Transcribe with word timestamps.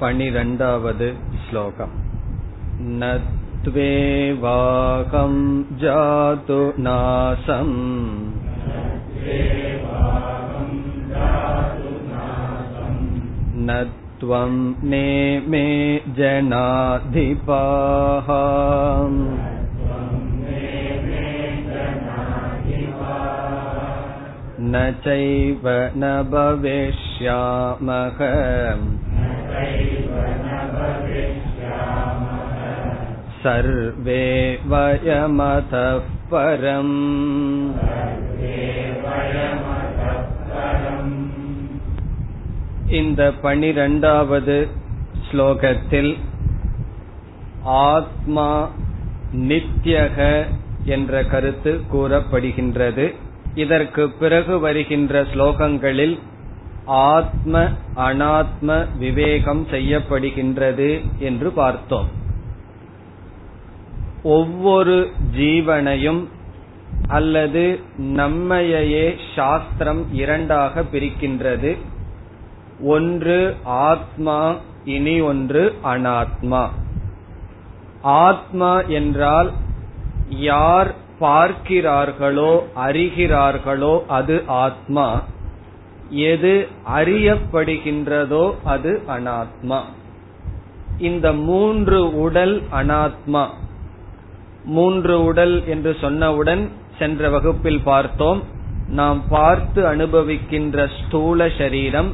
पनिरण्डावद् 0.00 1.02
श्लोकम् 1.46 1.96
न 3.00 3.10
त्वेवाहं 3.64 5.34
जातु 5.82 6.60
नासम् 6.86 7.74
न 13.66 13.68
त्वं 14.20 14.54
नेमे 14.90 15.66
जनाधिपाः 16.18 18.28
न 24.72 24.80
चैव 25.04 25.64
न 26.00 26.10
भविष्यामः 26.32 28.18
सर्वे 33.42 34.24
वयमतः 34.64 36.00
परम् 36.30 36.96
இந்த 42.92 43.22
பனிரெண்டாவது 43.42 44.56
ஸ்லோகத்தில் 45.26 46.12
ஆத்மா 47.88 48.48
நித்யக 49.48 50.18
என்ற 50.86 51.22
கருத்து 51.24 51.72
கூறப்படுகின்றது 51.92 53.06
இதற்கு 53.54 54.04
பிறகு 54.20 54.54
வருகின்ற 54.60 55.22
ஸ்லோகங்களில் 55.34 56.16
ஆத்ம 56.85 57.69
அனாத்ம 57.95 58.85
விவேகம் 58.97 59.67
செய்யப்படுகின்றது 59.67 61.01
என்று 61.19 61.51
பார்த்தோம். 61.51 62.07
ஒவ்வொரு 64.23 65.11
ஜீவனையும் 65.37 66.27
அல்லது 67.07 67.79
நம்மையே 67.97 69.15
சாஸ்திரம் 69.35 70.13
இரண்டாக 70.13 70.81
பிரிக்கின்றது. 70.81 71.77
ஒன்று 72.81 73.55
ஆத்மா 73.63 74.55
இனி 74.85 75.21
ஒன்று 75.21 75.75
அனாத்மா. 75.83 76.69
ஆத்மா 78.01 78.81
என்றால் 78.81 79.51
யார் 80.29 80.93
பார்க்கிறார்களோ 81.19 82.59
அறிகிறார்களோ 82.75 84.05
அது 84.05 84.43
ஆத்மா. 84.47 85.21
எது 86.09 86.67
அறியப்படுகின்றதோ 86.95 88.55
அது 88.63 89.01
அனாத்மா. 89.07 89.79
இந்த 90.97 91.33
மூன்று 91.33 92.19
உடல் 92.21 92.63
அனாத்மா. 92.73 93.47
மூன்று 94.63 95.23
உடல் 95.23 95.67
என்று 95.67 95.97
சொன்னவுடன் 96.01 96.69
சென்ற 96.99 97.29
வகுப்பில் 97.29 97.81
பார்த்தோம். 97.83 98.43
நாம் 98.87 99.23
பார்த்து 99.29 99.95
அனுபவிக்கின்ற 99.95 100.89
ஸ்தூல 100.99 101.49
சரீரம் 101.57 102.13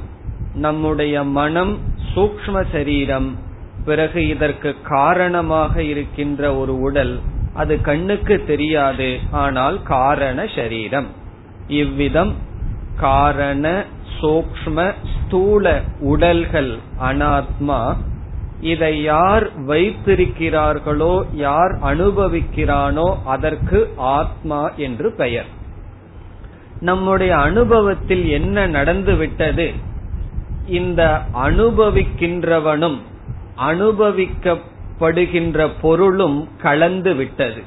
நம்முடைய 0.54 1.24
மனம் 1.24 1.80
சூக்ம 2.16 2.64
சரீரம். 2.72 3.38
பிறகு 3.86 4.28
இதற்கு 4.28 4.76
காரணமாக 4.82 5.84
இருக்கின்ற 5.84 6.56
ஒரு 6.56 6.80
உடல் 6.80 7.20
அது 7.54 7.82
கண்ணுக்கு 7.82 8.44
தெரியாது 8.48 9.20
ஆனால் 9.32 9.84
காரண 9.84 10.48
சரீரம். 10.56 11.08
இவ்விதம் 11.68 12.50
காரண 13.00 13.86
சூக்ம 14.22 14.94
ஸ்தூல 15.14 15.82
உடல்கள் 16.00 16.80
அனாத்மா 17.02 17.96
இதை 18.62 19.02
யார் 19.02 19.68
வைத்திருக்கிறார்களோ 19.68 21.26
யார் 21.34 21.84
அனுபவிக்கிறானோ 21.84 23.18
அதற்கு 23.26 23.94
ஆத்மா 23.98 24.72
என்று 24.76 25.12
பெயர். 25.12 25.46
நம்முடைய 26.80 27.38
அனுபவத்தில் 27.38 28.28
என்ன 28.28 28.68
நடந்துவிட்டது 28.68 29.74
இந்த 30.68 31.22
அனுபவிக்கின்றவனும் 31.34 33.00
அனுபவிக்கப்படுகின்ற 33.58 35.70
பொருளும் 35.82 36.50
கலந்து 36.62 37.14
விட்டது. 37.14 37.64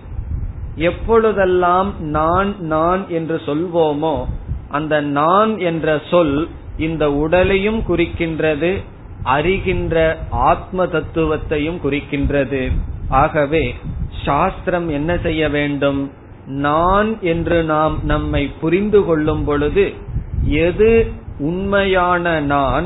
எப்பொழுதெல்லாம் 0.76 1.94
நான் 1.98 2.54
நான் 2.58 3.08
என்று 3.08 3.40
சொல்வோமோ 3.46 4.26
அந்த 4.68 5.00
நான் 5.00 5.58
என்ற 5.58 6.00
சொல் 6.10 6.48
இந்த 6.76 7.12
உடலையும் 7.12 7.82
குறிக்கின்றது 7.88 8.82
அறிகின்ற 9.24 10.16
ஆத்ம 10.30 10.84
தத்துவத்தையும் 10.84 11.78
குறிக்கின்றது. 11.84 12.72
ஆகவே 13.08 13.74
சாஸ்திரம் 14.24 14.88
என்ன 14.88 15.18
செய்ய 15.18 15.48
வேண்டும்? 15.48 16.10
நான் 16.46 17.20
என்று 17.20 17.62
நாம் 17.62 17.98
நம்மை 18.02 18.46
புரிந்து 18.46 19.04
கொள்ளும் 19.04 19.44
பொழுது 19.44 19.92
எது 20.44 21.12
உண்மையான 21.38 22.40
நான் 22.40 22.84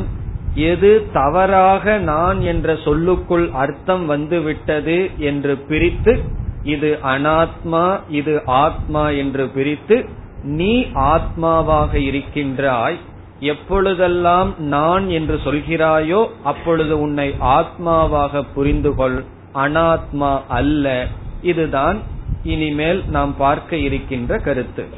எது 0.55 1.07
தவறாக 1.13 1.99
நான் 1.99 2.41
என்ற 2.41 2.75
சொல்லுக்குள் 2.75 3.51
அர்த்தம் 3.53 4.07
வந்துவிட்டது 4.07 5.11
என்று 5.19 5.59
பிரித்து 5.59 6.19
இது 6.63 6.99
அனாத்மா 7.03 8.01
இது 8.09 8.43
ஆத்மா 8.45 9.09
என்று 9.09 9.49
பிரித்து 9.49 10.09
நீ 10.43 10.87
ஆத்மாவாக 10.95 11.95
இருக்கின்றாய் 11.95 12.99
எப்பொழுதெல்லாம் 13.41 14.55
நான் 14.59 15.09
என்று 15.09 15.41
சொல்கிறாயோ 15.45 16.27
அப்பொழுது 16.45 17.01
உன்னை 17.01 17.35
ஆத்மாவாக 17.41 18.45
புரிந்து 18.55 18.95
கொள் 18.95 19.25
அனாத்மா 19.55 20.41
அல்ல. 20.49 21.07
இதுதான் 21.43 21.99
இனிமேல் 22.43 23.05
நாம் 23.09 23.37
பார்க்க 23.37 23.77
இருக்கின்ற 23.77 24.39
கருத்து. 24.39 24.89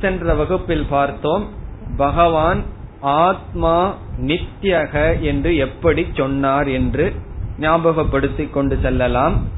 சென்ற 0.00 0.34
வகுப்பில் 0.34 0.86
பார்த்தோம் 0.90 1.48
பகவான் 1.96 2.62
ஆத்மா 3.00 3.94
நித்யக 4.20 5.20
என்று 5.20 5.56
எப்படி 5.56 6.06
சொன்னார் 6.14 6.68
என்று 6.68 7.12
ஞாபகப்படுத்திக் 7.60 8.50
கொண்டு 8.50 8.78
செல்லலாம். 8.82 9.48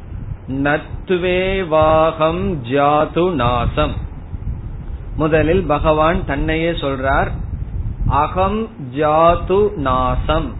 நத்வேவாகம் 0.48 2.60
ஜாது 2.70 3.30
நாசம். 3.30 3.92
முதலில் 5.16 5.62
பகவான் 5.62 6.26
தன்னையே 6.26 6.70
சொல்றார் 6.70 7.28
அகம் 8.06 8.68
ஜாது 8.96 9.74
நாசம். 9.74 10.52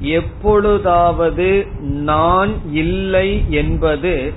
எப்பொழுதாவது 0.00 1.66
நான் 1.80 2.72
இல்லை 2.72 3.44
என்பது 3.48 4.32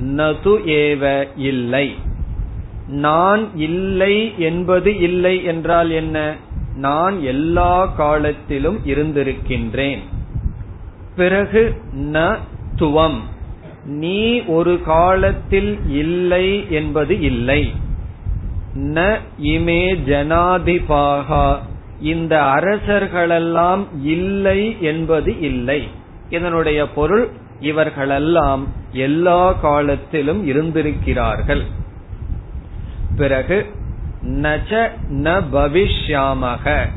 நது 0.00 0.56
ஏவ 0.66 1.28
இல்லை. 1.36 1.94
நான் 2.86 3.56
இல்லை 3.56 4.32
என்பது 4.38 4.98
இல்லை 4.98 5.44
என்றால் 5.44 5.90
என்ன? 5.90 6.36
நான் 6.76 7.22
எல்லா 7.22 7.86
காலத்திலும் 7.86 8.78
இருந்திருக்கின்றேன். 8.86 9.98
பிறகு 11.16 11.82
ந 11.96 12.38
துவம். 12.76 13.18
நீ 13.84 14.44
ஒரு 14.44 14.80
காலத்தில் 14.82 15.78
இல்லை 15.90 16.70
என்பது 16.70 17.20
இல்லை. 17.20 17.72
ந 18.76 19.18
இமே 19.42 19.94
ஜனாதிபாகா. 20.06 21.56
இந்த 22.00 22.40
அரசர்களெல்லாம் 22.40 23.86
இல்லை 24.02 24.76
என்பது 24.80 25.40
இல்லை. 25.40 25.88
இதனுடைய 26.28 26.88
பொருள் 26.88 27.28
இவர்களெல்லாம் 27.60 28.66
எல்லா 28.92 29.52
காலத்திலும் 29.52 30.46
இருந்திருக்கிறார்கள். 30.46 31.62
பிறகு 33.16 33.66
நச்ச 34.22 34.90
ந 35.12 35.42
பவிஷ்யாமக. 35.52 36.88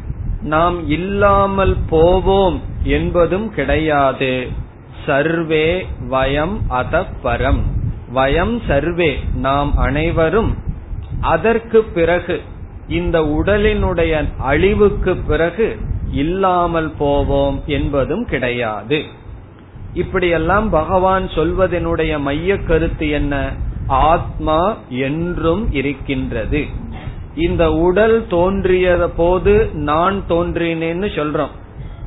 நாம் 0.41 0.89
இல்லாமல் 0.89 1.75
போவோம் 1.89 2.61
என்பதும் 2.83 3.53
கிடையாது. 3.53 4.47
சர்வே 5.05 5.87
வயம் 6.09 6.57
அதப்பரம் 6.69 7.61
வயம் 8.13 8.61
சர்வே. 8.67 9.19
நாம் 9.35 9.77
அனைவரும் 9.77 10.65
அதற்கு 11.21 11.83
பிறகு 11.83 12.41
இந்த 12.87 13.21
உடலினுடைய 13.21 14.25
அழிவுக்கு 14.37 15.15
பிறகு 15.15 15.77
இல்லாமல் 16.11 16.91
போவோம் 16.97 17.63
என்பதும் 17.65 18.25
கிடையாது. 18.25 19.03
இப்படியெல்லாம் 19.93 20.69
பகவான் 20.69 21.27
சொல்வதனுடைய 21.27 22.19
மைய 22.19 22.57
கருத்து 22.57 23.09
என்ன? 23.09 23.51
ஆத்மா 23.87 24.77
என்றும் 24.89 25.71
இருக்கின்றது. 25.71 26.65
இந்த 27.35 27.71
உடல் 27.71 28.25
தோன்றிய 28.29 29.09
போது 29.15 29.69
நான் 29.73 30.23
தோன்றினேன்னு 30.29 31.07
சொல்றோம். 31.15 31.51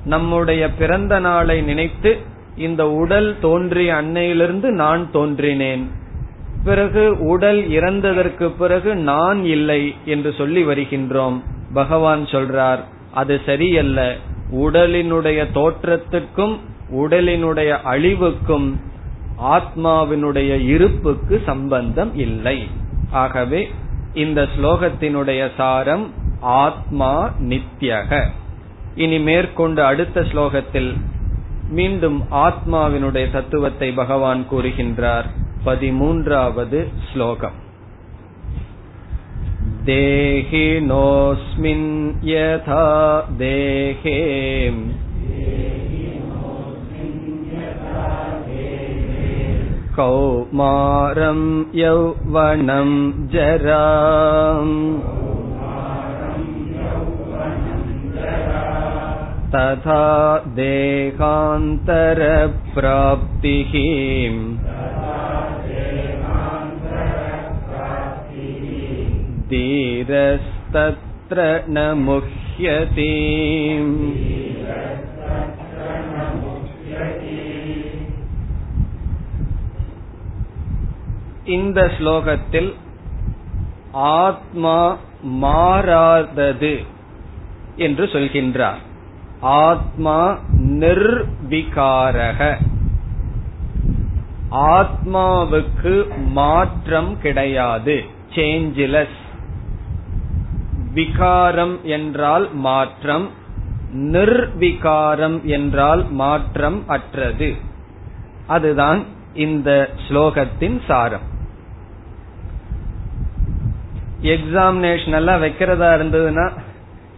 நம்முடைய 0.04 0.70
பிறந்த 0.70 1.18
நாளை 1.18 1.60
நினைத்து 1.60 2.18
இந்த 2.56 2.90
உடல் 2.90 3.36
தோன்றிய 3.40 3.94
அன்னையிலிருந்து 3.94 4.68
நான் 4.70 5.10
தோன்றினேன். 5.10 5.90
பிறகு 6.64 7.18
உடல் 7.18 7.68
இறந்ததற்கு 7.68 8.48
பிறகு 8.48 8.96
நான் 8.96 9.44
இல்லை 9.44 9.94
என்று 10.04 10.34
சொல்லி 10.38 10.64
வருகின்றோம். 10.64 11.42
பகவான் 11.72 12.24
சொல்றார் 12.24 12.78
அது 13.12 13.40
சரியல்ல. 13.46 14.16
உடலினுடைய 14.52 15.46
தோற்றத்துக்கும் 15.54 16.58
உடலினுடைய 16.92 17.68
அழிவுக்கும் 17.84 18.80
ஆத்மாவினுடைய 19.42 20.66
இருப்புக்கு 20.66 21.42
சம்பந்தம் 21.46 22.16
இல்லை. 22.18 22.68
ஆகவே 23.10 23.70
இந்த 24.14 24.48
ஸ்லோகத்தினுடைய 24.56 25.50
சாரம் 25.56 26.12
ஆத்மா 26.40 27.32
நித்யக. 27.40 28.24
இனி 28.94 29.18
மேற்கொண்டு 29.18 29.84
அடுத்த 29.84 30.20
ஸ்லோகத்தில் 30.20 30.92
மீண்டும் 31.68 32.24
ஆத்மாவினுடைய 32.30 33.30
தத்துவத்தை 33.30 33.92
பகவான் 33.92 34.46
கூறுகின்றார். 34.52 35.28
பதிமூன்றாவது 35.65 36.79
ஸ்லோகம் 37.09 37.59
देहिनोऽस्मिन् 39.87 41.89
यथा 42.29 42.85
देहे 43.41 44.15
कौमारं 49.97 51.41
यौवनं 51.81 52.89
जरा 53.33 53.83
तथा 59.55 60.01
देहान्तरप्राप्तिः 60.57 61.85
धीरस्तत्र 69.49 71.37
न 71.67 71.77
मुह्यति 72.05 73.11
இந்த 81.47 81.79
ஸ்லோகத்தில் 81.97 82.69
ஆத்மா 84.19 84.77
மாறாதது 85.41 86.75
என்று 87.77 88.05
சொல்கின்றார் 88.05 88.81
ஆத்மா 89.61 90.17
நிர்விகாரக 90.81 92.39
ஆத்மாவுக்கு 94.73 95.93
மாற்றம் 96.33 97.11
கிடையாது 97.21 97.97
சேஞ்சிலஸ் 98.35 99.18
விகாரம் 100.92 101.78
என்றால் 101.82 102.54
மாற்றம் 102.54 103.30
நிர்விகாரம் 103.94 105.42
என்றால் 105.42 106.10
மாற்றம் 106.10 106.88
அற்றது. 106.88 107.54
அதுதான் 108.46 109.04
இந்த 109.34 109.90
ஸ்லோகத்தின் 110.08 110.80
சாரம். 110.86 111.20
எக்ஸாமினேஷன் 114.22 115.14
எல்லாம் 115.14 115.42
வைக்கிறதா 115.42 115.94
இருந்ததுன்னா 115.98 116.50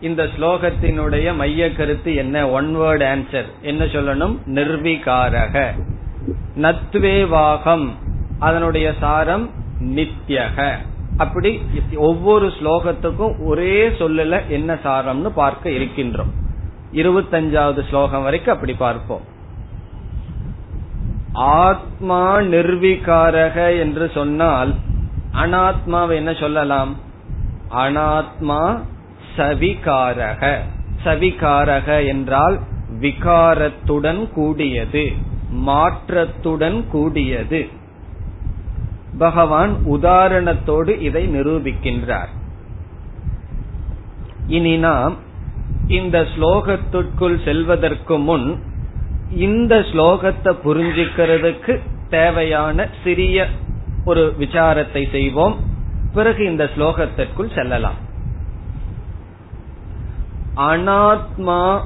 இந்த 0.00 0.25
ஸ்லோகத்தினுடைய 0.25 1.36
மைய 1.36 1.72
கருத்து 1.72 2.14
என்ன? 2.14 2.48
ஒன் 2.48 2.76
வேர்ட் 2.76 3.02
ஆன்சர் 3.02 3.44
என்ன 3.62 3.84
சொல்லணும்? 3.84 4.38
நிர்விகாரக. 4.46 5.66
நத்வேவாகம். 6.56 7.88
அதனுடைய 8.38 8.94
சாரம் 9.00 9.50
நித்யக. 9.80 10.76
அப்படி 11.17 11.62
ஒவ்வொரு 11.97 12.47
ஸ்லோகத்துக்கும் 12.47 13.44
ஒரே 13.44 13.88
சொல்லல 13.88 14.49
என்ன 14.49 14.75
சாரம்னு 14.75 15.29
பார்க்க 15.29 15.70
இருக்கின்றோம். 15.70 16.32
இருபத்தஞ்சாவது 16.93 17.88
ஸ்லோகம் 17.88 18.23
வரைக்கும் 18.23 18.55
அப்படி 18.55 18.75
பார்ப்போம். 18.75 19.20
ஆத்மா 21.32 22.37
நிர்விகாரக 22.38 23.79
என்று 23.79 24.11
சொன்னால் 24.14 24.75
அனாத்மாவை 25.32 26.14
என்ன 26.14 26.32
சொல்லலாம்? 26.32 26.97
அனாத்மா 27.76 28.82
சவிகாரக. 29.37 30.59
சவிகாரக 31.05 32.06
என்றால் 32.06 32.61
விகாரத்துடன் 33.00 34.32
கூடியது 34.32 35.12
மாற்றத்துடன் 35.67 36.88
கூடியது. 36.88 37.69
பகவான் 39.19 39.76
உதாரணத்தோடு 39.91 41.00
இதை 41.00 41.29
நிரூபிக்கின்றார். 41.29 42.31
இனி 44.47 44.76
நாம் 44.76 45.17
இந்த 45.87 46.26
ஸ்லோகத்திற்குள் 46.37 47.44
செல்வதற்கு 47.44 48.19
முன் 48.19 48.62
இந்த 49.31 49.79
ஸ்லோகத்தை 49.79 50.56
புரிஞ்சுக்கிறதுக்கு 50.64 51.81
தேவையான 52.09 52.88
சிறிய 53.05 53.47
ஒரு 54.05 54.35
விசாரத்தை 54.38 55.11
செய்வோம். 55.11 55.56
பிறகு 56.12 56.44
இந்த 56.44 56.70
ஸ்லோகத்திற்குள் 56.76 57.55
செல்லலாம். 57.55 58.11
அனாத்மா 60.56 61.81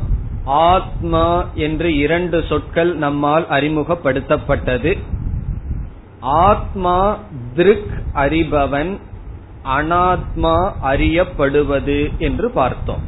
ஆத்மா 0.44 1.44
என்று 1.54 1.96
இரண்டு 1.96 2.44
சொற்கள் 2.48 2.96
நம்மால் 2.96 3.46
அறிமுகப்படுத்தப்பட்டது. 3.48 4.98
ஆத்மா 6.26 7.18
திருக் 7.54 7.90
அறிபவன் 8.14 8.98
அனாத்மா 9.64 10.72
அறியப்படுவது 10.84 12.16
என்று 12.18 12.50
பார்த்தோம். 12.50 13.02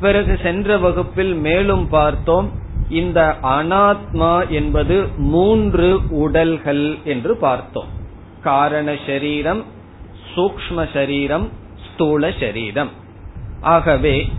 பிறகு 0.00 0.38
சென்ற 0.42 0.78
வகுப்பில் 0.78 1.34
மேலும் 1.34 1.88
பார்த்தோம் 1.88 2.50
இந்த 2.88 3.36
அனாத்மா 3.42 4.48
என்பது 4.48 5.08
மூன்று 5.16 6.00
உடல்கள் 6.10 6.98
என்று 7.04 7.36
பார்த்தோம். 7.36 7.88
காரண 8.42 8.96
சரீரம் 9.06 9.64
சூக்ம 10.36 10.92
சரீரம் 10.92 11.48
ஸ்தூல 11.92 12.32
சரீரம். 12.40 12.90
ஆகவே 13.60 14.32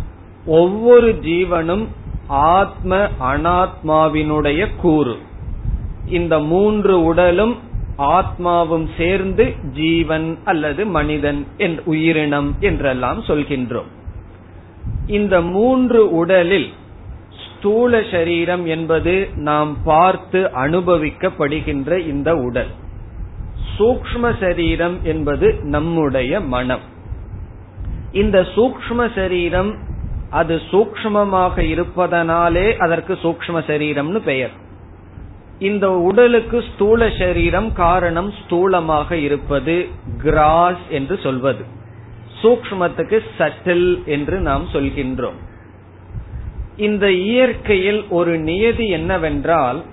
ஒவ்வொரு 0.45 1.19
ஜீவனும் 1.21 1.87
ஆத்ம 2.27 3.07
அனாத்மாவினுடைய 3.19 4.75
கூறு. 4.75 5.17
இந்த 6.07 6.39
மூன்று 6.39 7.03
உடலும் 7.03 7.57
ஆத்மாவும் 7.97 8.87
சேர்ந்து 8.97 9.53
ஜீவன் 9.73 10.37
அல்லது 10.43 10.85
மனிதன் 10.85 11.45
உயிரினம் 11.85 12.55
என்றெல்லாம் 12.59 13.21
சொல்கின்றோம். 13.21 13.89
இந்த 15.07 15.41
மூன்று 15.41 16.11
உடலில் 16.11 16.73
ஸ்தூல 17.43 18.01
சரீரம் 18.11 18.65
என்பது 18.65 19.29
நாம் 19.35 19.83
பார்த்து 19.83 20.51
அனுபவிக்கப்படுகின்ற 20.53 21.97
இந்த 21.97 22.35
உடல். 22.35 22.67
சூக்ம 23.77 24.39
சரீரம் 24.39 24.99
என்பது 25.03 25.55
நம்முடைய 25.61 26.39
மனம். 26.39 26.79
இந்த 28.11 28.41
சூக்ம 28.41 29.15
சரீரம் 29.15 29.77
அது 30.29 30.61
சூக்மமாக 30.71 31.59
இருப்பதனாலே 31.59 32.77
அதற்கு 32.77 33.13
சூக்ம 33.13 33.59
சரீரம்னு 33.67 34.19
பெயர். 34.19 34.63
இந்த 35.59 35.91
உடலுக்கு 35.91 36.63
ஸ்தூல 36.73 37.09
சரீரம் 37.09 37.73
காரணம் 37.73 38.33
ஸ்தூலமாக 38.39 39.11
இருப்பது 39.11 39.87
கிராஸ் 40.17 40.83
என்று 40.89 41.19
சொல்வது. 41.23 41.65
சூக்மத்துக்கு 42.41 43.21
சட்டில் 43.37 44.03
என்று 44.05 44.39
நாம் 44.39 44.65
சொல்கின்றோம். 44.73 45.37
இந்த 46.77 47.11
இயற்கையில் 47.11 48.07
ஒரு 48.09 48.37
நியதி 48.37 48.87
என்னவென்றால் 48.87 49.83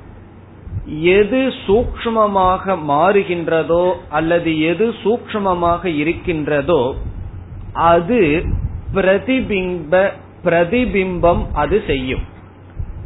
எது 1.03 1.53
சூக்மமாக 1.67 2.77
மாறுகின்றதோ 2.89 3.93
அல்லது 4.09 4.61
எது 4.61 4.95
சூக்மமாக 5.05 5.85
இருக்கின்றதோ 5.85 6.97
அது 7.73 8.45
பிரதிபிம்ப 8.95 10.11
பிரதிபிம்பம் 10.45 11.47
அது 11.53 11.83
செய்யும். 11.87 12.31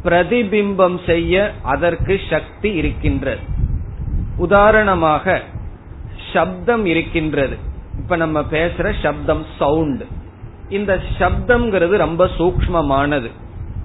பிரதிபிம்பம் 0.07 0.97
செய்ய 1.05 1.53
அதற்கு 1.63 2.19
சக்தி 2.29 2.69
இருக்கின்றது. 2.73 3.43
உதாரணமாக 4.37 5.41
சப்தம் 6.33 6.85
இருக்கின்றது. 6.85 7.57
இப்ப 7.99 8.15
நம்ம 8.15 8.39
பேசுற 8.51 8.93
சப்தம் 9.01 9.43
சவுண்ட் 9.59 10.03
இந்த 10.69 10.93
சப்தம்ங்கிறது 11.19 11.95
ரொம்ப 12.05 12.23
சூக்மமானது 12.37 13.29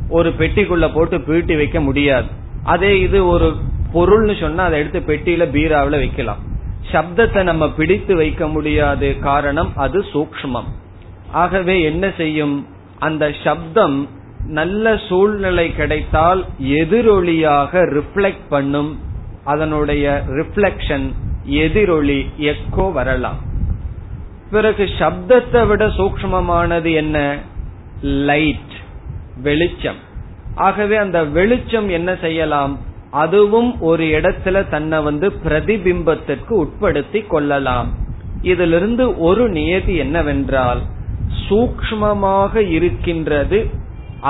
ஒரு 0.08 0.30
பெட்டிக்குள்ள 0.38 0.86
போட்டு 0.94 1.18
பீட்டி 1.18 1.56
வைக்க 1.56 1.80
முடியாது. 1.80 2.26
அதே 2.64 3.00
இது 3.00 3.26
ஒரு 3.26 3.48
பொருள்னு 3.94 4.40
சொன்னா 4.40 4.64
அதை 4.64 4.78
எடுத்து 4.78 5.00
பெட்டியில 5.00 5.44
பீராவில 5.56 5.98
வைக்கலாம். 6.04 6.40
சப்தத்தை 6.92 7.42
நம்ம 7.42 7.64
பிடித்து 7.70 8.16
வைக்க 8.16 8.48
முடியாது 8.48 9.08
காரணம் 9.18 9.70
அது 9.76 9.98
சூக்மம் 10.12 10.70
ஆகவே 11.32 11.82
என்ன 11.82 12.04
செய்யும்? 12.16 12.56
அந்த 12.98 13.24
சப்தம் 13.44 14.08
நல்ல 14.46 14.96
சூழ்நிலை 15.08 15.74
கிடைத்தால் 15.74 16.44
எதிரொலியாக 16.58 17.72
ரிஃப்ளெக்ட் 17.72 18.48
பண்ணும் 18.48 18.98
அதனுடைய 19.44 20.22
ரிஃப்ளெக்ஷன் 20.28 21.12
எதிரொலி 21.44 22.30
எக்கோ 22.36 22.92
வரலாம். 22.92 23.38
பிறகு 24.50 24.84
சப்தத்தை 24.84 25.66
விட 25.66 25.86
சூக்மமானது 25.86 26.92
என்ன? 26.92 27.38
லைட் 28.02 28.72
வெளிச்சம். 29.42 29.96
ஆகவே 30.54 30.96
அந்த 30.96 31.24
வெளிச்சம் 31.24 31.88
என்ன 31.88 32.16
செய்யலாம்? 32.16 32.78
அதுவும் 33.10 33.80
ஒரு 33.80 34.04
இடத்துல 34.04 34.68
தன்னை 34.68 35.02
வந்து 35.02 35.32
பிரதிபிம்பத்திற்கு 35.44 36.64
உட்படுத்தி 36.64 37.26
கொள்ளலாம். 37.26 37.92
இதிலிருந்து 38.42 39.18
ஒரு 39.18 39.48
நியதி 39.48 39.96
என்னவென்றால் 39.96 40.80
சூக்மமாக 41.48 42.56
இருக்கின்றது 42.56 43.70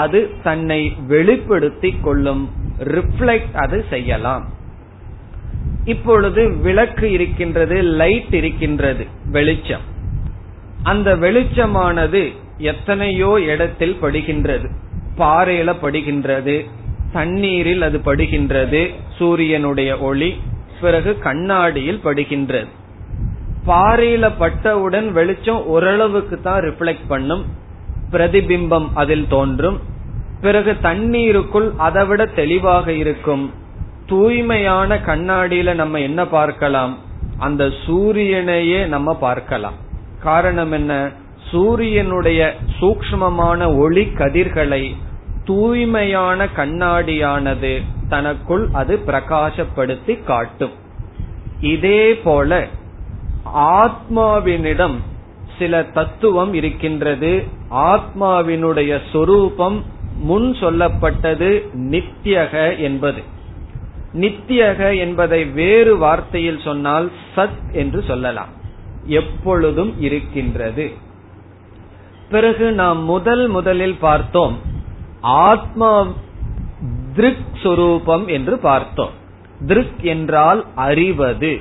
அது 0.00 0.20
தன்னை 0.42 0.80
வெளிப்படுத்திக் 1.08 2.02
கொள்ளும் 2.04 2.42
ரிஃப்ளெக்ட் 2.96 3.56
அது 3.64 3.78
செய்யலாம். 3.90 4.44
இப்பொழுது 5.84 6.42
விளக்கு 6.66 7.06
இருக்கின்றது 7.10 7.76
லைட் 7.82 8.34
இருக்கின்றது 8.34 9.04
வெளிச்சம். 9.30 9.84
அந்த 10.82 11.08
வெளிச்சமானது 11.16 12.22
எத்தனையோ 12.72 13.32
இடத்தில் 13.52 13.96
படுகின்றது. 14.02 14.68
பாறையில 15.18 15.70
படுகின்றது 15.82 16.56
தண்ணீரில் 17.12 17.82
அது 17.82 17.98
படுகின்றது 18.04 18.82
சூரியனுடைய 19.18 19.90
ஒளி 19.98 20.30
பிறகு 20.80 21.10
கண்ணாடியில் 21.18 22.04
படுகின்றது. 22.04 22.70
பாறையில 23.66 24.30
பட்டவுடன் 24.38 25.12
வெளிச்சம் 25.12 25.60
ஓரளவுக்கு 25.64 26.40
தான் 26.40 26.62
ரிஃப்ளெக்ட் 26.62 27.06
பண்ணும். 27.08 27.44
பிரதிபிம்பம் 28.12 28.88
அதில் 28.94 29.28
தோன்றும். 29.28 29.80
பிறகு 30.40 30.76
தண்ணீருக்குள் 30.82 31.72
அதை 31.78 32.06
விட 32.06 32.26
தெளிவாக 32.26 32.92
இருக்கும். 32.92 33.50
தூய்மையான 34.06 34.96
கண்ணாடியில 34.96 35.74
நம்ம 35.74 35.98
என்ன 35.98 36.26
பார்க்கலாம்? 36.26 36.98
அந்த 37.38 37.64
சூரியனையே 37.64 38.86
நம்ம 38.86 39.14
பார்க்கலாம். 39.14 39.74
காரணம் 40.22 40.72
என்ன? 40.72 41.10
சூரியனுடைய 41.50 42.54
சூக்மமான 42.80 43.78
ஒளி 43.78 44.04
கதிர்களை 44.04 44.96
தூய்மையான 45.44 46.44
கண்ணாடியானது 46.56 47.82
தனக்குள் 48.08 48.68
அது 48.72 49.00
பிரகாசப்படுத்தி 49.06 50.24
காட்டும். 50.24 50.70
இதே 51.60 52.14
போல 52.14 52.66
ஆத்மாவினிடம் 53.56 54.96
சில 55.62 55.82
தத்துவம் 55.82 56.54
இருக்கின்றது. 56.54 57.44
ஆத்மாவினுடைய 57.70 59.00
சொரூபம் 59.12 59.84
முன் 60.20 60.52
சொல்லப்பட்டது 60.52 61.50
நித்தியக 61.76 62.78
என்பது. 62.78 63.22
நித்தியக 64.14 64.98
என்பதை 64.98 65.44
வேறு 65.44 65.96
வார்த்தையில் 65.96 66.62
சொன்னால் 66.62 67.10
சத் 67.36 67.62
என்று 67.72 68.02
சொல்லலாம். 68.02 68.48
எப்பொழுதும் 69.06 70.00
இருக்கின்றது. 70.00 70.92
பிறகு 72.30 72.72
நாம் 72.72 73.04
முதல் 73.04 73.46
முதலில் 73.48 73.96
பார்த்தோம். 74.00 74.58
ஆத்மா 75.20 76.12
திருக் 77.14 77.56
சொரூபம் 77.62 78.28
என்று 78.28 78.58
பார்த்தோம். 78.58 79.14
திருக் 79.66 80.02
என்றால் 80.02 80.64
அறிவது. 80.74 81.58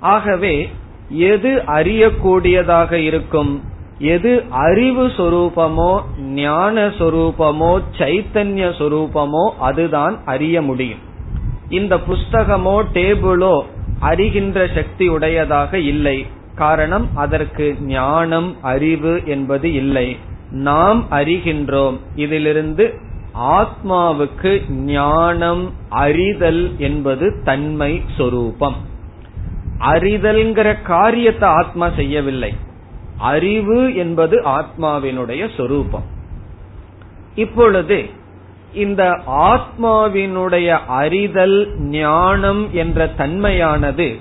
ஆகவே 0.00 0.70
எது 1.12 1.62
அறியக்கூடியதாக 1.66 2.92
இருக்கும்? 2.92 3.62
எது 3.98 4.42
அறிவு 4.50 5.06
சொரூபமோ 5.06 6.00
ஞான 6.18 6.86
சொரூபமோ 6.86 7.82
சைத்தன்ய 7.98 8.70
சொரூபமோ 8.78 9.48
அதுதான் 9.58 10.18
அறிய 10.24 10.62
முடியும். 10.62 10.98
இந்த 11.68 11.96
புஸ்தகமோ 11.96 12.82
டேபிளோ 12.92 13.62
அறிகின்ற 14.00 14.74
சக்தி 14.74 15.08
உடையதாக 15.08 15.78
இல்லை. 15.78 16.26
காரணம் 16.54 17.08
அதற்கு 17.14 17.76
ஞானம் 17.80 18.56
அறிவு 18.62 19.22
என்பது 19.24 19.72
இல்லை. 19.72 20.16
நாம் 20.50 21.06
அறிகின்றோம். 21.10 21.96
இதிலிருந்து 22.14 22.94
ஆத்மாவுக்கு 23.38 24.70
ஞானம் 24.70 25.72
அறிதல் 25.88 26.78
என்பது 26.78 27.42
தன்மை 27.44 28.02
சொரூபம். 28.16 28.90
அறிதல்ங்கிற 29.82 30.82
காரியத்தை 30.82 31.48
ஆத்மா 31.48 31.90
செய்யவில்லை. 31.96 32.54
அறிவு 33.18 33.94
என்பது 33.94 34.42
ஆத்மாவினுடைய 34.44 35.48
சொரூபம். 35.56 36.04
இப்பொழுது 37.34 38.06
இந்த 38.72 39.20
ஆத்மாவினுடைய 39.26 40.78
அறிதல் 40.86 41.78
ஞானம் 41.78 42.68
என்ற 42.72 43.06
தன்மையானது 43.06 44.20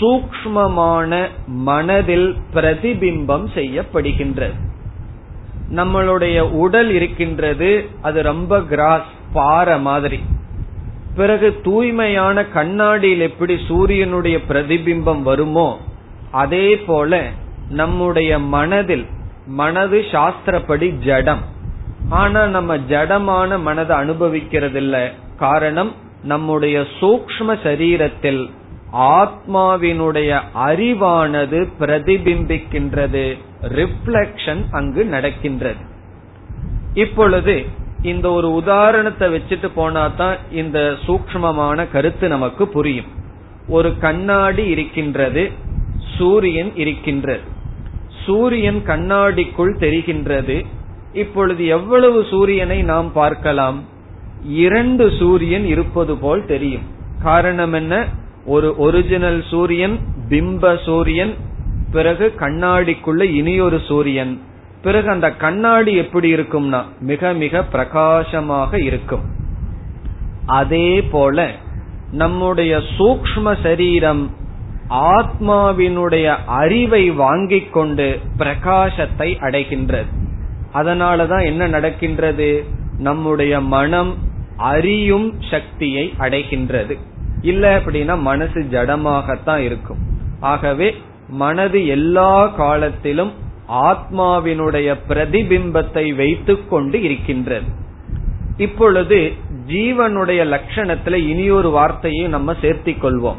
சூக்மமான 0.00 1.28
மனதில் 1.46 2.36
பிரதிபிம்பம் 2.54 3.46
செய்யப்படுகின்றது. 3.54 4.54
நம்மளுடைய 5.74 6.40
உடல் 6.40 6.90
இருக்கின்றது 6.90 7.88
அது 8.02 8.22
ரொம்ப 8.22 8.60
கிராஸ் 8.60 9.10
பாறை 9.32 9.80
மாதிரி. 9.80 10.20
பிறகு 11.18 11.48
தூய்மையான 11.62 12.46
கண்ணாடியில் 12.46 13.20
எப்படி 13.20 13.54
சூரியனுடைய 13.68 14.36
பிரதிபிம்பம் 14.48 15.22
வருமோ 15.22 15.68
அதே 16.32 16.66
போல 16.76 17.22
நம்முடைய 17.70 18.38
மனதில் 18.38 19.06
மனது 19.46 19.98
சாஸ்திரப்படி 20.12 20.88
ஜடம். 21.06 21.42
ஆனா 22.08 22.46
நம்ம 22.46 22.76
ஜடமான 22.76 23.60
மனதை 23.60 23.96
அனுபவிக்கிறதில்ல. 23.96 24.96
காரணம் 25.38 25.92
நம்முடைய 26.22 26.76
சூக்ம 27.00 27.54
சரீரத்தில் 27.64 28.42
ஆத்மாவினுடைய 28.92 30.30
அறிவானது 30.68 31.60
பிரதிபிம்பிக்கின்றது 31.80 33.24
ரிஃப்ளெக்ஷன் 33.62 34.62
அங்கு 34.70 35.04
நடக்கின்றது. 35.04 35.82
இப்பொழுது 36.94 37.56
இந்த 38.08 38.30
ஒரு 38.30 38.52
உதாரணத்தை 38.52 39.28
வச்சுட்டு 39.34 39.68
போனா 39.74 40.08
தான் 40.08 40.36
இந்த 40.52 40.94
சூக்மமான 41.06 41.86
கருத்து 41.92 42.28
நமக்கு 42.28 42.68
புரியும். 42.68 43.10
ஒரு 43.68 43.98
கண்ணாடி 43.98 44.64
இருக்கின்றது 44.66 45.50
சூரியன் 46.18 46.72
இருக்கின்றது. 46.76 47.40
சூரியன் 48.24 48.82
கண்ணாடிக்குள் 48.86 49.74
தெரிகின்றது. 49.84 50.64
இப்பொழுது 51.12 51.66
எவ்வளவு 51.66 52.24
சூரியனை 52.30 52.82
நாம் 52.82 53.12
பார்க்கலாம்? 53.12 53.78
இரண்டு 54.44 55.12
சூரியன் 55.18 55.66
இருப்பது 55.66 56.16
போல் 56.16 56.46
தெரியும். 56.46 56.86
காரணம் 57.22 57.72
என்ன? 57.72 57.94
ஒரு 58.46 58.68
ஒரிஜினல் 58.76 59.44
சூரியன் 59.50 59.96
பிம்ப 60.28 60.64
சூரியன் 60.84 61.34
பிறகு 61.92 62.26
கண்ணாடிக்குள்ள 62.38 63.22
இனியொரு 63.22 63.80
சூரியன். 63.88 64.34
பிறகு 64.82 65.08
அந்த 65.08 65.30
கண்ணாடி 65.30 65.94
எப்படி 65.94 66.34
இருக்கும்னா 66.34 66.82
மிக 67.00 67.32
மிக 67.32 67.62
பிரகாசமாக 67.62 68.80
இருக்கும். 68.80 69.22
அதே 70.46 71.02
போல 71.02 71.50
நம்முடைய 72.12 72.80
சூக்ம 72.98 73.62
சரீரம் 73.62 74.30
ஆத்மாவினுடைய 74.90 76.36
அறிவை 76.46 77.10
வாங்கிக் 77.10 77.72
கொண்டு 77.72 78.20
பிரகாசத்தை 78.38 79.36
அடைகின்றது. 79.40 80.06
அதனாலதான் 80.74 81.44
என்ன 81.44 81.66
நடக்கின்றது? 81.66 82.64
நம்முடைய 82.98 83.60
மனம் 83.60 84.14
அறியும் 84.56 85.40
சக்தியை 85.50 86.14
அடைகின்றது. 86.18 86.98
இல்ல 87.42 87.78
அப்படின்னா 87.78 88.20
மனசு 88.20 88.60
ஜடமாகத்தான் 88.60 89.56
இருக்கும். 89.56 89.98
ஆகவே 90.40 90.94
மனது 91.28 91.86
எல்லா 91.86 92.46
காலத்திலும் 92.46 93.32
ஆத்மாவினுடைய 93.68 94.96
பிரதிபிம்பத்தை 95.08 96.14
வைத்துக் 96.14 96.70
கொண்டு 96.70 97.02
இருக்கின்றது. 97.02 97.66
இப்பொழுது 98.56 99.32
ஜீவனுடைய 99.66 100.40
லட்சணத்துல 100.54 101.14
இனியொரு 101.14 101.70
வார்த்தையும் 101.70 102.30
நம்ம 102.30 102.52
சேர்த்திக் 102.52 103.02
கொள்வோம் 103.02 103.36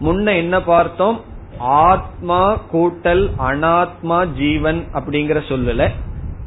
முன்ன 0.00 0.36
என்ன 0.36 0.62
பார்த்தோம்? 0.62 1.20
ஆத்மா 1.58 2.60
கூட்டல் 2.72 3.30
அனாத்மா 3.38 4.32
ஜீவன் 4.32 4.84
அப்படிங்கிற 4.92 5.40
சொல்லல. 5.48 5.88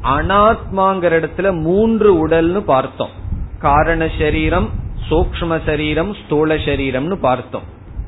அனாத்மாங்கிற 0.02 1.20
இடத்துல 1.20 1.60
மூன்று 1.60 2.28
உடல்னு 2.28 2.60
பார்த்தோம். 2.60 3.10
காரண 3.58 4.08
சரீரம் 4.18 4.70
சூக்ம 5.10 5.60
சரீரம் 5.66 6.14
ஸ்தூல 6.14 6.54
சரீரம்னு 6.54 7.14
பார்த்தோம். 7.14 7.62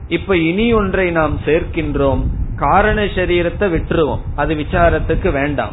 இப்ப 0.09 0.37
இனி 0.37 0.73
ஒன்றை 0.73 1.11
நாம் 1.11 1.39
சேர்க்கின்றோம். 1.47 2.23
காரண 2.61 3.05
சரீரத்தை 3.05 3.67
விட்டுருவோம். 3.73 4.21
அது 4.37 4.55
விசாரத்துக்கு 4.55 5.33
வேண்டாம். 5.33 5.73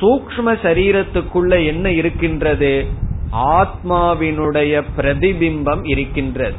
சூக்ம 0.00 0.46
சரீரத்துக்குள்ள 0.46 1.66
என்ன 1.66 1.90
இருக்கின்றது? 1.90 2.86
ஆத்மாவினுடைய 3.32 4.82
பிரதிபிம்பம் 4.96 5.80
இருக்கின்றது. 5.82 6.58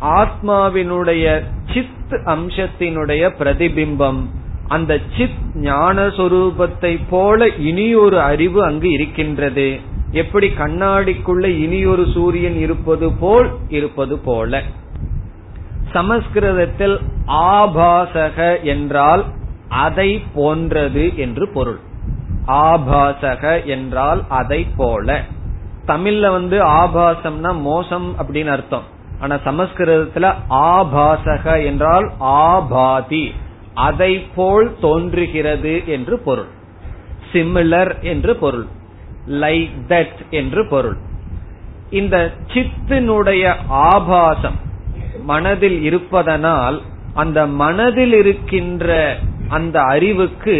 ஆத்மாவினுடைய 0.00 1.42
சித் 1.74 2.12
அம்சத்தினுடைய 2.24 3.30
பிரதிபிம்பம் 3.38 4.20
அந்த 4.68 4.98
சித் 5.18 5.44
ஞான 5.54 6.06
சொரூபத்தை 6.06 6.98
போல 7.10 7.48
இனியொரு 7.48 8.20
அறிவு 8.20 8.64
அங்கு 8.64 8.90
இருக்கின்றது. 8.90 9.80
எப்படி 10.10 10.48
கண்ணாடிக்குள்ள 10.48 11.46
இனியொரு 11.46 12.06
சூரியன் 12.14 12.58
இருப்பது 12.58 13.12
போல் 13.12 13.50
இருப்பது 13.68 14.18
போல. 14.18 14.62
சமஸ்கிருதத்தில் 15.96 16.96
ஆபாசக 17.26 18.62
என்றால் 18.62 19.22
அதை 19.68 20.10
போன்றது 20.34 21.04
என்று 21.16 21.44
பொருள். 21.48 21.78
ஆபாசக 22.46 23.64
என்றால் 23.64 24.20
அதை 24.28 24.66
போல. 24.76 25.22
தமிழ்ல 25.86 26.30
வந்து 26.30 26.58
ஆபாசம்னா 26.64 27.60
மோசம் 27.60 28.06
அப்படின்னு 28.18 28.50
அர்த்தம். 28.50 28.86
ஆனா 29.20 29.34
சமஸ்கிருதத்துல 29.36 30.34
ஆபாசக 30.50 31.64
என்றால் 31.64 32.06
ஆபாதி. 32.20 33.24
அதை 33.74 34.12
போல் 34.34 34.68
தோன்றுகிறது 34.80 35.74
என்று 35.86 36.18
பொருள். 36.18 36.50
சிமிலர் 37.32 37.94
என்று 38.02 38.36
பொருள். 38.36 38.66
லைக் 39.42 39.74
தட் 39.88 40.20
என்று 40.30 40.68
பொருள். 40.68 40.98
இந்த 41.90 42.16
சித்தினுடைய 42.52 43.56
ஆபாசம் 43.68 44.64
மனதில் 45.26 45.78
இருப்பதனால் 45.82 46.78
அந்த 47.14 47.40
மனதில் 47.62 48.14
இருக்கின்ற 48.14 48.94
அந்த 49.48 49.76
அறிவுக்கு 49.94 50.56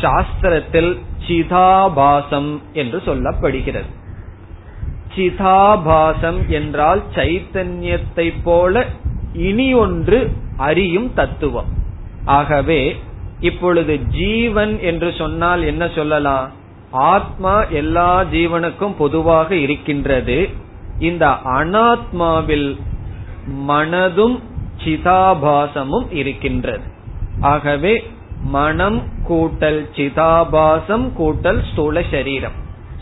சாஸ்திரத்தில் 0.00 0.92
சிதாபாசம் 1.26 2.50
என்று 2.72 2.98
சொல்லப்படுகிறது. 3.06 3.90
சிதாபாசம் 5.16 6.40
என்றால் 6.48 7.02
சைத்தன்யத்தை 7.14 8.26
போல 8.44 8.84
இனி 9.48 9.68
ஒன்று 9.74 10.18
அறியும் 10.56 11.10
தத்துவம். 11.14 11.70
ஆகவே 12.38 12.80
இப்பொழுது 13.40 13.94
ஜீவன் 14.10 14.74
என்று 14.80 15.10
சொன்னால் 15.18 15.62
என்ன 15.62 15.84
சொல்லலாம்? 15.88 16.46
ஆத்மா 17.10 17.54
எல்லா 17.80 18.10
ஜீவனுக்கும் 18.32 18.94
பொதுவாக 18.98 19.50
இருக்கின்றது. 19.64 20.38
இந்த 20.98 21.24
அனாத்மாவில் 21.58 22.68
மனதும் 23.48 24.42
சிதாபாசமும் 24.84 26.12
இருக்கின்றது. 26.12 26.84
ஆகவே 27.40 28.10
மனம் 28.42 29.02
கூட்டல் 29.28 29.86
சிதாபாசம் 29.94 31.10
கூட்டல் 31.18 31.72
ஸ்தூல 31.72 32.02
சரீரம். 32.10 32.52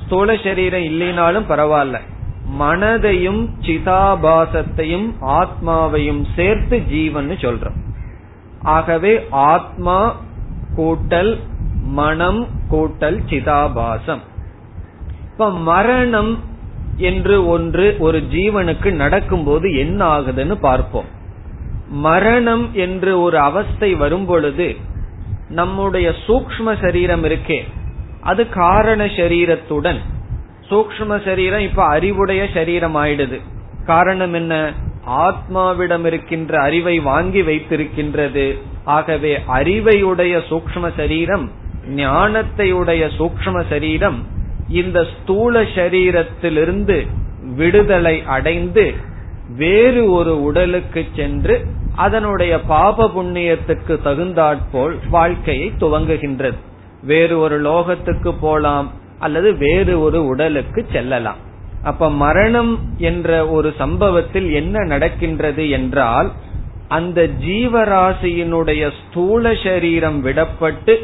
ஸ்தூல 0.06 0.36
சரீரம் 0.44 0.80
இல்லைனாலும் 0.80 1.50
பரவாயில்ல. 1.50 2.00
மனதையும் 2.60 3.48
சிதாபாசத்தையும் 3.60 5.12
ஆத்மாவையும் 5.20 6.24
சேர்த்து 6.36 6.86
ஜீவன் 6.86 7.30
சொல்றோம். 7.30 7.76
ஆகவே 8.62 9.26
ஆத்மா 9.30 10.16
கூட்டல் 10.76 11.38
மனம் 11.82 12.46
கூட்டல் 12.70 13.18
சிதாபாசம். 13.28 14.20
இப்ப 15.30 15.50
மரணம் 15.50 16.38
என்று 16.96 17.48
ஒன்று 17.48 17.96
ஒரு 17.98 18.22
ஜீவனுக்கு 18.30 18.90
நடக்கும்போது 18.90 19.76
என்ன 19.76 20.18
ஆகுதுன்னு 20.18 20.54
பார்ப்போம். 20.54 21.04
மரணம் 21.88 22.70
என்று 22.72 23.20
ஒரு 23.20 23.38
அவஸ்தை 23.38 23.94
வரும் 23.94 24.26
பொழுது 24.26 24.76
நம்முடைய 25.48 26.12
சூக்ம 26.26 26.80
சரீரம் 26.80 27.24
இருக்கே. 27.24 27.64
அது 28.20 28.48
காரண 28.48 29.04
சரீரத்துடன். 29.04 29.98
சூக்ம 30.70 31.24
சரீரம் 31.24 31.60
இப்ப 31.60 31.84
அறிவுடைய 31.84 32.46
சரீரம் 32.54 32.96
ஆயிடுது 32.96 33.40
காரணம் 33.86 34.32
என்ன? 34.32 34.72
ஆத்மாவிடம் 35.06 36.04
இருக்கின்ற 36.04 36.60
அறிவை 36.60 37.00
வாங்கி 37.00 37.42
வைத்திருக்கின்றது. 37.42 38.58
ஆகவே 38.84 39.38
அறிவையுடைய 39.48 40.40
சூக்ம 40.50 40.90
சரீரம் 40.96 41.50
ஞானத்தையுடைய 41.96 43.10
சூக்ம 43.18 43.64
சரீரம் 43.68 44.26
இந்த 44.68 45.04
ஸ்தூல 45.04 45.62
சரீரத்திலிருந்து 45.62 47.06
விடுதலை 47.56 48.22
அடைந்து 48.26 48.94
வேறு 49.56 50.10
ஒரு 50.10 50.42
உடலுக்கு 50.42 51.04
சென்று 51.16 51.66
அதனுடைய 51.94 52.60
பாப 52.60 53.10
புண்ணியத்துக்கு 53.16 54.02
தகுந்தாற்போல் 54.02 54.98
வாழ்க்கையை 55.10 55.72
துவங்குகின்றது. 55.78 56.54
வேறு 57.02 57.38
ஒரு 57.38 57.62
லோகத்துக்கு 57.62 58.34
போலாம் 58.40 58.92
அல்லது 59.18 59.56
வேறு 59.56 60.00
ஒரு 60.00 60.26
உடலுக்கு 60.26 60.86
செல்லலாம். 60.92 61.36
அப்ப 61.82 62.10
மரணம் 62.10 62.80
என்ற 62.96 63.48
ஒரு 63.48 63.74
சம்பவத்தில் 63.78 64.52
என்ன 64.52 64.84
நடக்கின்றது 64.84 65.70
என்றால் 65.70 66.32
அந்த 66.88 67.28
ஜீவராசியினுடைய 67.46 68.90
ஸ்தூல 68.90 69.54
சரீரம் 69.64 70.24
விடப்பட்டு 70.24 70.96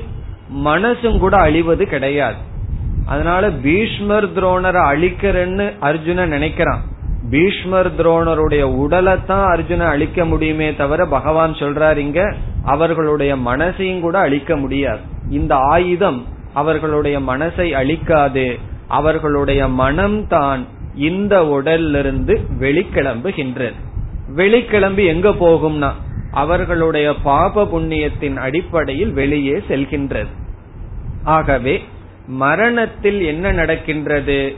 மனசும் 0.64 1.18
கூட 1.18 1.36
அழிவது 1.36 1.86
கிடையாது. 1.86 2.50
அதனால 3.06 3.50
பீஷ்மர் 3.50 4.32
துரோணரை 4.32 4.82
அழிக்கிறேன்னு 4.92 5.72
அர்ஜுனன் 5.78 6.32
நினைக்கிறான். 6.32 6.78
பீஷ்மர் 7.30 7.94
துரோணருடைய 7.94 8.62
உடலை 8.62 9.24
தான் 9.26 9.58
அர்ஜுன 9.58 9.78
அழிக்க 9.78 10.24
முடியுமே 10.24 10.74
தவிர 10.74 11.06
பகவான் 11.06 11.52
சொல்றார் 11.52 11.96
இங்க 11.96 12.34
அவர்களுடைய 12.64 13.36
மனசையும் 13.36 14.00
கூட 14.00 14.18
அழிக்க 14.18 14.56
முடியாது. 14.56 15.00
இந்த 15.30 15.56
ஆயுதம் 15.56 16.26
அவர்களுடைய 16.52 17.20
மனசை 17.20 17.70
அழிக்காது 17.72 18.58
அவர்களுடைய 18.88 19.68
மனம்தான் 19.68 20.66
இந்த 20.94 21.46
உடலிலிருந்து 21.46 22.40
வெளிக்கிளம்புகின்றது. 22.60 23.72
வெளிக்கிளம்பி 24.36 25.06
எங்க 25.06 25.28
போகும்னா 25.28 25.90
அவர்களுடைய 26.30 27.14
பாப 27.14 27.64
புண்ணியத்தின் 27.64 28.36
அடிப்படையில் 28.36 29.12
வெளியே 29.12 29.62
செல்கின்றது. 29.68 30.26
ஆகவே 31.24 31.82
மரணத்தில் 32.32 33.20
என்ன 33.22 33.52
நடக்கின்றது? 33.52 34.56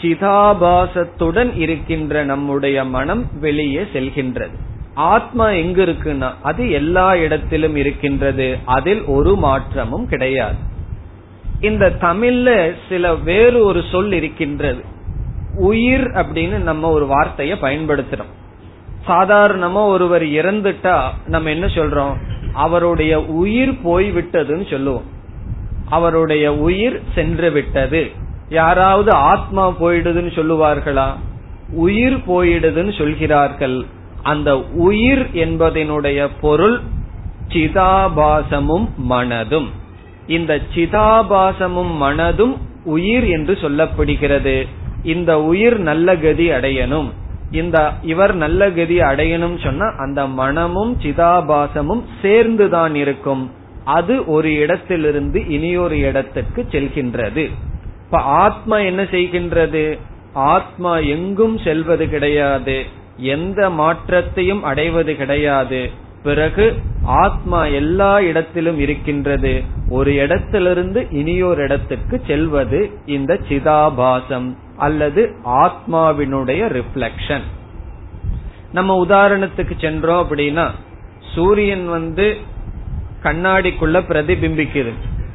சிதாபாசத்துடன் 0.00 1.56
இருக்கின்ற 1.56 2.24
நம்முடைய 2.24 2.84
மனம் 2.84 3.38
வெளியே 3.40 3.80
செல்கின்றது. 3.92 4.54
ஆத்மா 4.94 5.50
எங்க 5.50 5.84
இருக்குன்னா 5.84 6.32
அது 6.42 6.70
எல்லா 6.70 7.14
இடத்திலும் 7.14 7.76
இருக்கின்றது. 7.76 8.58
அதில் 8.64 9.04
ஒரு 9.04 9.36
மாற்றமும் 9.36 10.08
கிடையாது. 10.08 10.54
இந்த 11.60 11.92
தமிழ்ல 12.00 12.72
சில 12.88 13.14
வேறு 13.14 13.64
ஒரு 13.64 13.82
சொல் 13.90 14.12
இருக்கின்றது. 14.12 14.84
உயிர் 15.54 16.06
அப்படின்னு 16.06 16.62
நம்ம 16.62 16.90
ஒரு 16.90 17.06
வார்த்தைய 17.06 17.54
பயன்படுத்துறோம். 17.62 18.32
சாதாரணமா 19.06 19.86
ஒருவர் 19.86 20.22
இறந்துட்டா 20.22 21.00
நம்ம 21.26 21.50
என்ன 21.50 21.66
சொல்றோம்? 21.66 22.16
அவருடைய 22.52 23.22
உயிர் 23.22 23.72
போய்விட்டதுன்னு 23.72 24.70
சொல்லுவோம். 24.70 25.14
அவருடைய 25.90 26.54
உயிர் 26.54 27.02
சென்று 27.14 27.50
விட்டது 27.50 28.10
யாராவது 28.48 29.10
ஆத்மா 29.10 29.68
போயிடுதுன்னு 29.68 30.30
சொல்லுவார்களா? 30.34 31.10
உயிர் 31.70 32.16
போயிடுதுன்னு 32.16 32.98
சொல்கிறார்கள். 32.98 33.84
அந்த 34.22 34.58
உயிர் 34.58 35.22
என்பதனுடைய 35.22 36.28
பொருள் 36.40 36.80
சிதாபாசமும் 37.48 38.88
மனதும். 39.10 39.66
இந்த 40.26 40.60
சிதாபாசமும் 40.74 41.96
மனதும் 42.00 42.56
உயிர் 42.84 43.24
என்று 43.24 43.58
சொல்லப்படுகிறது. 43.62 44.66
இந்த 45.02 45.42
உயிர் 45.42 45.78
நல்ல 45.78 46.16
கதி 46.16 46.50
அடையணும். 46.50 47.10
இந்த 47.50 47.92
இவர் 48.02 48.34
நல்ல 48.34 48.70
கதி 48.70 48.98
அடையணும் 48.98 49.62
சொன்னா 49.62 49.86
அந்த 49.98 50.26
மனமும் 50.26 50.98
சிதாபாசமும் 51.02 52.04
சேர்ந்துதான் 52.22 52.94
இருக்கும். 52.94 53.50
அது 53.86 54.26
ஒரு 54.26 54.54
இடத்திலிருந்து 54.54 55.46
இனியொரு 55.48 55.98
இடத்துக்கு 55.98 56.66
செல்கின்றது. 56.70 57.50
இப்ப 58.04 58.18
ஆத்மா 58.18 58.78
என்ன 58.78 59.02
செய்கின்றது? 59.02 59.98
ஆத்மா 60.32 60.98
எங்கும் 60.98 61.58
செல்வது 61.58 62.08
கிடையாது. 62.08 62.84
எந்த 63.16 63.70
மாற்றத்தையும் 63.70 64.62
அடைவது 64.62 65.16
கிடையாது. 65.16 65.90
பிறகு 66.22 66.74
ஆத்மா 67.02 67.66
எல்லா 67.66 68.20
இடத்திலும் 68.20 68.78
இருக்கின்றது. 68.78 69.62
ஒரு 69.88 70.14
இடத்திலிருந்து 70.14 71.06
இனியொரு 71.10 71.62
இடத்துக்கு 71.62 72.22
செல்வது 72.26 72.90
இந்த 73.06 73.38
சிதாபாசம் 73.48 74.56
அல்லது 74.76 75.36
ஆத்மாவினுடைய 75.44 76.62
ரிஃப்ளெக்ஷன் 76.78 77.46
நம்ம 78.72 79.04
உதாரணத்துக்கு 79.04 79.72
சென்றோம் 79.78 80.28
அப்படின்னா 80.28 80.70
சூரியன் 81.34 81.86
வந்து 81.88 82.54
கண்ணாடிக்குள்ள 83.26 83.96
பிரதிபிம்பிக்குது. 84.10 84.92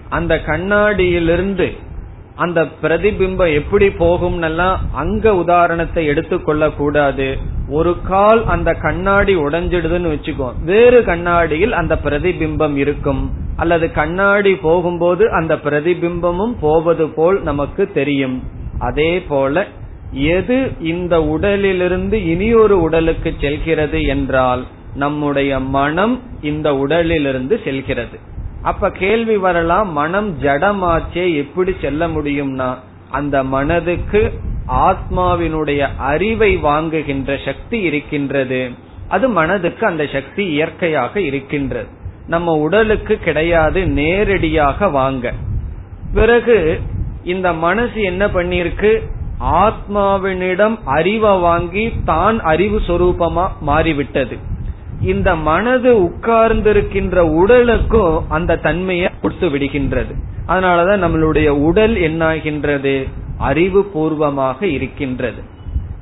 அந்த 0.10 0.36
கண்ணாடியிலிருந்து 0.46 1.70
அந்த 2.36 2.60
பிரதிபிம்பம் 2.82 3.54
எப்படி 3.54 3.88
போகும்னெல்லாம் 3.88 4.78
அங்க 4.94 5.34
உதாரணத்தை 5.36 6.04
எடுத்துக்கொள்ள 6.06 6.70
கூடாது 6.70 7.28
ஒரு 7.70 7.92
கால் 8.02 8.42
அந்த 8.46 8.70
கண்ணாடி 8.86 9.34
உடைஞ்சிடுதுன்னு 9.36 10.12
வச்சுக்கோ. 10.14 10.48
வேறு 10.64 11.00
கண்ணாடியில் 11.04 11.74
அந்த 11.74 11.94
பிரதிபிம்பம் 12.06 12.76
இருக்கும். 12.76 13.22
அல்லது 13.56 13.88
கண்ணாடி 13.92 14.54
போகும்போது 14.56 15.24
அந்த 15.32 15.56
பிரதிபிம்பமும் 15.66 16.56
போவது 16.60 17.08
போல் 17.10 17.38
நமக்கு 17.42 17.86
தெரியும். 17.92 18.38
அதே 18.80 19.12
போல 19.22 19.66
எது 20.12 20.58
இந்த 20.80 21.16
உடலிலிருந்து 21.34 22.18
இனியொரு 22.26 22.78
உடலுக்கு 22.82 23.32
செல்கிறது 23.38 24.02
என்றால் 24.16 24.64
நம்முடைய 24.96 25.60
மனம் 25.60 26.22
இந்த 26.42 26.76
உடலிலிருந்து 26.76 27.62
செல்கிறது. 27.64 28.20
அப்ப 28.62 28.90
கேள்வி 28.92 29.38
வரலாம் 29.38 29.92
மனம் 29.92 30.42
ஜடமாச்சே 30.42 31.36
எப்படி 31.36 31.76
செல்ல 31.82 32.08
முடியும்னா 32.08 32.76
அந்த 33.10 33.44
மனதுக்கு 33.44 34.40
ஆத்மாவினுடைய 34.68 35.88
அறிவை 35.98 36.58
வாங்குகின்ற 36.58 37.46
சக்தி 37.46 37.80
இருக்கின்றது. 37.80 38.70
அது 39.08 39.30
மனதுக்கு 39.30 39.86
அந்த 39.86 40.08
சக்தி 40.14 40.46
இயற்கையாக 40.46 41.22
இருக்கின்றது. 41.22 41.88
நம்ம 42.28 42.54
உடலுக்கு 42.54 43.18
கிடையாது 43.18 43.88
நேரடியாக 43.88 44.90
வாங்க. 44.90 45.34
பிறகு 46.14 46.80
இந்த 47.24 47.54
மனசு 47.54 48.02
என்ன 48.02 48.28
பண்ணிருக்கு 48.28 49.02
ஆத்மாவினிடம் 49.40 50.80
அறிவை 50.86 51.40
வாங்கி 51.40 51.92
தான் 52.06 52.40
அறிவு 52.40 52.82
சொரூபமா 52.88 53.48
மாறிவிட்டது. 53.60 54.38
இந்த 55.02 55.36
மனது 55.36 55.96
உட்கார்ந்திருக்கின்ற 55.96 57.18
உடலுக்கும் 57.18 58.30
அந்த 58.30 58.56
தன்மையை 58.56 59.10
கொடுத்து 59.22 59.50
விடுகின்றது. 59.50 60.14
அதனாலதான் 60.48 61.04
நம்மளுடைய 61.04 61.48
உடல் 61.48 61.96
என்னாகின்றது? 61.96 63.10
அறிவு 63.38 63.84
பூர்வமாக 63.84 64.68
இருக்கின்றது. 64.68 65.42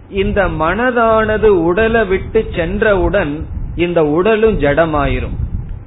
இந்த 0.09 0.47
மனதானது 0.47 1.47
உடலை 1.47 2.05
விட்டு 2.05 2.51
சென்றவுடன் 2.55 3.45
இந்த 3.75 4.05
உடலும் 4.05 4.59
ஜடமாயிரும். 4.59 5.35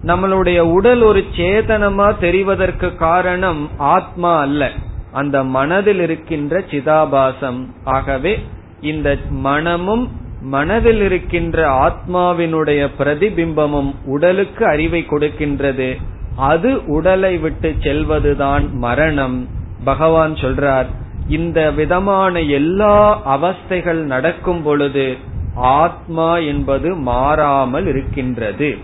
நம்மளுடைய 0.07 0.59
உடல் 0.59 1.01
ஒரு 1.01 1.25
சேதனமா 1.37 2.14
தெரிவதற்கு 2.20 2.96
காரணம் 2.96 3.68
ஆத்மா 3.79 4.40
அல்ல. 4.40 4.70
அந்த 5.12 5.44
மனதில் 5.44 6.01
இருக்கின்ற 6.01 6.64
சிதாபாசம். 6.70 7.66
ஆகவே 7.85 8.38
இந்த 8.81 9.16
மனமும் 9.31 10.11
மனதில் 10.42 11.02
இருக்கின்ற 11.02 11.68
ஆத்மாவினுடைய 11.87 12.88
பிரதிபிம்பமும் 12.98 13.94
உடலுக்கு 14.05 14.66
அறிவை 14.66 15.07
கொடுக்கின்றது. 15.11 15.96
அது 16.37 16.87
உடலை 16.87 17.38
விட்டு 17.38 17.74
செல்வதுதான் 17.81 18.70
மரணம். 18.70 19.48
பகவான் 19.85 20.33
சொல்றார் 20.33 20.87
இந்த 21.28 21.70
விதமான 21.70 22.40
எல்லா 22.40 23.20
அவஸ்தைகள் 23.37 24.00
நடக்கும் 24.05 24.62
பொழுது 24.62 25.16
ஆத்மா 25.55 26.37
என்பது 26.37 26.94
மாறாமல் 26.94 27.87
இருக்கின்றது. 27.87 28.78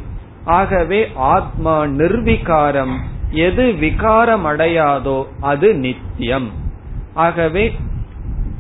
ஆகவே 0.45 1.09
ஆத்மா 1.15 1.83
நிர்விகாரம் 1.83 2.95
எது 3.31 3.73
விகாரம் 3.73 4.47
அடையாதோ 4.47 5.25
அது 5.41 5.75
நித்தியம். 5.75 6.51
ஆகவே 7.15 7.77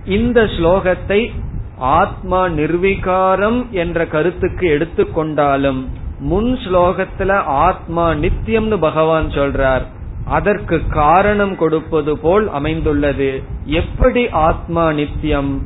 இந்த 0.04 0.42
ஸ்லோகத்தை 0.42 1.30
ஆத்மா 1.78 2.46
நிர்விகாரம் 2.46 3.70
என்ற 3.70 4.06
கருத்துக்கு 4.06 4.68
எடுத்துக்கொண்டாலும் 4.68 5.86
முன் 6.18 6.54
ஸ்லோகத்துல 6.54 7.32
ஆத்மா 7.44 8.10
நித்தியம்னு 8.10 8.78
பகவான் 8.80 9.26
சொல்றார். 9.26 9.82
அதற்கு 10.24 10.86
காரணம் 10.88 11.56
கொடுப்பது 11.56 12.18
போல் 12.18 12.48
அமைந்துள்ளது. 12.48 13.42
எப்படி 13.64 14.28
ஆத்மா 14.28 14.92
நித்தியம்? 14.92 15.62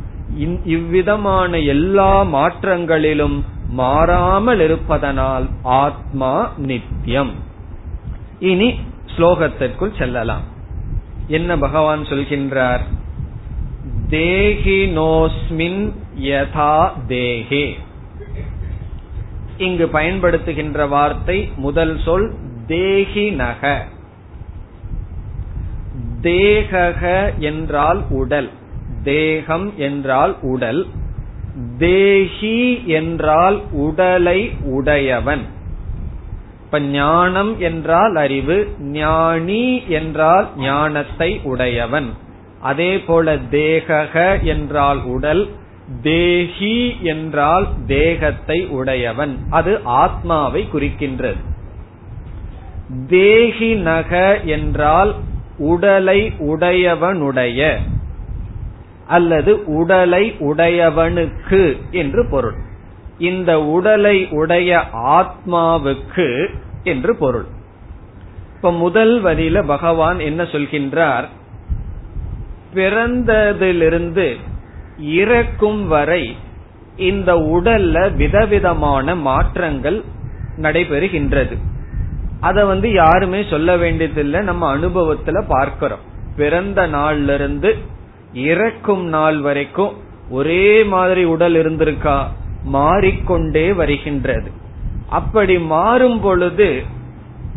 இவ்விதமான 0.65 1.59
எல்லா 1.59 2.25
மாற்றங்களிலும் 2.25 3.41
மாறாமல் 3.69 4.61
இருப்பதனால் 4.61 5.47
ஆத்மா 5.63 6.53
நித்தியம். 6.57 7.31
இனி 8.39 8.81
ஸ்லோகத்திற்குள் 9.17 9.99
செல்லலாம். 9.99 10.43
என்ன 11.27 11.59
பகவான் 11.59 12.01
சொல்கின்றார்? 12.01 12.81
தேகினோஸ்மின் 14.11 15.93
யதா 16.21 16.91
தேகே 17.09 17.79
இங்கு 19.57 19.87
பயன்படுத்துகின்ற 19.87 20.89
வார்த்தை 20.89 21.53
முதல் 21.57 22.01
சொல் 22.05 22.35
தேகினக. 22.67 23.79
தேகக 26.23 27.31
என்றால் 27.39 28.05
உடல். 28.09 28.51
தேகம் 29.03 29.73
என்றால் 29.77 30.37
உடல். 30.41 30.87
தேஹி 31.79 32.85
என்றால் 32.85 33.63
உடலை 33.71 34.51
உடையவன். 34.65 35.43
இப்ப 36.65 36.81
ஞானம் 36.81 37.61
என்றால் 37.61 38.17
அறிவு 38.17 38.75
ஞானி 38.79 39.83
என்றால் 39.89 40.49
ஞானத்தை 40.57 41.41
உடையவன். 41.43 42.11
அதே 42.61 42.99
போல 42.99 43.37
தேகக 43.37 44.43
என்றால் 44.43 45.03
உடல் 45.03 45.49
தேஹி 46.01 47.01
என்றால் 47.01 47.67
தேகத்தை 47.87 48.67
உடையவன். 48.67 49.39
அது 49.51 49.81
ஆத்மாவை 49.85 50.69
குறிக்கின்றது. 50.73 51.41
தேகி 53.09 53.75
நக 53.75 54.41
என்றால் 54.41 55.15
உடலை 55.59 56.33
உடையவனுடைய 56.39 57.77
அல்லது 59.07 59.65
உடலை 59.65 60.33
உடையவனுக்கு 60.39 61.77
என்று 61.91 62.27
பொருள். 62.31 62.55
இந்த 63.19 63.63
உடலை 63.63 64.29
உடைய 64.31 64.85
ஆத்மாவுக்கு 64.93 66.55
என்று 66.83 67.17
பொருள். 67.17 67.47
இப்ப 68.57 68.73
முதல் 68.73 69.23
வரியில 69.23 69.63
பகவான் 69.67 70.19
என்ன 70.19 70.43
சொல்கின்றார்? 70.43 71.25
பிறந்ததிலிருந்து 72.75 74.37
இறக்கும் 74.99 75.89
வரை 75.89 76.37
இந்த 76.97 77.35
உடல்ல 77.35 78.15
விதவிதமான 78.15 79.15
மாற்றங்கள் 79.15 80.03
நடைபெறுகின்றது. 80.57 81.57
அத 82.41 82.65
வந்து 82.65 82.93
யாருமே 82.93 83.45
சொல்ல 83.51 83.77
வேண்டியதில்லை. 83.77 84.41
நம்ம 84.41 84.77
அனுபவத்துல 84.77 85.45
பார்க்கிறோம். 85.49 85.99
பிறந்த 86.37 86.89
நாள்ல 86.89 87.35
இருந்து 87.35 87.77
இறக்கும் 88.33 89.05
நாள் 89.05 89.41
வரைக்கும் 89.41 89.93
ஒரே 90.31 90.85
மாதிரி 90.85 91.25
உடல் 91.25 91.55
இருந்திருக்கா? 91.55 92.27
மாறிக்கொண்டே 92.65 93.73
வருகின்றது. 93.73 94.51
அப்படி 95.09 95.59
மாறும் 95.59 96.21
பொழுது 96.21 96.83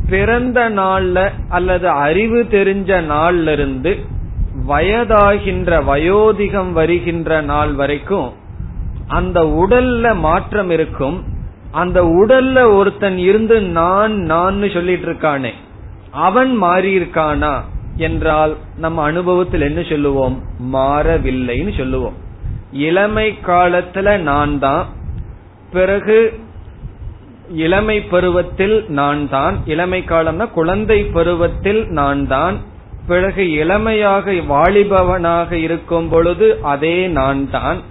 பிறந்த 0.09 0.69
நாள்ல 0.69 1.31
அல்லது 1.49 1.89
அறிவு 1.89 2.43
தெரிஞ்ச 2.43 3.03
நாள்ல 3.03 3.51
இருந்து 3.51 4.05
வயதாகின்ற 4.67 5.83
வயோதிகம் 5.83 6.71
வருகின்ற 6.71 7.41
நாள் 7.41 7.73
வரைக்கும் 7.73 8.33
அந்த 9.07 9.43
உடல்ல 9.43 10.15
மாற்றம் 10.15 10.69
இருக்கும். 10.69 11.23
அந்த 11.71 12.03
உடல்ல 12.03 12.75
ஒருத்தன் 12.75 13.17
இருந்து 13.17 13.61
நான் 13.61 14.15
நான் 14.17 14.69
சொல்லிட்டு 14.73 15.07
இருக்கானே. 15.07 15.51
அவன் 16.11 16.55
மாறி 16.55 16.99
இருக்கானா 16.99 17.61
என்றால் 17.97 18.57
நம்ம 18.77 19.03
அனுபவத்தில் 19.03 19.61
என்ன 19.61 19.81
சொல்லுவோம்? 19.81 20.43
மாறவில்லைன்னு 20.73 21.77
சொல்லுவோம். 21.77 22.13
இளமை 22.71 23.37
காலத்துல 23.47 24.17
நான் 24.17 24.59
தான் 24.59 24.85
பிறகு 25.71 26.39
இளமை 27.49 28.01
பருவத்தில் 28.01 28.85
நான் 28.87 29.29
தான் 29.29 29.57
இளமை 29.65 30.03
காலம்னா 30.07 30.51
குழந்தை 30.51 31.03
பருவத்தில் 31.03 31.87
நான் 31.89 32.27
தான் 32.27 32.55
பிறகு 33.07 33.51
இளமையாக 33.51 34.31
வாலிபவனாக 34.31 35.51
இருக்கும் 35.51 36.09
பொழுது 36.09 36.59
அதே 36.61 37.07
நான் 37.07 37.49
தான். 37.49 37.81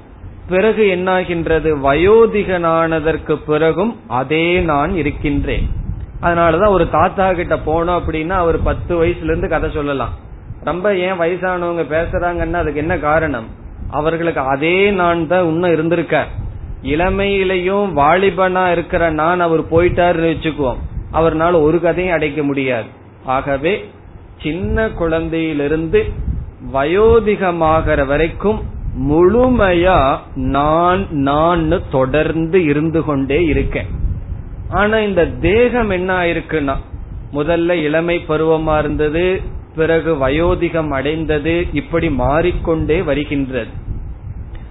பிறகு 0.48 0.84
என்னாகின்றது? 0.96 1.76
வயோதிகனானதற்கு 1.82 3.38
பிறகும் 3.46 4.00
அதே 4.08 4.60
நான் 4.60 4.96
இருக்கின்றேன். 4.96 5.68
அதனாலதான் 6.22 6.68
ஒரு 6.68 6.90
தாத்தா 6.90 7.32
கிட்ட 7.32 7.56
போனோம் 7.56 8.00
அப்படின்னா 8.00 8.28
அவர் 8.28 8.62
பத்து 8.62 9.04
வயசுல 9.04 9.24
இருந்து 9.24 9.48
கதை 9.48 9.70
சொல்லலாம். 9.70 10.12
ரொம்ப 10.64 10.94
ஏன் 10.94 11.20
வயசானவங்க 11.20 11.84
பேசுறாங்கன்னா 11.90 12.52
அதுக்கு 12.52 12.80
என்ன 12.80 12.98
காரணம்? 12.98 13.46
அவர்களுக்கு 13.90 14.40
அதே 14.40 14.90
நான் 14.90 15.26
தான் 15.26 15.44
இன்னும் 15.44 15.72
இருந்திருக்க 15.72 16.26
இளமையிலையும் 16.82 17.92
வாலிபனா 17.96 18.70
இருக்கிற 18.70 19.10
நான் 19.10 19.40
அவர் 19.40 19.60
போயிட்டாருன்னு 19.60 20.34
வச்சுக்குவோம். 20.34 20.78
அவர்னால 21.12 21.62
ஒரு 21.62 21.80
கதையும் 21.80 22.14
அடைக்க 22.14 22.42
முடியாது. 22.42 22.86
ஆகவே 23.24 23.90
சின்ன 24.42 24.88
குழந்தையிலிருந்து 24.88 26.12
வயோதிகமாகிற 26.72 28.06
வரைக்கும் 28.06 28.62
முழுமையா 29.10 30.16
நான் 30.34 31.06
நான் 31.10 31.80
தொடர்ந்து 31.90 32.64
இருந்து 32.64 33.04
கொண்டே 33.04 33.44
இருக்கேன். 33.44 33.86
ஆனா 34.68 34.98
இந்த 34.98 35.26
தேகம் 35.26 35.90
என்ன 35.90 36.24
ஆயிருக்குன்னா 36.24 36.76
முதல்ல 37.32 37.72
இளமை 37.72 38.24
பருவமா 38.28 38.78
இருந்தது 38.78 39.40
பிறகு 39.74 40.28
வயோதிகம் 40.28 40.88
அடைந்தது 40.88 41.66
இப்படி 41.72 42.10
மாறிக்கொண்டே 42.10 43.02
வருகின்றது. 43.02 43.68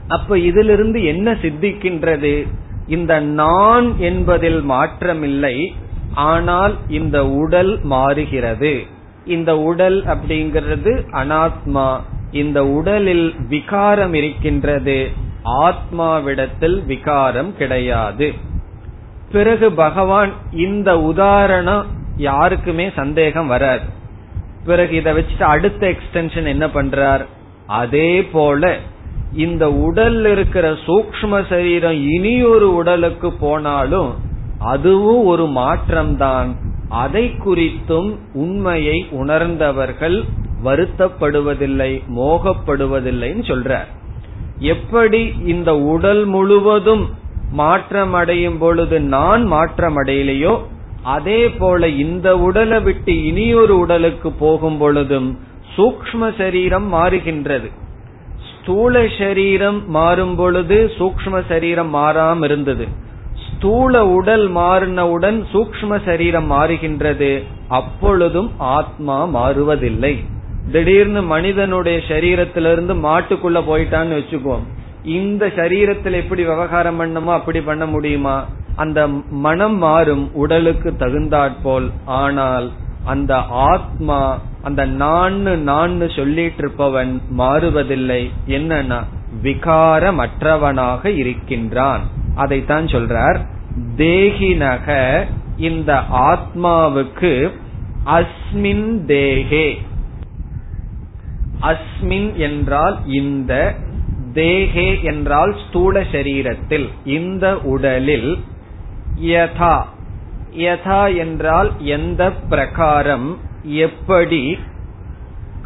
அப்ப 0.07 0.37
இதிலிருந்து 0.37 1.03
என்ன 1.03 1.31
சித்திக்கின்றது? 1.31 2.47
இந்த 2.87 3.19
நான் 3.19 3.99
என்பதில் 3.99 4.69
மாற்றமில்லை 4.69 5.67
ஆனால் 6.13 6.75
இந்த 6.87 7.27
உடல் 7.27 7.79
மாறுகிறது. 7.83 8.85
இந்த 9.25 9.57
உடல் 9.57 10.03
அப்படிங்கிறது 10.03 11.05
அனாத்மா. 11.11 11.99
இந்த 12.31 12.65
உடலில் 12.65 13.33
விகாரம் 13.49 14.13
இருக்கின்றது. 14.13 15.09
ஆத்மாவிடத்தில் 15.43 16.85
விகாரம் 16.85 17.57
கிடையாது. 17.57 18.33
பிறகு 19.31 19.71
பகவான் 19.71 20.31
இந்த 20.51 21.01
உதாரணம் 21.01 21.85
யாருக்குமே 22.17 22.91
சந்தேகம் 22.95 23.47
வராது. 23.47 23.81
பிறகு 24.65 24.95
இதை 24.95 25.13
வச்சுட்டு 25.13 25.43
அடுத்த 25.43 25.87
எக்ஸ்டென்ஷன் 25.87 26.45
என்ன 26.45 26.67
பண்றார்? 26.67 27.25
அதே 27.67 28.23
போல 28.23 28.77
இந்த 29.33 29.71
உடல் 29.71 30.25
இருக்கிற 30.25 30.71
சூக்ம 30.71 31.47
சரீரம் 31.49 32.09
இனி 32.09 32.43
ஒரு 32.43 32.75
உடலுக்கு 32.75 33.33
போனாலும் 33.33 34.13
அதுவும் 34.59 35.25
ஒரு 35.25 35.45
மாற்றம்தான். 35.45 36.55
அதை 37.01 37.23
குறித்தும் 37.45 38.09
உண்மையை 38.33 38.97
உணர்ந்தவர்கள் 39.11 40.17
வருத்தப்படுவதில்லை 40.63 41.91
மோகப்படுவதில்லைன்னு 42.17 43.43
சொல்றார். 43.51 43.89
எப்படி 44.73 45.21
இந்த 45.45 45.71
உடல் 45.93 46.23
முழுவதும் 46.25 47.03
மாற்றம் 47.51 48.13
அடையும் 48.13 48.57
பொழுது 48.57 48.97
நான் 49.15 49.43
மாற்றம் 49.45 49.97
அடையலையோ 49.97 50.53
அதே 51.15 51.41
போல 51.49 51.87
இந்த 52.03 52.27
உடலை 52.37 52.79
விட்டு 52.81 53.13
இனியொரு 53.23 53.75
உடலுக்கு 53.77 54.29
போகும் 54.43 54.77
பொழுதும் 54.77 55.29
சூக்ம 55.75 56.29
சரீரம் 56.37 56.87
மாறுகின்றது. 56.93 57.69
ஸ்தூல 58.49 59.03
சரீரம் 59.17 59.79
மாறும் 59.89 60.35
பொழுது 60.35 60.77
சூக்ம 60.97 61.41
சரீரம் 61.47 61.91
மாறாம 61.95 62.43
இருந்தது. 62.43 62.85
ஸ்தூல 63.63 63.97
உடல் 64.15 64.45
மாறினவுடன் 64.55 65.37
சூக்ம 65.51 65.97
சரீரம் 66.05 66.47
மாறுகின்றது. 66.51 67.29
அப்பொழுதும் 67.67 68.49
ஆத்மா 68.57 69.15
மாறுவதில்லை. 69.35 70.11
திடீர்னு 70.71 71.21
மனிதனுடைய 71.23 71.97
சரீரத்திலிருந்து 72.09 72.93
மாட்டுக்குள்ள 73.05 73.59
போயிட்டான்னு 73.69 74.17
வச்சுக்குவோம் 74.17 74.65
இந்த 75.17 75.47
சரீரத்தில் 75.59 76.17
எப்படி 76.21 76.43
விவகாரம் 76.43 76.99
பண்ணமோ 76.99 77.31
அப்படி 77.37 77.61
பண்ண 77.61 77.85
முடியுமா? 77.85 78.35
அந்த 78.75 79.07
மனம் 79.45 79.77
மாறும் 79.77 80.25
உடலுக்கு 80.33 80.91
தகுந்தாற்போல். 81.03 81.87
ஆனால் 82.05 82.67
அந்த 83.05 83.33
ஆத்மா 83.71 84.19
அந்த 84.63 84.85
நான்னு 84.85 85.53
நான்னு 85.71 86.09
சொல்லிட்டு 86.15 86.61
இருப்பவன் 86.63 87.13
மாறுவதில்லை. 87.37 88.21
என்னன்னா 88.57 88.99
விகாரமற்றவனாக 89.47 91.05
இருக்கின்றான். 91.21 92.03
அதைத்தான் 92.35 92.85
சொல்றார். 92.85 93.39
தேகினக 93.97 95.25
இந்த 95.57 96.01
ஆத்மாவுக்கு 96.11 97.51
அஸ்மின் 98.05 98.85
தேகே. 99.05 99.77
அஸ்மின் 101.61 102.33
என்றால் 102.33 102.97
இந்த 103.07 103.75
தேகே 104.33 105.01
என்றால் 105.01 105.55
ஸ்தூல 105.67 106.01
சரீரத்தில் 106.01 106.89
இந்த 107.05 107.57
உடலில் 107.57 108.43
யதா. 109.21 109.83
யதா 110.57 111.17
என்றால் 111.17 111.71
எந்த 111.79 112.31
பிரகாரம் 112.49 113.37
எப்படி 113.63 114.57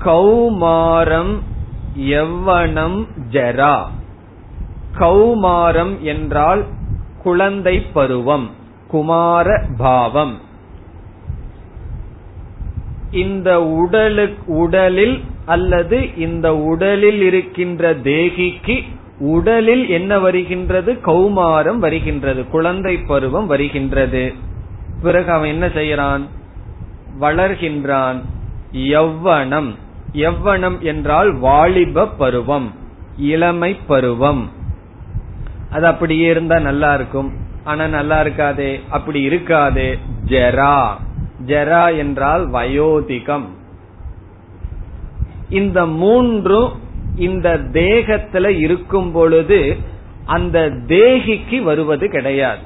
கௌமாரம் 0.06 1.40
எவ்வனம் 1.98 3.08
ஜரா. 3.32 3.86
கௌமாரம் 5.00 6.00
என்றால் 6.00 6.66
குழந்தை 7.24 7.82
பருவம் 7.82 8.50
குமார 8.88 9.66
பாவம். 9.78 10.38
இந்த 13.12 13.60
உடலு 13.60 14.46
உடலில் 14.46 15.24
அல்லது 15.46 16.16
இந்த 16.18 16.56
உடலில் 16.56 17.22
இருக்கின்ற 17.22 17.94
தேகிக்கு 17.94 18.84
உடலில் 19.20 19.90
என்ன 19.90 20.20
வருகின்றது? 20.20 20.94
கௌமாரம் 20.94 21.78
வருகின்றது 21.78 22.48
குழந்தை 22.48 22.98
பருவம் 22.98 23.46
வருகின்றது. 23.46 24.34
பிறகு 25.02 25.32
அவன் 25.32 25.50
என்ன 25.50 25.68
செய்யறான் 25.68 26.22
வளர்கின்றான். 27.20 28.22
யவ்வனம் 28.74 29.76
யவ்வனம் 30.14 30.80
என்றால் 30.80 31.38
வாலிப 31.38 32.08
பருவம் 32.08 32.74
இளமை 33.18 33.76
பருவம். 33.88 34.56
அது 35.72 35.86
அப்படியே 35.86 36.30
இருந்தா 36.30 36.60
நல்லா 36.60 36.94
இருக்கும். 36.94 37.34
ஆனா 37.64 37.88
நல்லா 37.88 38.22
இருக்காதே 38.22 38.80
அப்படி 38.90 39.22
இருக்காது 39.22 39.98
ஜெரா. 40.26 40.90
ஜெரா 41.46 41.98
என்றால் 41.98 42.50
வயோதிகம். 42.50 43.46
இந்த 45.50 45.86
மூன்றும் 45.86 46.72
இந்த 47.16 47.58
தேகத்துல 47.72 48.48
இருக்கும் 48.48 49.12
பொழுது 49.12 49.78
அந்த 50.26 50.70
தேகிக்கு 50.88 51.64
வருவது 51.64 52.10
கிடையாது. 52.10 52.62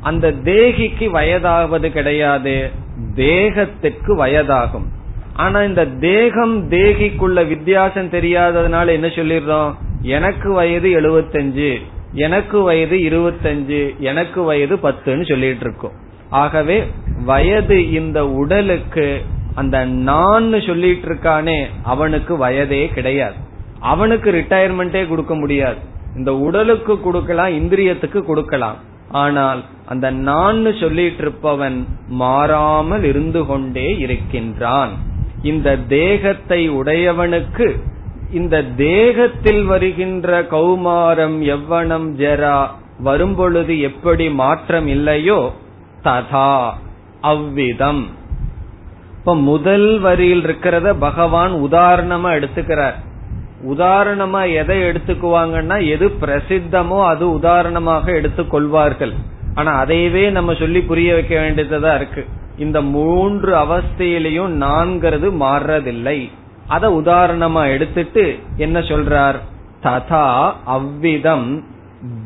அந்த 0.00 0.32
தேகிக்கு 0.32 1.10
வயதாவது 1.10 1.88
கிடையாது 1.88 2.70
தேகத்துக்கு 3.14 4.26
வயதாகும். 4.26 4.86
ஆனா 5.34 5.62
இந்த 5.62 5.86
தேகம் 5.86 6.70
தேகிக்குள்ள 6.70 7.46
வித்தியாசம் 7.48 8.10
தெரியாததுனால 8.10 8.86
என்ன 8.86 9.06
சொல்லிடுறோம்? 9.06 9.74
எனக்கு 10.02 10.52
வயது 10.52 10.88
எழுபத்தஞ்சு 11.00 11.80
எனக்கு 12.14 12.62
வயது 12.62 12.96
இருபத்தஞ்சு 12.96 13.98
எனக்கு 13.98 14.42
வயது 14.42 14.76
பத்துன்னு 14.76 15.28
சொல்லிட்டு 15.28 15.60
இருக்கோம் 15.60 15.96
ஆகவே 16.30 16.84
வயது 17.24 17.90
இந்த 17.92 18.26
உடலுக்கு 18.26 19.22
அந்த 19.54 19.84
நான் 19.84 20.60
சொல்லிட்டு 20.66 21.08
இருக்கானே 21.08 21.58
அவனுக்கு 21.82 22.36
வயதே 22.36 22.88
கிடையாது. 22.88 23.34
அவனுக்கு 23.80 24.30
ரிட்டையர்மெண்டே 24.30 25.08
கொடுக்க 25.08 25.34
முடியாது. 25.34 25.76
இந்த 26.16 26.36
உடலுக்கு 26.36 27.00
கொடுக்கலாம் 27.00 27.52
இந்திரியத்துக்கு 27.52 28.20
கொடுக்கலாம். 28.22 28.78
ஆனால் 29.08 29.64
அந்த 29.86 30.10
நான் 30.10 30.72
சொல்லிட்டு 30.80 31.22
இருப்பவன் 31.22 31.86
மாறாமல் 32.08 33.04
இருந்து 33.04 33.46
கொண்டே 33.46 33.96
இருக்கின்றான். 33.98 34.92
இந்த 35.42 35.76
தேகத்தை 35.76 36.70
உடையவனுக்கு 36.70 37.66
இந்த 38.38 38.56
தேகத்தில் 38.62 39.64
வருகின்ற 39.64 40.28
கௌமாரம் 40.50 41.36
எவ்வனம் 41.54 42.08
ஜெரா 42.22 42.58
வரும்பொழுது 42.98 43.74
எப்படி 43.80 44.26
மாற்றம் 44.40 44.86
இல்லையோ 44.86 45.40
ததா 46.04 46.52
அவ்விதம். 47.30 48.04
இப்ப 49.18 49.34
முதல் 49.50 49.88
வரியில் 50.00 50.44
இருக்கிறத 50.46 50.88
பகவான் 50.98 51.52
உதாரணமா 51.66 52.30
எடுத்துக்கிறார். 52.38 52.96
உதாரணமா 53.72 54.40
எதை 54.52 54.78
எடுத்துக்குவாங்கன்னா 54.82 55.76
எது 55.94 56.06
பிரசித்தமோ 56.22 56.98
அது 57.06 57.24
உதாரணமாக 57.32 58.12
எடுத்துக்கொள்வார்கள். 58.12 59.14
ஆனா 59.54 59.72
அதையவே 59.84 60.24
நம்ம 60.30 60.54
சொல்லி 60.54 60.80
புரிய 60.90 61.10
வைக்க 61.14 61.34
வேண்டியதா 61.40 61.92
இருக்கு. 61.94 62.24
இந்த 62.58 62.78
மூன்று 62.96 63.52
அவஸ்தையிலையும் 63.54 64.52
நான்கிறது 64.64 65.28
மாறுறதில்லை 65.44 66.18
அத 66.68 66.88
உதாரணமா 66.88 67.66
எடுத்துட்டு 67.70 68.38
என்ன 68.56 68.80
சொல்றார்? 68.80 69.38
ததா 69.82 70.52
அவ்விதம் 70.64 71.64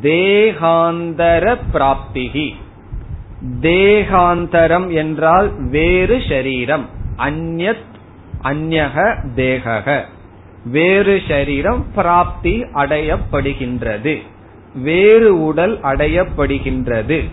தேகாந்தர 0.01 1.57
பிராப்திகி. 1.73 2.55
தேகாந்தரம் 3.61 4.93
என்றால் 4.93 5.51
வேறு 5.69 6.17
ஷரீரம் 6.17 6.85
அந்நத் 7.17 7.87
அந்நக 8.43 9.15
தேகக. 9.35 10.03
வேறு 10.65 11.21
சரீரம் 11.27 11.85
பிராப்தி 11.95 12.61
அடையப்படுகின்றது. 12.61 14.21
வேறு 14.75 15.43
உடல் 15.43 15.79
அடையப்படுகின்றது. 15.79 17.29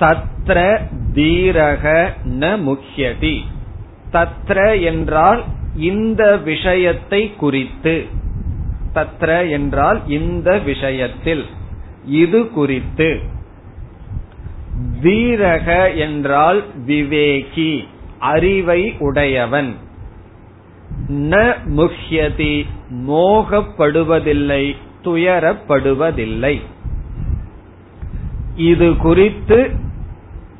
தத்ர 0.00 0.78
தீரக 1.14 2.12
ந 2.24 2.58
முக்கியதி 2.60 3.40
தத்ர 4.12 4.82
என்றால் 4.82 5.44
இந்த 5.76 6.36
விஷயத்தை 6.36 7.34
குறித்து. 7.34 8.04
தத்ர 8.94 9.50
என்றால் 9.50 10.08
இந்த 10.08 10.58
விஷயத்தில். 10.58 11.44
இது 12.04 12.48
குறித்து. 12.48 13.20
தீரக 15.02 15.96
என்றால் 15.96 16.64
விவேகி 16.86 17.84
அறிவை 18.18 18.94
உடையவன். 18.98 19.74
ந 21.08 21.56
முஹ்யதி 21.76 22.66
மோகப்படுவதில்லை 22.92 24.76
துயரப்படுவதில்லை. 25.04 26.60
இது 28.56 28.96
குறித்து 28.96 29.84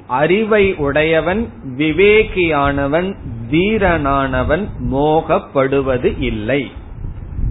அறிவை 0.07 0.75
உடையவன் 0.75 1.49
விவேகியானவன் 1.79 3.15
தீரனானவன் 3.51 4.69
மோகப்படுவது 4.93 6.15
இல்லை. 6.19 6.71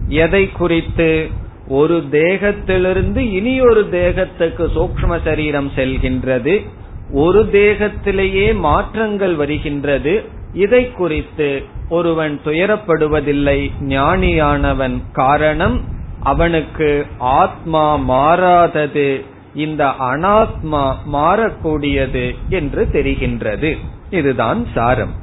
எதை 0.08 0.52
குறித்து? 0.52 1.28
ஒரு 1.68 2.04
தேகத்திலிருந்து 2.10 3.16
இனி 3.16 3.60
ஒரு 3.60 3.88
தேகத்துக்கு 3.90 4.70
சூக்ம 4.74 5.18
சரீரம் 5.24 5.70
செல்கின்றது. 5.76 6.66
ஒரு 7.12 7.48
தேகத்திலேயே 7.52 8.54
மாற்றங்கள் 8.54 9.34
வருகின்றது. 9.34 10.24
இதை 10.52 10.92
குறித்து 10.92 11.62
ஒருவன் 11.88 12.40
துயரப்படுவதில்லை. 12.44 13.70
ஞானியானவன் 13.80 15.00
காரணம் 15.12 15.84
அவனுக்கு 16.22 17.06
ஆத்மா 17.18 17.96
மாறாதது. 17.96 19.24
இந்த 19.56 19.82
அனாத்மா 20.00 20.82
மாறக்கூடியது 21.12 22.24
என்று 22.48 22.82
தெரிகின்றது. 22.92 23.70
இதுதான் 24.10 24.66
சாரம். 24.74 25.14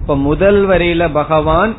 இப்ப 0.00 0.16
முதல் 0.16 0.60
வரியில 0.68 1.08
பகவான் 1.12 1.74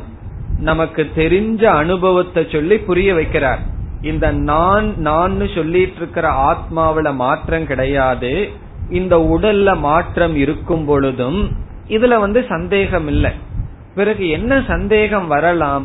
நமக்கு 0.60 1.02
தெரிஞ்ச 1.16 1.64
அனுபவத்தை 1.64 2.42
சொல்லி 2.52 2.76
புரிய 2.78 3.14
வைக்கிறார். 3.14 3.62
இந்த 4.02 4.26
நான் 4.32 4.88
நான் 4.98 5.48
சொல்லிட்டு 5.54 5.96
இருக்கிற 5.96 6.26
ஆத்மாவில 6.50 7.14
மாற்றம் 7.14 7.66
கிடையாது. 7.66 8.48
இந்த 8.90 9.16
உடல்ல 9.34 9.78
மாற்றம் 9.78 10.36
இருக்கும் 10.36 10.84
பொழுதும் 10.84 11.40
இதுல 11.88 12.18
வந்து 12.18 12.40
சந்தேகம் 12.48 13.06
இல்லை. 13.06 13.32
பிறகு 13.94 14.24
என்ன 14.28 14.62
சந்தேகம் 14.66 15.26
வரலாம்? 15.26 15.84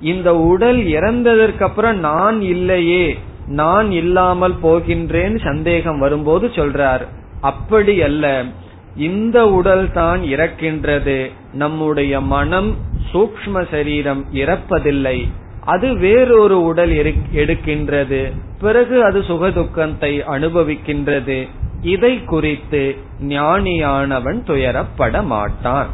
இந்த 0.00 0.28
உடல் 0.36 0.80
இறந்ததற்கு 0.98 1.62
அப்புறம் 1.62 1.98
நான் 1.98 2.38
இல்லையே 2.40 3.04
நான் 3.50 3.92
இல்லாமல் 3.92 4.54
போகின்றேன் 4.62 5.44
சந்தேகம் 5.44 5.98
வரும்போது 5.98 6.46
சொல்றார். 6.46 7.06
அப்படி 7.40 8.02
அல்ல. 8.02 8.44
இந்த 8.96 9.48
உடல் 9.48 9.92
தான் 9.92 10.20
இறக்கின்றது. 10.20 11.30
நம்முடைய 11.52 12.20
மனம் 12.20 12.76
சூக்ம 13.12 13.70
சரீரம் 13.70 14.26
இறப்பதில்லை. 14.34 15.28
அது 15.64 15.94
வேறொரு 15.94 16.62
உடல் 16.62 16.90
எடுக்கின்றது. 17.34 18.32
பிறகு 18.60 19.04
அது 19.04 19.20
சுகதுக்கத்தை 19.20 20.22
அனுபவிக்கின்றது. 20.36 21.48
இதை 21.82 22.24
குறித்து 22.24 22.96
ஞானியானவன் 23.28 24.42
துயரப்பட 24.46 25.24
மாட்டான். 25.24 25.88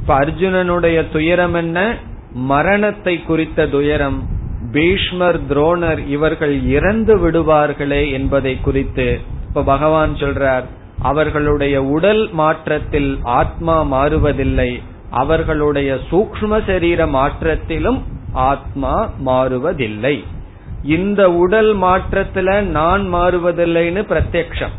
இப்ப 0.00 0.20
அர்ஜுனனுடைய 0.20 1.12
துயரம் 1.12 1.54
என்ன? 1.54 1.96
மரணத்தை 2.32 3.22
குறித்த 3.22 3.66
துயரம். 3.66 4.33
பீஷ்மர் 4.72 5.40
துரோணர் 5.48 6.08
இவர்கள் 6.08 6.62
இறந்து 6.62 7.30
விடுவார்களே 7.30 8.12
என்பதை 8.12 8.60
குறித்து 8.60 9.20
இப்ப 9.48 9.62
பகவான் 9.62 10.14
சொல்றார் 10.14 10.64
அவர்களுடைய 11.02 11.82
உடல் 11.82 12.32
மாற்றத்தில் 12.32 13.18
ஆத்மா 13.22 13.84
மாறுவதில்லை 13.92 14.80
அவர்களுடைய 15.10 15.98
சூக்ம 16.10 16.66
சரீர 16.66 17.06
மாற்றத்திலும் 17.06 18.00
ஆத்மா 18.32 19.10
மாறுவதில்லை. 19.26 20.24
இந்த 20.82 21.32
உடல் 21.32 21.76
மாற்றத்துல 21.76 22.60
நான் 22.60 23.14
மாறுவதில்லைன்னு 23.14 24.02
பிரத்யக்ஷம். 24.08 24.74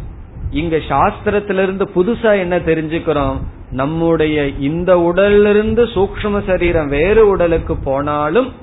இங்க 0.51 0.77
சாஸ்திரத்திலிருந்து 0.77 1.87
புதுசா 1.95 2.37
என்ன 2.37 2.57
தெரிஞ்சுக்கிறோம் 2.57 3.37
நம்முடைய 3.71 4.47
இந்த 4.47 4.99
உடலிலிருந்து 4.99 5.83
சூக்ம 5.83 6.45
சரீரம் 6.45 6.87
வேறு 6.87 7.27
உடலுக்கு 7.27 7.75
போனாலும் 7.75 8.53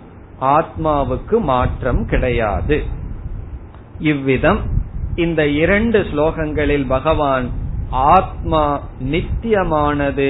ஆத்மாவுக்கு 0.49 1.36
மாற்றம் 1.43 2.01
கிடையாது 2.05 2.77
இவ்விதம் 4.01 4.62
இந்த 5.15 5.41
இரண்டு 5.55 5.99
ஸ்லோகங்களில் 6.01 6.88
பகவான் 6.88 7.47
ஆத்மா 8.12 8.63
நித்தியமானது 9.12 10.29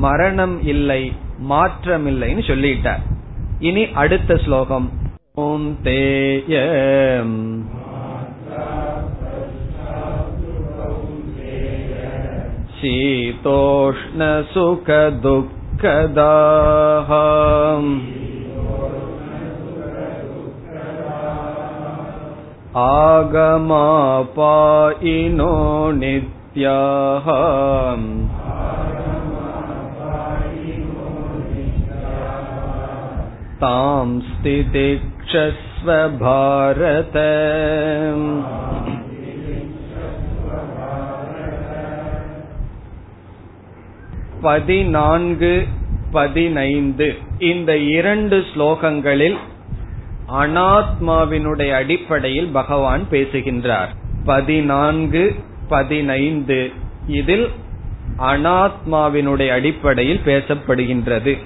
மரணம் 0.00 0.56
இல்லை 0.64 1.02
மாற்றம் 1.48 2.06
இல்லைன்னு 2.06 2.44
சொல்லிட்டார் 2.46 3.04
இனி 3.60 3.84
அடுத்த 3.94 4.36
ஸ்லோகம் 4.36 4.88
ஓம் 5.40 5.68
தேய 5.82 6.52
शीतोष्णसुखदुःखदाः 15.78 17.10
आगमापायिनो 22.78 24.22
नित्याः 25.92 27.26
तां 33.60 34.06
स्थितिक्षस्व 34.28 35.88
भारत 36.24 37.16
பதினான்கு 44.42 45.52
பதினைந்து 46.12 47.06
இந்த 47.50 47.70
இரண்டு 47.76 48.36
ஸ்லோகங்களில் 48.50 49.38
அனாத்மாவினுடைய 50.39 51.71
அடிப்படையில் 51.71 52.47
பகவான் 52.47 53.09
பேசுகின்றார். 53.09 53.95
பதினான்கு 54.25 55.35
பதினைந்து. 55.67 56.71
இதில் 57.07 57.49
அனாத்மாவினுடைய 58.17 59.49
அடிப்படையில் 59.51 60.21
பேசப்படுகின்றது. 60.25 61.37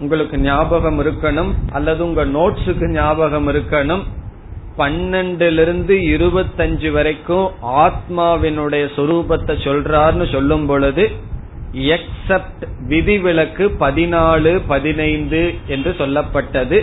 உங்களுக்கு 0.00 0.38
ஞாபகம் 0.38 1.00
இருக்கணும் 1.00 1.52
அல்லது 1.72 2.04
உங்க 2.04 2.24
நோட்ஸுக்கு 2.24 2.88
ஞாபகம் 2.90 3.48
இருக்கணும் 3.48 4.02
பன்னெண்டிலிருந்து 4.78 5.94
இருபத்தஞ்சு 6.14 6.90
வரைக்கும் 6.92 7.50
ஆத்மாவினுடைய 7.62 8.84
சொரூபத்தை 8.96 9.54
சொல்றார்னு 9.64 10.32
சொல்லும் 10.32 10.66
பொழுது 10.66 11.10
எக்ஸப்ட் 11.72 12.64
விதிவிலக்கு 12.88 13.64
பதினாலு 13.80 14.60
பதினைந்து 14.66 15.54
என்று 15.66 15.90
சொல்லப்பட்டது. 15.98 16.78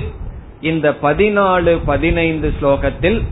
இந்த 0.62 0.96
பதினாலு 1.02 1.80
பதினைந்து 1.86 2.54
ஸ்லோகத்தில் 2.62 3.24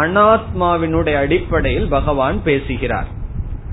அனாத்மாவினுடைய 0.00 1.14
அடிப்படையில் 1.14 1.88
பகவான் 1.88 2.42
பேசுகிறார். 2.42 3.06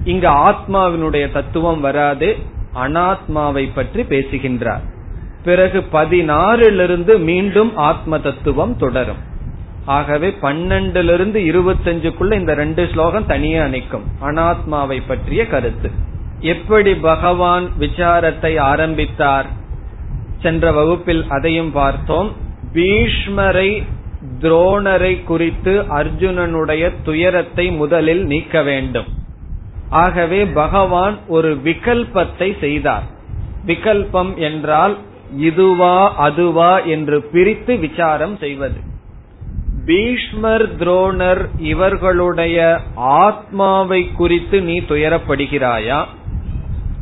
இங்கு 0.04 0.30
ஆத்மாவினுடைய 0.30 1.32
தத்துவம் 1.32 1.80
வராது 1.80 2.38
அனாத்மாவை 2.76 3.70
பற்றி 3.76 4.04
பேசுகின்றார். 4.04 4.82
பிறகு 5.44 5.86
பதினாறிலிருந்து 5.92 7.20
மீண்டும் 7.20 7.76
ஆத்ம 7.76 8.20
தத்துவம் 8.20 8.78
தொடரும். 8.78 9.28
ஆகவே 9.86 10.36
பன்னெண்டிலிருந்து 10.42 11.40
இருபத்தஞ்சுக்குள்ள 11.40 12.34
இந்த 12.34 12.54
ரெண்டு 12.54 12.90
ஸ்லோகம் 12.92 13.26
தனியே 13.26 13.60
அணைக்கும் 13.60 14.04
அனாத்மாவை 14.22 15.02
பற்றிய 15.08 15.48
கருத்து. 15.48 15.92
எப்படி 16.40 16.96
பகவான் 16.96 17.72
விசாரத்தை 17.80 18.60
ஆரம்பித்தார்? 18.60 19.46
சென்ற 20.42 20.72
வகுப்பில் 20.72 21.26
அதையும் 21.30 21.72
பார்த்தோம். 21.72 22.48
பீஷ்மரை 22.74 23.84
துரோணரை 24.42 25.24
குறித்து 25.24 25.84
அர்ஜுனனுடைய 25.90 26.94
துயரத்தை 27.04 27.72
முதலில் 27.72 28.26
நீக்க 28.26 28.62
வேண்டும். 28.62 29.06
ஆகவே 29.90 30.46
பகவான் 30.46 31.18
ஒரு 31.28 31.58
விகல்பத்தை 31.64 32.60
செய்தார். 32.60 33.04
விகல்பம் 33.66 34.36
என்றால் 34.36 34.98
இதுவா 35.38 36.16
அதுவா 36.16 36.80
என்று 36.80 37.22
பிரித்து 37.22 37.78
விசாரம் 37.78 38.38
செய்வது. 38.38 38.80
பீஷ்மர் 39.86 40.76
துரோணர் 40.76 41.46
இவர்களுடைய 41.58 42.82
ஆத்மாவை 42.96 44.12
குறித்து 44.12 44.62
நீ 44.62 44.80
துயரப்படுகிறாயா? 44.80 46.06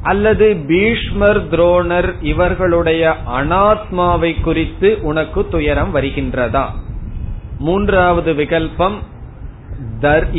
அல்லது 0.10 0.48
பீஷ்மர் 0.68 1.40
துரோணர் 1.52 2.10
இவர்களுடைய 2.32 3.04
அனாத்மாவை 3.38 4.32
குறித்து 4.42 4.90
உனக்கு 5.02 5.42
துயரம் 5.50 5.92
வருகின்றதா? 5.96 6.66
மூன்றாவது 7.60 8.32
விகல்பம் 8.34 8.98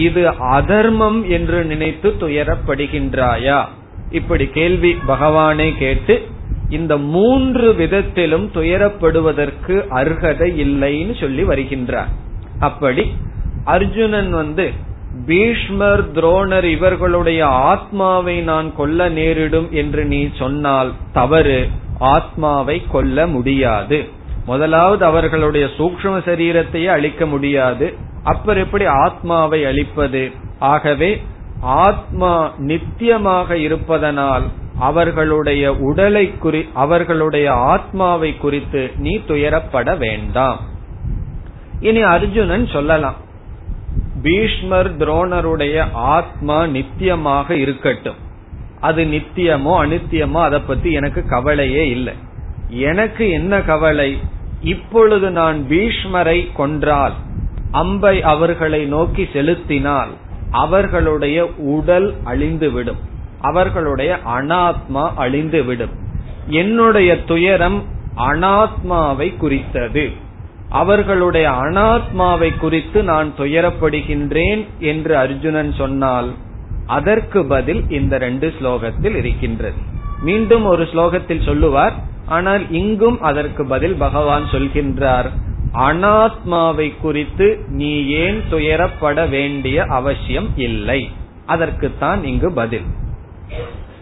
இது 0.07 0.23
அதர்மம் 0.51 1.21
என்று 1.29 1.59
நினைத்து 1.65 2.09
துயரப்படுகின்றாயா? 2.21 3.61
இப்படி 4.11 4.47
கேள்வி 4.59 4.93
பகவானே 5.09 5.69
கேட்டு 5.79 6.15
இந்த 6.71 6.93
மூன்று 7.13 7.69
விதத்திலும் 7.75 8.47
துயரப்படுவதற்கு 8.55 9.77
அர்ஹதை 10.01 10.49
இல்லைன்னு 10.65 11.15
சொல்லி 11.21 11.45
வருகின்றார். 11.45 12.11
அப்படி 12.61 13.05
அர்ஜுனன் 13.65 14.31
வந்து 14.41 14.67
பீஷ்மர் 15.27 16.13
துரோணர் 16.13 16.65
இவர்களுடைய 16.65 17.47
ஆத்மாவை 17.47 18.41
நான் 18.41 18.77
கொல்ல 18.77 19.09
நேரிடும் 19.09 19.73
என்று 19.73 20.05
நீ 20.05 20.29
சொன்னால் 20.39 20.93
தவறு. 21.13 21.69
ஆத்மாவை 21.99 22.83
கொல்ல 22.91 23.27
முடியாது. 23.27 24.09
முதலாவது 24.47 25.05
அவர்களுடைய 25.05 25.67
சூக்ம 25.79 26.03
சரீரத்தையே 26.03 26.87
அழிக்க 26.87 27.27
முடியாது. 27.27 27.95
அப்புறம் 28.25 28.63
எப்படி 28.63 28.85
ஆத்மாவை 28.85 29.65
அழிப்பது? 29.65 30.33
ஆகவே 30.59 31.23
ஆத்மா 31.61 32.53
நித்தியமாக 32.59 33.57
இருப்பதனால் 33.57 34.43
அவர்களுடைய 34.79 35.75
உடலை 35.75 36.39
குறி 36.39 36.69
அவர்களுடைய 36.75 37.53
ஆத்மாவை 37.53 38.37
குறித்து 38.37 38.91
நீ 38.97 39.21
துயரப்பட 39.29 39.97
வேண்டாம். 39.97 40.61
இனி 41.81 42.01
அர்ஜுனன் 42.01 42.67
சொல்லலாம். 42.67 43.27
பீஷ்மர் 44.23 44.97
துரோணருடைய 44.97 45.85
ஆத்மா 45.93 46.67
நித்தியமாக 46.67 47.51
இருக்கட்டும். 47.51 48.15
அது 48.81 49.05
நித்தியமோ 49.05 49.77
அனித்தியமோ 49.79 50.43
அதை 50.43 50.59
பத்தி 50.59 50.93
எனக்கு 50.93 51.29
கவலையே 51.29 51.89
இல்லை. 51.89 52.15
எனக்கு 52.69 53.31
என்ன 53.31 53.61
கவலை? 53.61 54.19
இப்பொழுது 54.63 55.31
நான் 55.31 55.65
பீஷ்மரை 55.69 56.53
கொன்றால் 56.57 57.13
அம்பை 57.71 58.23
அவர்களை 58.23 58.85
நோக்கி 58.85 59.29
செலுத்தினால் 59.33 60.11
அவர்களுடைய 60.51 61.51
உடல் 61.57 62.15
அழிந்துவிடும். 62.25 63.01
அவர்களுடைய 63.41 64.19
அனாத்மா 64.27 65.11
அழிந்துவிடும். 65.19 65.93
என்னுடைய 66.47 67.25
துயரம் 67.25 67.83
அனாத்மாவை 68.17 69.37
குறித்தது. 69.37 70.11
அவர்களுடைய 70.69 71.51
அனாத்மாவை 71.51 72.57
குறித்து 72.57 73.03
நான் 73.03 73.33
துயரப்படுகின்றேன் 73.39 74.67
என்று 74.79 75.17
அர்ஜுனன் 75.17 75.75
சொன்னால் 75.75 76.35
அதற்கு 76.87 77.47
பதில் 77.47 77.91
இந்த 77.91 78.19
ரெண்டு 78.19 78.55
ஸ்லோகத்தில் 78.63 79.15
இருக்கின்றது. 79.17 79.77
மீண்டும் 80.21 80.65
ஒரு 80.65 80.83
ஸ்லோகத்தில் 80.83 81.45
சொல்லுவார் 81.45 81.93
ஆனால் 82.27 82.71
இங்கும் 82.71 83.21
அதற்கு 83.21 83.67
பதில் 83.67 83.95
பகவான் 83.95 84.45
சொல்கின்றார். 84.45 85.31
அனாத்மாவை 85.75 87.01
குறித்து 87.01 87.59
நீ 87.69 88.07
ஏன் 88.07 88.43
துயரப்பட 88.51 89.29
வேண்டிய 89.29 89.85
அவசியம் 89.85 90.49
இல்லை? 90.57 91.11
அதற்குத்தான் 91.47 92.25
இங்கு 92.25 92.53
பதில். 92.53 92.85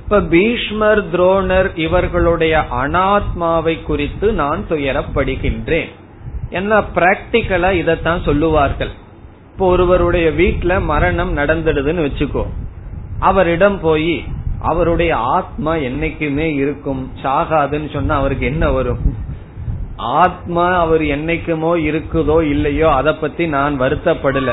இப்ப 0.03 0.21
பீஷ்மர் 0.21 1.11
துரோணர் 1.11 1.79
இவர்களுடைய 1.79 2.65
அனாத்மாவை 2.71 3.83
குறித்து 3.83 4.33
நான் 4.33 4.65
துயரப்படுகின்றேன். 4.69 5.89
என்ன 6.51 6.81
பிராக்டிக்கலா 6.81 7.71
இதத்தான் 7.83 8.25
சொல்லுவார்கள். 8.25 8.91
இப்போ 9.53 9.67
ஒருவருடைய 9.67 10.31
வீட்டுல 10.31 10.85
மரணம் 10.85 11.37
நடந்துடுதுன்னு 11.37 12.07
வச்சுக்கோ. 12.07 12.45
அவரிடம் 13.19 13.81
போய் 13.81 14.25
அவருடைய 14.61 15.17
ஆத்மா 15.17 15.75
என்னைக்குமே 15.75 16.55
இருக்கும் 16.55 17.11
சாகாதுன்னு 17.23 17.93
சொன்னா 17.93 18.17
அவருக்கு 18.17 18.47
என்ன 18.47 18.71
வரும்? 18.71 18.99
ஆத்மா 19.97 20.77
அவர் 20.77 21.03
என்னைக்குமோ 21.03 21.77
இருக்குதோ 21.77 22.43
இல்லையோ 22.43 22.95
அதை 22.95 23.13
பத்தி 23.13 23.47
நான் 23.47 23.81
வருத்தப்படல. 23.81 24.53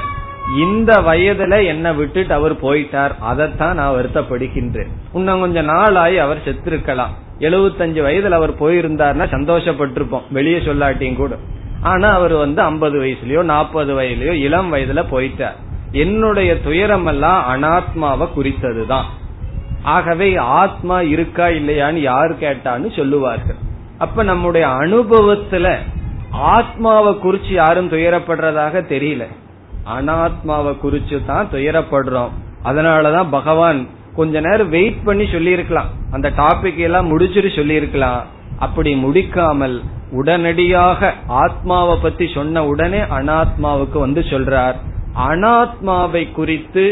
இந்த 0.60 0.94
வயதுல 0.94 1.66
என்ன 1.66 1.94
விட்டுட்டு 1.94 2.34
அவர் 2.34 2.62
போயிட்டார் 2.62 3.12
அதைத்தான் 3.20 3.76
நான் 3.76 3.96
வருத்தப்படுகின்றேன். 3.96 4.88
இன்னும் 5.14 5.40
கொஞ்ச 5.40 5.62
நாளாய் 5.62 6.18
அவர் 6.20 6.46
செத்திருக்கலாம். 6.46 7.10
எழுபத்தஞ்சு 7.40 8.02
வயதுல 8.08 8.30
அவர் 8.30 8.62
போயிருந்தார்னா 8.62 9.28
சந்தோஷப்பட்டிருப்போம். 9.32 10.22
வெளியே 10.30 10.58
சொல்லாட்டியும் 10.58 11.16
கூட. 11.16 11.36
ஆனா 11.84 12.10
அவர் 12.10 12.34
வந்து 12.34 12.62
ஐம்பது 12.62 13.02
வயசுலயோ 13.02 13.42
நாற்பது 13.44 14.02
வயதுலயோ 14.02 14.32
இளம் 14.32 14.74
வயதுல 14.74 15.02
போயிட்டார். 15.12 15.58
என்னுடைய 15.92 16.62
துயரம் 16.62 17.06
எல்லாம் 17.06 17.42
அனாத்மாவை 17.54 18.28
குறித்ததுதான். 18.36 19.10
ஆகவே 19.84 20.36
ஆத்மா 20.36 21.02
இருக்கா 21.02 21.46
இல்லையான்னு 21.46 22.02
யார் 22.12 22.34
கேட்டான்னு 22.40 22.96
சொல்லுவார்கள். 22.96 23.56
அப்ப 23.98 24.24
நம்முடைய 24.24 24.68
அனுபவத்துல 24.68 25.78
ஆத்மாவை 26.32 27.14
குறிச்சு 27.14 27.52
யாரும் 27.52 27.92
துயரப்படுறதாக 27.92 28.84
தெரியல. 28.94 29.26
அனாத்மாவை 29.98 30.74
குறிச்சு 30.84 31.26
தான் 31.26 31.50
துயரப்படுறோம். 31.52 32.34
அதனாலதான் 32.64 33.28
பகவான் 33.30 33.88
கொஞ்ச 34.16 34.40
நேரம் 34.40 34.70
வெயிட் 34.70 35.04
பண்ணி 35.04 35.26
சொல்லியிருக்கலாம். 35.32 35.90
அந்த 36.12 36.30
டாபிக் 36.30 36.78
எல்லாம் 36.78 37.08
முடிச்சிட்டு 37.08 37.52
சொல்லியிருக்கலாம். 37.56 38.24
அப்படி 38.60 38.92
முடிக்காமல் 38.96 39.82
உடனடியாக 40.14 41.14
ஆத்மாவை 41.28 41.96
பத்தி 42.02 42.26
சொன்ன 42.34 42.66
உடனே 42.66 43.00
அனாத்மாவுக்கு 43.18 44.00
வந்து 44.00 44.22
சொல்றார். 44.22 44.78
அனாத்மாவை 45.30 46.24
குறித்து 46.32 46.86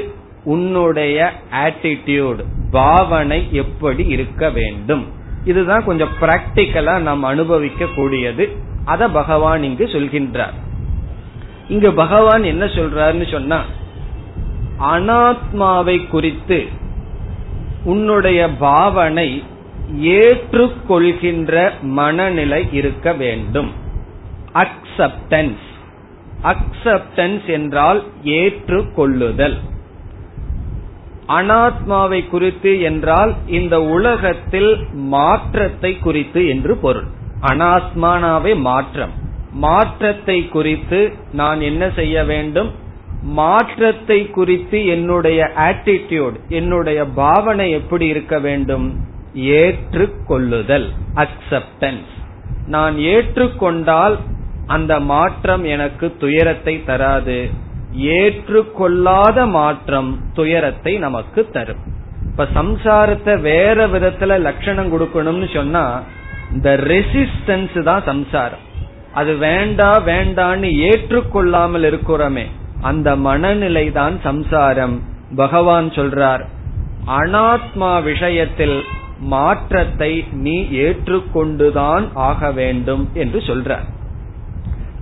உன்னுடைய 0.44 1.18
ஆட்டிடியூட் 1.66 2.42
பாவனை 2.72 3.40
எப்படி 3.52 4.04
இருக்க 4.08 4.50
வேண்டும்? 4.50 5.04
இதுதான் 5.46 5.86
கொஞ்சம் 5.86 6.16
பிராக்டிக்கலா 6.22 6.96
நாம் 7.00 7.24
அனுபவிக்க 7.24 7.88
கூடியது 7.96 8.46
அத 8.86 9.10
பகவான் 9.10 9.64
இங்கு 9.64 9.86
சொல்கின்றார். 9.86 10.58
இங்கு 11.68 11.92
பகவான் 11.94 12.44
என்ன 12.44 12.66
சொல்றாருன்னு 12.66 13.28
சொன்னா 13.32 13.60
அனாத்மாவை 14.92 15.98
குறித்து 16.08 16.60
உன்னுடைய 17.84 18.50
பாவனை 18.50 19.30
ஏற்றுக்கொள்கின்ற 19.98 21.70
மனநிலை 21.82 22.68
இருக்க 22.72 23.14
வேண்டும். 23.14 23.72
அக்செப்டன்ஸ் 24.54 25.70
அக்செப்டன்ஸ் 26.44 27.46
என்றால் 27.46 28.04
ஏற்றுக்கொள்ளுதல். 28.24 29.58
அனாத்மாவை 31.28 32.30
குறித்து 32.30 32.82
என்றால் 32.82 33.36
இந்த 33.48 33.82
உலகத்தில் 33.82 34.78
மாற்றத்தை 34.92 35.98
குறித்து 35.98 36.48
என்று 36.48 36.78
பொருள். 36.78 37.04
அனாத்மானாவே 37.42 38.56
மாற்றம். 38.56 39.10
மாற்றத்தை 39.52 40.48
குறித்து 40.48 41.12
நான் 41.34 41.62
என்ன 41.62 41.90
செய்ய 41.90 42.24
வேண்டும்? 42.24 42.72
மாற்றத்தை 43.22 44.30
குறித்து 44.30 44.86
என்னுடைய 44.86 45.52
ஆட்டிடியூட் 45.56 46.34
என்னுடைய 46.48 47.06
பாவனை 47.06 47.72
எப்படி 47.72 48.08
இருக்க 48.08 48.40
வேண்டும்? 48.40 49.10
ஏற்றுக்கொள்ளுதல் 49.34 50.88
அக்செப்டன்ஸ் 51.16 52.12
நான் 52.68 52.96
ஏற்றுக்கொண்டால் 52.96 54.18
அந்த 54.68 55.00
மாற்றம் 55.00 55.64
எனக்கு 55.64 56.16
துயரத்தை 56.18 56.84
தராது. 56.86 57.50
ஏற்றுக்கொள்ளாத 57.94 59.46
மாற்றம் 59.46 60.20
துயரத்தை 60.34 60.98
நமக்கு 60.98 61.50
தரும். 61.52 61.82
இப்ப 62.26 62.48
சம்சாரத்தை 62.54 63.40
வேற 63.42 63.88
விதத்துல 63.88 64.40
லட்சணம் 64.40 64.92
கொடுக்கணும்னு 64.94 65.54
சொன்னா 65.54 66.02
இந்த 66.52 66.70
ரெசிஸ்டன்ஸ் 66.76 67.84
தான் 67.84 68.04
சம்சாரம். 68.04 68.64
அது 69.14 69.38
வேண்டா 69.38 70.00
வேண்டான்னு 70.00 70.70
ஏற்றுக்கொள்ளாமல் 70.90 71.86
இருக்கிறோமே 71.92 72.46
அந்த 72.82 73.16
மனநிலை 73.16 73.92
தான் 73.92 74.20
சம்சாரம். 74.24 75.02
பகவான் 75.36 75.90
சொல்றார் 75.90 76.46
அனாத்மா 77.20 78.04
விஷயத்தில் 78.04 78.84
மாற்றத்தை 79.22 80.26
நீ 80.32 80.62
ஏற்றுக்கொண்டுதான் 80.62 82.10
ஆக 82.14 82.52
வேண்டும் 82.52 83.10
என்று 83.14 83.40
சொல்றார். 83.40 83.86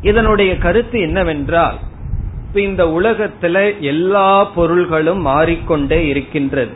இதனுடைய 0.02 0.58
கருத்து 0.58 1.00
என்னவென்றால் 1.00 1.78
இப்ப 2.48 2.62
இந்த 2.62 2.86
உலகத்துல 2.86 3.80
எல்லா 3.80 4.44
பொருள்களும் 4.44 5.22
மாறிக்கொண்டே 5.22 6.08
இருக்கின்றது. 6.08 6.72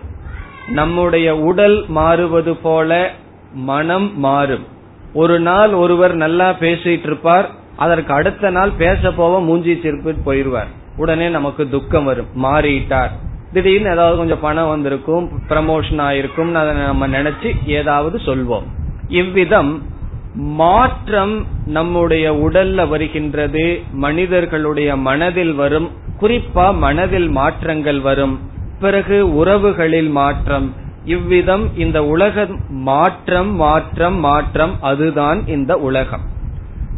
நம்முடைய 0.69 1.37
உடல் 1.37 1.85
மாறுவது 1.87 2.55
போல 2.55 3.11
மனம் 3.53 4.19
மாறும். 4.19 4.65
ஒரு 5.13 5.39
நாள் 5.39 5.73
ஒருவர் 5.73 6.15
நல்லா 6.15 6.49
பேசிட்டு 6.49 7.03
இருப்பார் 7.03 7.49
அதற்கு 7.75 8.13
அடுத்த 8.13 8.49
நாள் 8.49 8.69
பேச 8.77 9.09
போவ 9.09 9.43
மூஞ்சி 9.43 9.79
சிரிப்பு 9.81 10.33
போயிருவார். 10.33 10.67
உடனே 10.97 11.29
நமக்கு 11.29 11.69
துக்கம் 11.69 12.03
வரும். 12.03 12.27
மாறிட்டார். 12.43 13.09
திடீர்னு 13.53 13.91
ஏதாவது 13.91 14.17
கொஞ்சம் 14.17 14.39
பணம் 14.39 14.67
வந்திருக்கும் 14.67 15.29
ப்ரமோஷன் 15.49 16.01
ஆயிருக்கும் 16.07 16.53
அதை 16.53 16.73
நம்ம 16.73 17.07
நினைச்சு 17.07 17.49
ஏதாவது 17.65 18.19
சொல்வோம். 18.25 18.63
இவ்விதம் 19.07 19.83
மாற்றம் 20.33 21.45
நம்முடைய 21.65 22.33
உடல்ல 22.33 22.87
வருகின்றது 22.87 23.81
மனிதர்களுடைய 23.91 24.95
மனதில் 24.95 25.53
வரும் 25.53 25.91
குறிப்பா 26.21 26.75
மனதில் 26.77 27.29
மாற்றங்கள் 27.29 27.99
வரும். 27.99 28.39
பிறகு 28.79 29.33
உறவுகளில் 29.35 30.09
மாற்றம். 30.09 30.73
இவ்விதம் 31.05 31.77
இந்த 31.77 32.05
உலகம் 32.05 32.59
மாற்றம் 32.69 33.55
மாற்றம் 33.55 34.19
மாற்றம் 34.19 34.81
அதுதான் 34.81 35.47
இந்த 35.47 35.77
உலகம். 35.77 36.25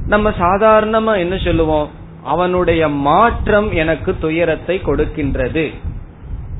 நம்ம 0.07 0.29
சாதாரணமா 0.29 1.17
என்ன 1.17 1.37
சொல்லுவோம்? 1.37 1.89
அவனுடைய 2.23 2.87
மாற்றம் 2.87 3.71
எனக்கு 3.71 4.15
துயரத்தை 4.19 4.81
கொடுக்கின்றது. 4.85 5.65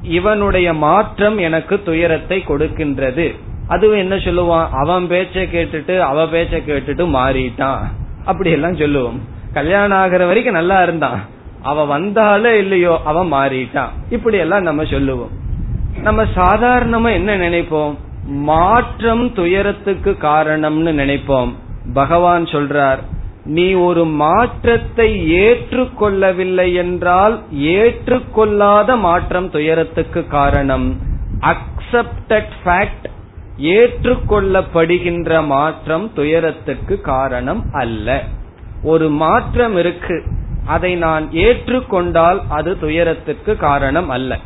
இவனுடைய 0.07 0.73
மாற்றம் 0.73 1.37
எனக்கு 1.37 1.83
துயரத்தை 1.83 2.43
கொடுக்கின்றது. 2.47 3.35
அதுவும் 3.67 3.97
என்ன 3.97 4.15
சொல்லுவான்? 4.15 4.67
அவன் 4.71 5.03
பேச்ச 5.03 5.33
கேட்டுட்டு 5.33 5.99
அவ 5.99 6.25
பேச்ச 6.25 6.61
கேட்டுட்டு 6.67 7.07
மாறிட்டான். 7.07 7.79
அப்படி 8.25 8.51
எல்லாம் 8.51 8.75
சொல்லுவோம். 8.75 9.21
கல்யாணம் 9.53 9.97
ஆகிற 9.97 10.25
வரைக்கும் 10.25 10.53
நல்லா 10.53 10.83
இருந்தான். 10.83 11.25
அவ 11.61 11.85
வந்தாலே 11.85 12.57
இல்லையோ 12.57 13.01
அவன் 13.05 13.33
மாறிட்டான். 13.33 13.89
இப்படி 14.09 14.37
எல்லாம் 14.37 14.61
நம்ம 14.61 14.85
சொல்லுவோம். 14.85 15.29
நம்ம 16.01 16.23
சாதாரணமா 16.23 17.11
என்ன 17.13 17.37
நினைப்போம்? 17.37 17.95
மாற்றம் 18.25 19.33
துயரத்துக்கு 19.33 20.17
காரணம்னு 20.21 20.91
நினைப்போம். 20.91 21.53
பகவான் 21.93 22.43
சொல்றார் 22.43 22.99
நீ 23.45 23.73
ஒரு 23.73 24.05
மாற்றத்தை 24.05 25.33
ஏற்றுக்கொள்ளவில்லை 25.33 26.73
என்றால் 26.73 27.41
ஏற்றுக்கொள்ளாத 27.53 28.95
மாற்றம் 28.95 29.49
துயரத்துக்கு 29.49 30.27
காரணம். 30.27 30.99
அக்செப்டட் 31.39 32.51
ஃபேக்ட் 32.65 33.05
ஏற்றுக்கொள்ளப்படுகின்ற 33.57 35.45
மாற்றம் 35.45 36.13
துயரத்துக்கு 36.13 37.01
காரணம் 37.01 37.63
அல்ல. 37.71 38.23
ஒரு 38.83 39.09
மாற்றம் 39.09 39.77
இருக்கு. 39.77 40.23
அதை 40.65 40.95
நான் 40.95 41.29
ஏற்றுக்கொண்டால் 41.31 42.39
அது 42.49 42.79
துயரத்துக்கு 42.79 43.55
காரணம் 43.55 44.09
அல்ல. 44.09 44.39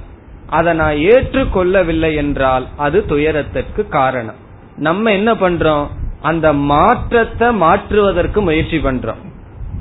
அதை 0.50 0.74
நான் 0.74 0.96
ஏற்றுக்கொள்ளவில்லை 0.96 2.16
என்றால் 2.16 2.68
அது 2.78 3.06
துயரத்துக்கு 3.06 3.88
காரணம். 3.88 4.36
நம்ம 4.76 5.12
என்ன 5.12 5.34
பண்றோம்? 5.34 5.88
அந்த 6.22 6.54
மாற்றத்தை 6.54 7.52
மாற்றுவதற்கு 7.52 8.42
முயற்சி 8.42 8.78
பண்றோம். 8.78 9.22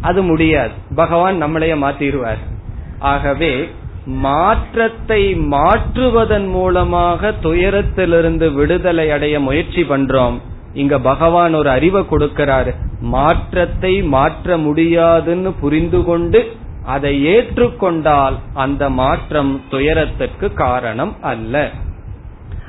அது 0.00 0.22
முடியாது. 0.22 0.70
பகவான் 0.94 1.42
நம்மளைய 1.42 1.74
மாத்திடுவார். 1.84 2.42
ஆகவே 2.98 3.70
மாற்றத்தை 4.04 5.34
மாற்றுவதன் 5.34 6.48
மூலமாக 6.48 7.32
துயரத்திலிருந்து 7.42 8.54
விடுதலை 8.54 9.10
அடைய 9.10 9.40
முயற்சி 9.40 9.82
பண்றோம். 9.82 10.38
இங்க 10.74 10.98
பகவான் 10.98 11.54
ஒரு 11.54 11.70
அறிவை 11.70 12.04
கொடுக்கிறாரு. 12.10 12.74
மாற்றத்தை 13.00 14.02
மாற்ற 14.02 14.56
முடியாதுன்னு 14.56 15.52
புரிந்து 15.52 16.04
கொண்டு 16.04 16.56
அதை 16.84 17.26
ஏற்றுக்கொண்டால் 17.26 18.38
அந்த 18.54 18.90
மாற்றம் 18.90 19.62
துயரத்திற்கு 19.70 20.54
காரணம் 20.54 21.16
அல்ல. 21.20 21.70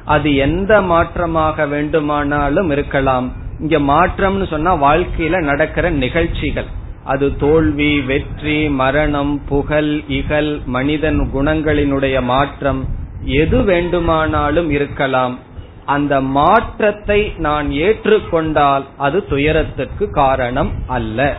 அது 0.06 0.36
எந்த 0.36 0.82
மாற்றமாக 0.82 1.70
வேண்டுமானாலும் 1.70 2.70
இருக்கலாம். 2.70 3.48
இங்க 3.60 3.78
மாற்றம்னு 3.80 4.48
சொன்னா 4.48 4.72
வாழ்க்கையில 4.84 5.42
நடக்கிற 5.44 5.90
நிகழ்ச்சிகள். 5.90 6.70
அது 7.04 7.38
தோல்வி 7.38 8.02
வெற்றி 8.02 8.70
மரணம் 8.70 9.42
புகழ் 9.46 10.02
இகல் 10.08 10.62
மனிதன் 10.66 11.20
குணங்களினுடைய 11.34 12.22
மாற்றம். 12.22 12.82
எது 13.24 13.64
வேண்டுமானாலும் 13.64 14.70
இருக்கலாம். 14.70 15.40
அந்த 15.86 16.22
மாற்றத்தை 16.22 17.34
நான் 17.38 17.70
ஏற்றுக்கொண்டால் 17.70 18.84
அது 18.98 19.26
துயரத்திற்கு 19.26 20.12
காரணம் 20.12 20.72
அல்ல. 20.88 21.38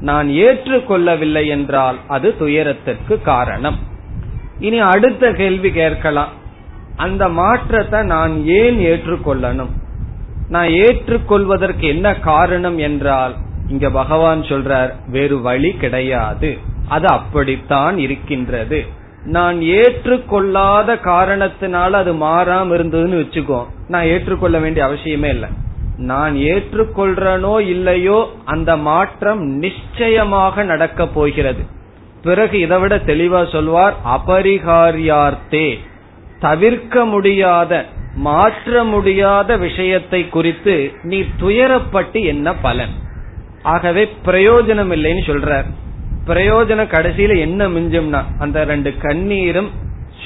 நான் 0.00 0.28
ஏற்றுக்கொள்ளவில்லை 0.28 1.46
என்றால் 1.46 1.98
அது 2.08 2.34
துயரத்திற்கு 2.38 3.22
காரணம். 3.22 3.78
இனி 4.58 4.78
அடுத்த 4.78 5.32
கேள்வி 5.32 5.70
கேட்கலாம். 5.70 6.32
அந்த 6.96 7.28
மாற்றத்தை 7.28 8.02
நான் 8.02 8.34
ஏன் 8.46 8.78
ஏற்றுக்கொள்ளணும்? 8.92 9.72
நான் 10.54 10.70
ஏற்றுக்கொள்வதற்கு 10.84 11.84
என்ன 11.94 12.08
காரணம் 12.30 12.78
என்றால் 12.88 13.34
இங்க 13.68 13.86
பகவான் 13.90 14.40
சொல்றார் 14.50 14.90
வேறு 15.14 15.36
வழி 15.46 15.70
கிடையாது. 15.82 16.50
அது 16.88 17.06
அப்படித்தான் 17.18 17.96
இருக்கின்றது. 17.98 18.80
நான் 19.36 19.58
ஏற்றுக்கொள்ளாத 19.80 20.94
காரணத்தினால 21.04 21.90
அது 22.02 22.12
மாறாம 22.24 22.74
இருந்ததுன்னு 22.76 23.20
வச்சுக்கோ 23.22 23.60
நான் 23.88 24.08
ஏற்றுக்கொள்ள 24.14 24.56
வேண்டிய 24.58 24.82
அவசியமே 24.86 25.30
இல்லை. 25.36 25.50
நான் 26.10 26.34
ஏற்றுக்கொள்றனோ 26.52 27.54
இல்லையோ 27.74 28.18
அந்த 28.44 28.70
மாற்றம் 28.88 29.42
நிச்சயமாக 29.64 30.64
நடக்க 30.72 31.06
போகிறது. 31.16 31.62
பிறகு 32.22 32.56
இதை 32.60 32.76
விட 32.80 32.94
தெளிவா 33.10 33.40
சொல்வார் 33.52 33.94
அபரிகாரியார்த்தே 34.16 35.66
தவிர்க்க 36.40 37.04
முடியாத 37.04 37.72
மாற்ற 38.14 38.84
முடியாத 38.84 39.56
விஷயத்தை 39.56 40.28
குறித்து 40.28 40.92
நீ 41.02 41.24
துயரப்பட்டு 41.40 42.24
என்ன 42.24 42.54
பலன்? 42.54 42.92
ஆகவே 43.62 44.08
பிரயோஜனம் 44.24 44.92
இல்லைன்னு 44.92 45.22
சொல்றார் 45.26 45.64
பிரயோஜனம் 46.26 46.92
கடைசியில 46.94 47.38
என்ன 47.38 47.68
மிஞ்சும்னா 47.68 48.24
அந்த 48.38 48.64
ரெண்டு 48.64 48.94
கண்ணீரும் 49.02 49.70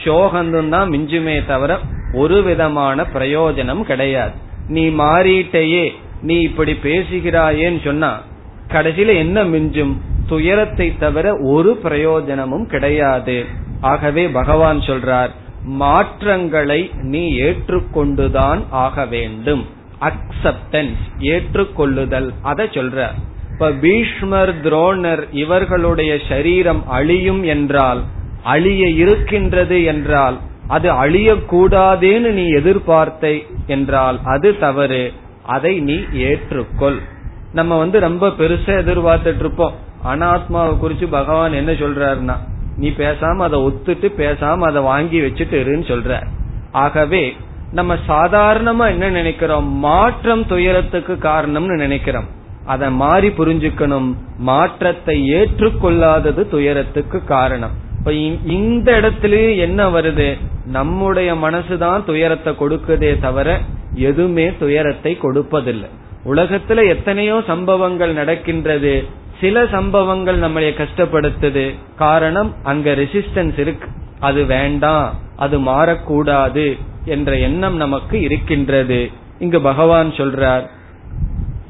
சோகந்தும் 0.04 0.68
தான் 0.68 0.90
மிஞ்சுமே 0.90 1.46
தவிர 1.46 1.78
ஒரு 2.12 2.42
விதமான 2.42 3.02
பிரயோஜனம் 3.02 3.80
கிடையாது. 3.80 4.32
நீ 4.68 4.88
மாறிட்டேயே 4.88 5.92
நீ 6.22 6.40
இப்படி 6.40 6.72
பேசுகிறாயேன்னு 6.72 7.84
சொன்னா 7.84 8.20
கடைசியில 8.68 9.14
என்ன 9.14 9.44
மிஞ்சும்? 9.44 9.94
துயரத்தை 10.28 10.96
தவிர 10.98 11.36
ஒரு 11.36 11.76
பிரயோஜனமும் 11.76 12.66
கிடையாது. 12.66 13.44
ஆகவே 13.80 14.28
பகவான் 14.28 14.80
சொல்றார் 14.80 15.30
மாற்றங்களை 15.66 16.90
நீ 17.02 17.40
ஏற்றுக்கொண்டுதான் 17.40 18.64
ஆக 18.70 19.06
வேண்டும். 19.06 19.66
அக்செப்டன்ஸ் 20.00 20.98
ஏற்றுக்கொள்ளுதல். 21.18 22.30
அதை 22.42 22.66
சொல்ற. 22.66 23.06
இப்ப 23.52 23.70
பீஷ்மர் 23.70 24.60
துரோணர் 24.60 25.28
இவர்களுடைய 25.32 26.18
சரீரம் 26.28 26.88
அழியும் 26.88 27.42
என்றால் 27.42 28.02
அழிய 28.42 28.88
இருக்கின்றது 28.88 29.84
என்றால் 29.84 30.38
அது 30.68 30.92
அழியக்கூடாதேன்னு 30.92 32.30
நீ 32.30 32.48
எதிர்பார்த்தை 32.48 33.46
என்றால் 33.66 34.20
அது 34.24 34.58
தவறு. 34.58 35.12
அதை 35.42 35.80
நீ 35.80 35.94
ஏற்றுக்கொள். 36.12 36.98
நம்ம 37.52 37.78
வந்து 37.78 38.00
ரொம்ப 38.00 38.28
பெருசா 38.28 38.66
எதிர்பார்த்துட்டு 38.66 39.38
இருப்போம். 39.38 39.74
அனாத்மாவை 40.06 40.76
குறிச்சு 40.76 41.06
பகவான் 41.10 41.52
என்ன 41.52 41.72
சொல்றாருன்னா 41.72 42.36
நீ 42.76 42.88
பேசாம 42.88 43.36
அதை 43.36 43.58
ஒத்துட்டு 43.60 44.08
பேசாம 44.18 44.58
அதை 44.58 44.82
வாங்கி 44.82 45.20
வச்சுட்டு 45.20 45.56
இருன்னு 45.62 45.88
சொல்ற. 45.92 46.26
ஆகவே 46.72 47.36
நம்ம 47.72 47.94
சாதாரணமா 48.08 48.86
என்ன 48.88 49.10
நினைக்கிறோம்? 49.10 49.68
மாற்றம் 49.68 50.46
துயரத்துக்கு 50.46 51.12
காரணம்னு 51.12 51.74
நினைக்கிறோம். 51.76 52.28
அதை 52.64 52.90
மாறி 52.90 53.28
புரிஞ்சுக்கணும். 53.28 54.14
மாற்றத்தை 54.38 55.34
ஏற்றுக்கொள்ளாதது 55.34 56.48
துயரத்துக்கு 56.48 57.24
காரணம். 57.24 57.70
இப்ப 57.98 58.12
இந்த 58.46 58.92
இடத்துலயே 59.00 59.56
என்ன 59.56 59.88
வருது? 59.90 60.38
நம்முடைய 60.66 61.34
மனசுதான் 61.34 62.04
துயரத்தை 62.04 62.52
கொடுக்குதே 62.52 63.20
தவிர 63.20 63.60
எதுவுமே 63.94 64.52
துயரத்தை 64.58 65.18
கொடுப்பதில்லை. 65.22 65.90
உலகத்துல 66.24 66.88
எத்தனையோ 66.88 67.42
சம்பவங்கள் 67.46 68.12
நடக்கின்றது. 68.12 69.04
சில 69.40 69.66
சம்பவங்கள் 69.66 70.38
நம்மளை 70.38 70.86
கஷ்டப்படுத்துது. 70.86 71.74
காரணம் 71.96 72.54
அங்க 72.62 72.94
ரெசிஸ்டன்ஸ் 72.94 73.58
இருக்கு. 73.58 73.88
அது 74.20 74.44
வேண்டாம் 74.44 75.14
அது 75.36 75.60
மாறக்கூடாது 75.60 76.78
என்ற 77.04 77.38
எண்ணம் 77.38 77.76
நமக்கு 77.76 78.20
இருக்கின்றது. 78.20 79.10
இங்கு 79.38 79.60
பகவான் 79.60 80.10
சொல்றார் 80.10 80.66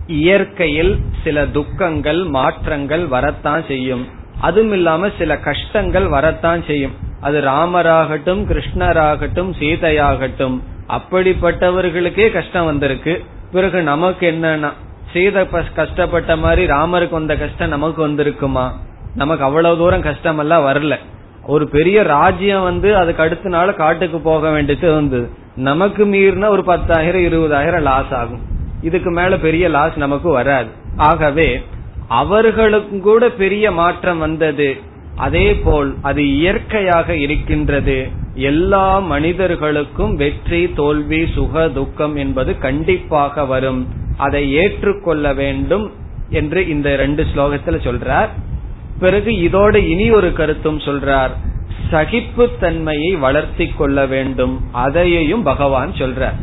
இயற்கையில் 0.06 0.98
சில 1.24 1.46
துக்கங்கள் 1.46 2.24
மாற்றங்கள் 2.24 3.06
வரத்தான் 3.06 3.64
செய்யும். 3.68 4.06
அதுவும் 4.40 4.72
இல்லாம 4.72 5.08
சில 5.18 5.38
கஷ்டங்கள் 5.38 6.06
வரத்தான் 6.06 6.64
செய்யும். 6.64 6.92
அது 7.20 7.40
ராமராகட்டும் 7.40 8.46
கிருஷ்ணராகட்டும் 8.46 9.52
சீதையாகட்டும். 9.60 10.60
அப்படிப்பட்டவர்களுக்கே 10.88 12.32
கஷ்டம் 12.32 12.64
வந்திருக்கு. 12.64 13.24
பிறகு 13.52 13.82
நமக்கு 13.82 14.30
என்னன்னா 14.30 14.72
சீதை 15.12 15.48
கஷ்டப்பட்ட 15.74 16.36
மாதிரி 16.36 16.72
ராமருக்கு 16.72 17.10
வந்த 17.10 17.36
கஷ்டம் 17.36 17.68
நமக்கு 17.68 18.08
வந்திருக்குமா? 18.08 18.70
நமக்கு 19.14 19.44
அவ்வளவு 19.44 19.76
தூரம் 19.76 20.02
கஷ்டம் 20.02 20.38
எல்லாம் 20.38 20.66
வரல. 20.66 20.98
ஒரு 21.46 21.68
பெரிய 21.68 22.02
ராஜ்யம் 22.02 22.62
வந்து 22.62 22.96
அதுக்கு 22.96 23.22
அடுத்த 23.22 23.48
நாள் 23.48 23.74
காட்டுக்கு 23.74 24.18
போக 24.18 24.50
வேண்டியது 24.50 24.94
வந்தது. 24.94 25.30
நமக்கு 25.56 26.06
மீறினா 26.06 26.48
ஒரு 26.48 26.64
பத்தாயிரம் 26.64 27.20
இருபதாயிரம் 27.20 27.80
லாஸ் 27.80 28.12
ஆகும். 28.12 28.40
இதுக்கு 28.82 29.10
மேல 29.10 29.36
பெரிய 29.36 29.68
லாஸ் 29.68 29.96
நமக்கு 29.96 30.28
வராது. 30.28 30.68
ஆகவே 30.96 31.62
அவர்களுக்கும் 32.08 33.00
கூட 33.00 33.28
பெரிய 33.28 33.70
மாற்றம் 33.70 34.18
வந்தது. 34.18 34.76
அதே 35.16 35.54
போல் 35.54 35.94
அது 36.02 36.28
இயற்கையாக 36.28 37.16
இருக்கின்றது. 37.16 38.08
எல்லா 38.34 38.98
மனிதர்களுக்கும் 38.98 40.14
வெற்றி 40.14 40.72
தோல்வி 40.72 41.26
சுக 41.34 41.68
துக்கம் 41.68 42.16
என்பது 42.16 42.58
கண்டிப்பாக 42.58 43.44
வரும். 43.44 44.04
அதை 44.16 44.52
ஏற்றுக்கொள்ள 44.52 45.34
வேண்டும் 45.34 45.92
என்று 46.30 46.68
இந்த 46.68 46.96
ரெண்டு 46.96 47.26
ஸ்லோகத்துல 47.34 47.78
சொல்றார். 47.82 48.28
பிறகு 49.00 49.36
இதோடு 49.36 49.88
இனி 49.88 50.10
ஒரு 50.10 50.32
கருத்தும் 50.32 50.78
சொல்றார். 50.78 51.30
சகிப்பு 51.90 52.50
தன்மையை 52.60 53.16
வளர்த்தி 53.16 53.68
கொள்ள 53.68 54.06
வேண்டும். 54.06 54.60
அதையையும் 54.72 55.42
பகவான் 55.42 55.92
சொல்றார். 55.92 56.34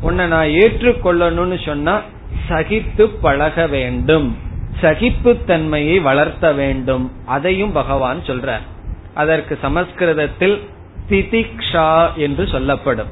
உன்னை 0.00 0.26
நான் 0.26 0.46
ஏற்றுக்கொள்ளணும்னு 0.46 1.64
சொன்னா 1.64 2.02
சகித்து 2.48 3.02
பழக 3.20 3.66
வேண்டும். 3.66 4.36
சகிப்பு 4.80 5.36
தன்மையை 5.46 6.00
வளர்த்த 6.00 6.52
வேண்டும். 6.52 7.12
அதையும் 7.26 7.72
பகவான் 7.72 8.18
சொல்றார். 8.26 8.60
அதற்கு 9.14 9.58
சமஸ்கிருதத்தில் 9.62 10.60
திதிக்ஷா 11.08 12.14
என்று 12.14 12.48
சொல்லப்படும். 12.48 13.08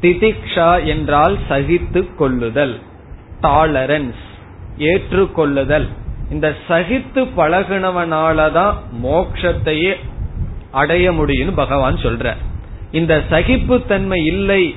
திதிக்ஷா 0.00 0.84
என்றால் 0.84 1.38
சகித்து 1.48 2.14
கொள்ளுதல். 2.14 2.80
டாலரன்ஸ் 3.42 4.22
ஏற்றுக்கொள்ளுதல். 4.90 5.88
இந்த 6.30 6.56
சகித்து 6.68 7.20
பழகினவனாலதான் 7.36 8.74
மோக்ஷத்தையே 9.02 9.94
அடைய 10.70 11.12
முடியும்னு 11.12 11.54
பகவான் 11.54 11.96
சொல்ற 11.96 12.34
இந்த 12.90 13.14
சகிப்புத்தன்மை 13.30 14.20
இல்லை 14.24 14.74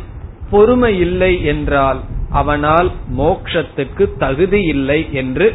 பொறுமை 0.49 0.93
இல்லை 0.99 1.33
என்றால் 1.43 1.99
அவனால் 2.29 2.89
மோக்ஷத்துக்கு 3.17 4.05
தகுதி 4.17 4.61
இல்லை 4.61 4.99
என்று 5.11 5.47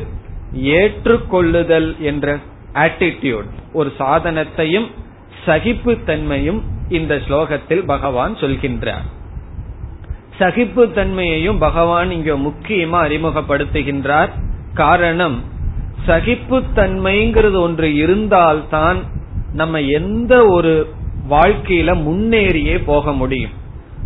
ஏற்றுக்கொள்ளுதல் 0.76 1.90
என்ற 2.00 2.36
ஆட்டிடியூட் 2.74 3.50
ஒரு 3.72 3.92
சாதனத்தையும் 3.98 4.88
சகிப்புத்தன்மையும் 5.46 6.60
இந்த 6.88 7.14
ஸ்லோகத்தில் 7.28 7.84
பகவான் 7.86 8.34
சொல்கின்றார். 8.34 9.06
சகிப்பு 10.38 10.92
தன்மையையும் 10.92 11.58
பகவான் 11.58 12.10
இங்க 12.10 12.32
முக்கியமா 12.32 12.98
அறிமுகப்படுத்துகின்றார். 13.06 14.28
காரணம் 14.74 15.36
சகிப்புத்தன்மைங்கிறது 16.06 17.58
ஒன்று 17.58 17.94
இருந்தால்தான் 17.94 18.98
நம்ம 19.52 19.80
எந்த 19.80 20.46
ஒரு 20.46 20.72
வாழ்க்கையில 21.30 21.90
முன்னேறியே 22.06 22.76
போக 22.84 23.12
முடியும். 23.12 23.54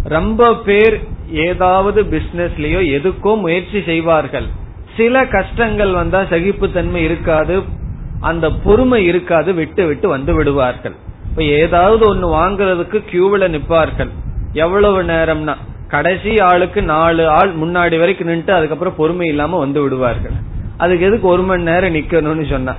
ரொம்ப 0.04 0.54
பேர் 0.54 0.96
ஏதாவது 1.32 2.02
பிசினஸ்லயோ 2.02 2.80
எதுக்கோ 2.96 3.32
முயற்சி 3.38 3.82
செய்வார்கள். 3.82 4.46
சில 4.96 5.24
கஷ்டங்கள் 5.26 5.92
வந்தா 5.92 6.22
சகிப்புத்தன்மை 6.22 7.02
இருக்காது 7.02 7.62
அந்த 8.20 8.50
பொறுமை 8.50 9.04
இருக்காது 9.04 9.52
விட்டு 9.52 9.86
விட்டு 9.86 10.08
வந்து 10.08 10.34
விடுவார்கள். 10.34 10.96
இப்ப 11.28 11.42
ஏதாவது 11.44 12.06
ஒன்னு 12.06 12.26
வாங்குறதுக்கு 12.34 12.98
கியூவில 13.12 13.44
நிப்பார்கள். 13.56 14.10
எவ்வளவு 14.52 15.02
நேரம்னா 15.02 15.54
கடைசி 15.90 16.32
ஆளுக்கு 16.40 16.80
நாலு 16.82 17.22
ஆள் 17.28 17.52
முன்னாடி 17.56 17.96
வரைக்கும் 17.98 18.28
நின்று 18.28 18.52
அதுக்கப்புறம் 18.54 18.96
பொறுமை 18.96 19.26
இல்லாம 19.26 19.58
வந்து 19.58 19.80
விடுவார்கள். 19.82 20.36
அதுக்கு 20.76 21.06
எதுக்கு 21.06 21.26
ஒரு 21.28 21.42
மணி 21.42 21.62
நேரம் 21.62 21.94
நிக்கணும்னு 21.94 22.44
சொன்ன 22.50 22.74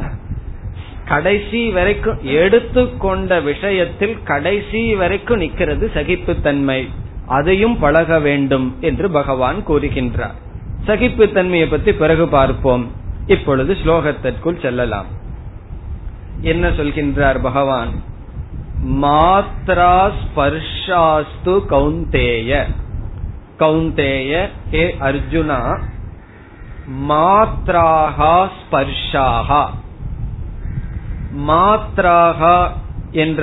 கடைசி 1.05 1.62
வரைக்கும் 1.70 2.20
எடுத்துக்கொண்ட 2.24 3.39
விஷயத்தில் 3.39 4.16
கடைசி 4.24 4.82
வரைக்கும் 4.95 5.41
நிக்கிறது 5.41 5.86
சகிப்புத்தன்மை. 5.95 6.82
அதையும் 7.28 7.76
பழக 7.80 8.20
வேண்டும் 8.20 8.68
என்று 8.82 9.07
பகவான் 9.12 9.59
கூறுகின்றார். 9.68 10.38
சகிப்புத்தன்மையை 10.88 11.68
பற்றி 11.70 11.93
பிறகு 11.93 12.28
பார்ப்போம். 12.28 12.86
இப்பொழுது 13.28 13.78
ஸ்லோகத்திற்குள் 13.82 14.62
செல்லலாம். 14.62 15.09
என்ன 16.41 16.70
சொல்கின்றார் 16.70 17.39
பகவான்? 17.41 17.91
மாத்ரா 19.01 19.95
ஸ்பர்ஷாஸ்து 20.22 21.55
கௌந்தேய 21.74 22.62
கௌந்தேய 23.64 24.32
ஹே 24.72 24.84
அர்ஜுனா 24.99 25.59
மாத்ராகா 27.09 28.36
ஸ்பர்ஷாகா 28.59 29.64
மாத்ராகா 31.47 32.55
என்ற 33.12 33.41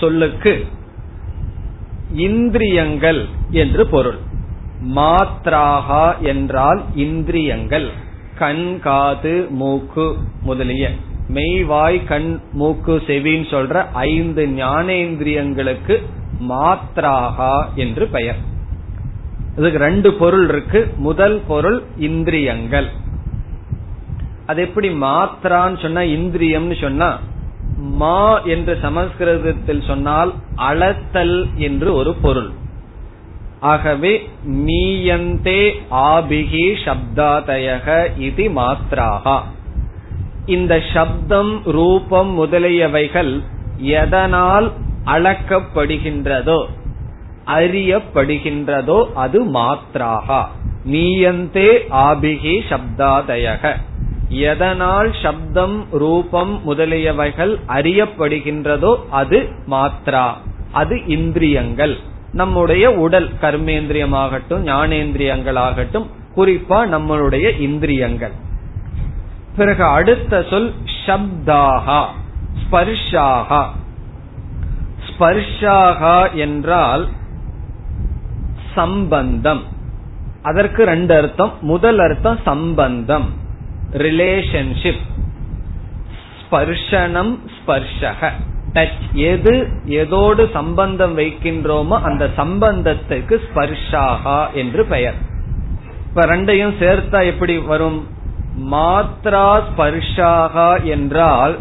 சொல்லுக்கு 0.00 0.52
இந்திரியங்கள் 2.26 3.20
என்று 3.50 3.82
பொருள். 3.86 4.18
மாத்ராகா 4.96 6.04
என்றால் 6.30 6.80
இந்திரியங்கள். 6.94 7.88
கண் 8.38 8.66
காது 8.80 9.34
மூக்கு 9.50 10.06
முதலிய. 10.42 10.90
மெய்வாய் 11.28 11.98
கண் 12.04 12.30
மூக்கு 12.52 12.96
செவின்னு 13.06 13.48
சொல்ற 13.54 13.84
ஐந்து 13.92 14.42
ஞானேந்திரியங்களுக்கு 14.46 15.96
மாத்ராகா 16.48 17.54
என்று 17.74 18.06
பெயர். 18.08 18.40
இதுக்கு 19.56 19.78
ரெண்டு 19.78 20.12
பொருள் 20.14 20.48
இருக்கு. 20.48 20.80
முதல் 20.96 21.36
பொருள் 21.46 21.82
இந்திரியங்கள். 21.98 22.88
அது 24.46 24.62
எப்படி 24.62 24.88
மாத்ரான்னு 24.88 25.78
சொன்னா 25.82 26.02
இந்திரியம்னு 26.16 26.76
சொன்னா 26.80 27.10
மா 28.00 28.40
என்று 28.54 28.78
சமஸ்கிருதத்தில் 28.82 29.82
சொன்னால் 29.86 30.32
அளத்தல் 30.68 31.38
என்று 31.56 31.88
ஒரு 31.94 32.12
பொருள். 32.14 32.50
ஆகவே 33.72 34.12
மீயந்தே 34.66 35.62
ஆபிகி 35.90 36.64
சப்தாதயக 36.86 37.88
இது 38.18 38.44
மாத்ராகா 38.60 39.36
இந்த 40.46 40.82
சப்தம் 40.92 41.52
ரூபம் 41.76 42.32
முதலியவைகள் 42.40 43.32
எதனால் 43.78 44.72
அளக்கப்படுகின்றதோ 45.04 46.58
அறியப்படுகின்றதோ 47.46 49.12
அது 49.14 49.44
மாத்ராகா. 49.44 50.44
நீயந்தே 50.90 51.68
ஆபிகி 51.90 52.60
சப்தாதயக. 52.68 53.76
எதனால் 54.28 55.14
சப்தம் 55.22 55.86
ரூபம் 55.90 56.60
முதலியவைகள் 56.66 57.56
அறியப்படுகின்றதோ 57.68 58.96
அது 59.10 59.48
மாத்ரா. 59.70 60.30
அது 60.72 61.06
இந்திரியங்கள். 61.06 61.98
நம்முடைய 62.32 62.90
உடல் 62.90 63.30
கர்மேந்திரியமாகட்டும் 63.40 64.64
ஞானேந்திரியங்களாகட்டும் 64.64 66.06
குறிப்பா 66.36 66.86
நம்மளுடைய 66.86 67.60
இந்திரியங்கள். 67.60 68.32
பிறகு 69.56 69.84
அடுத்த 69.84 70.44
சொல் 70.50 70.72
சப்தாகா. 71.06 72.04
ஸ்பர்ஷாகா. 72.62 73.66
ஸ்பர்ஷாகா 75.08 76.32
என்றால் 76.32 77.08
சம்பந்தம். 78.74 79.62
அதற்கு 80.42 80.84
ரெண்டு 80.84 81.16
அர்த்தம். 81.16 81.52
முதல் 81.60 81.98
அர்த்தம் 81.98 82.38
சம்பந்தம். 82.44 83.32
ரிலேஷன்ஷிப் 83.92 85.04
ஸ்பர்ஷனம் 86.40 87.40
ஸ்பர்ஷக. 87.54 88.30
டச் 88.72 89.12
எது 89.12 89.68
எதோடு 89.86 90.50
சம்பந்தம் 90.52 91.18
வைக்கின்றோமோ 91.18 92.00
அந்த 92.02 92.28
சம்பந்தத்துக்கு 92.36 93.38
ஸ்பர்ஷாகா 93.48 94.52
என்று 94.52 94.84
பெயர். 94.84 95.14
இப்ப 96.08 96.26
ரெண்டையும் 96.26 96.74
சேர்த்தா 96.80 97.24
எப்படி 97.24 97.58
வரும்? 97.58 98.06
மாத்ரா 98.72 99.62
ஸ்பர்ஷாகா 99.76 100.82
என்றால் 100.82 101.58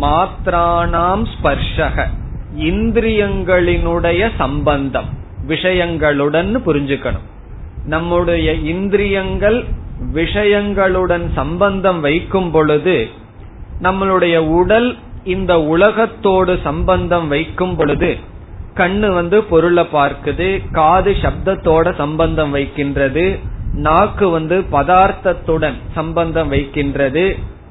மாத்ரானாம் 0.00 1.24
ஸ்பர்ஷக. 1.34 2.06
இந்திரியங்களினுடைய 2.58 4.30
சம்பந்தம். 4.38 5.18
விஷயங்களுடன் 5.52 6.50
புரிஞ்சுக்கணும். 6.66 7.26
நம்முடைய 7.86 8.48
இந்திரியங்கள் 8.72 9.58
விஷயங்களுடன் 10.12 11.24
சம்பந்தம் 11.34 12.00
வைக்கும் 12.06 12.50
பொழுது 12.50 12.96
நம்மளுடைய 13.82 14.36
உடல் 14.58 14.88
இந்த 15.24 15.52
உலகத்தோடு 15.74 16.52
சம்பந்தம் 16.62 17.28
வைக்கும் 17.28 17.74
பொழுது 17.76 18.10
கண்ணு 18.74 19.08
வந்து 19.14 19.38
பொருளை 19.50 19.84
பார்க்குது 19.92 20.48
காது 20.72 21.12
சப்தத்தோட 21.22 21.86
சம்பந்தம் 21.94 22.52
வைக்கின்றது 22.56 23.24
நாக்கு 23.86 24.26
வந்து 24.28 24.56
பதார்த்தத்துடன் 24.72 25.78
சம்பந்தம் 25.94 26.50
வைக்கின்றது 26.54 27.24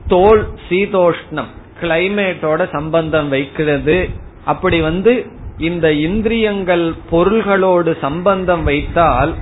தோல் 0.07 0.43
சீதோஷ்ணம் 0.69 1.51
கிளைமேட்டோட 1.82 2.61
சம்பந்தம் 2.71 3.30
வைக்கிறது 3.30 3.97
அப்படி 4.45 4.77
வந்து 4.82 5.13
இந்த 5.60 5.93
இந்திரியங்கள் 5.93 6.93
பொருள்களோடு 7.10 7.97
சம்பந்தம் 8.01 8.64
வைத்தால் 8.64 9.36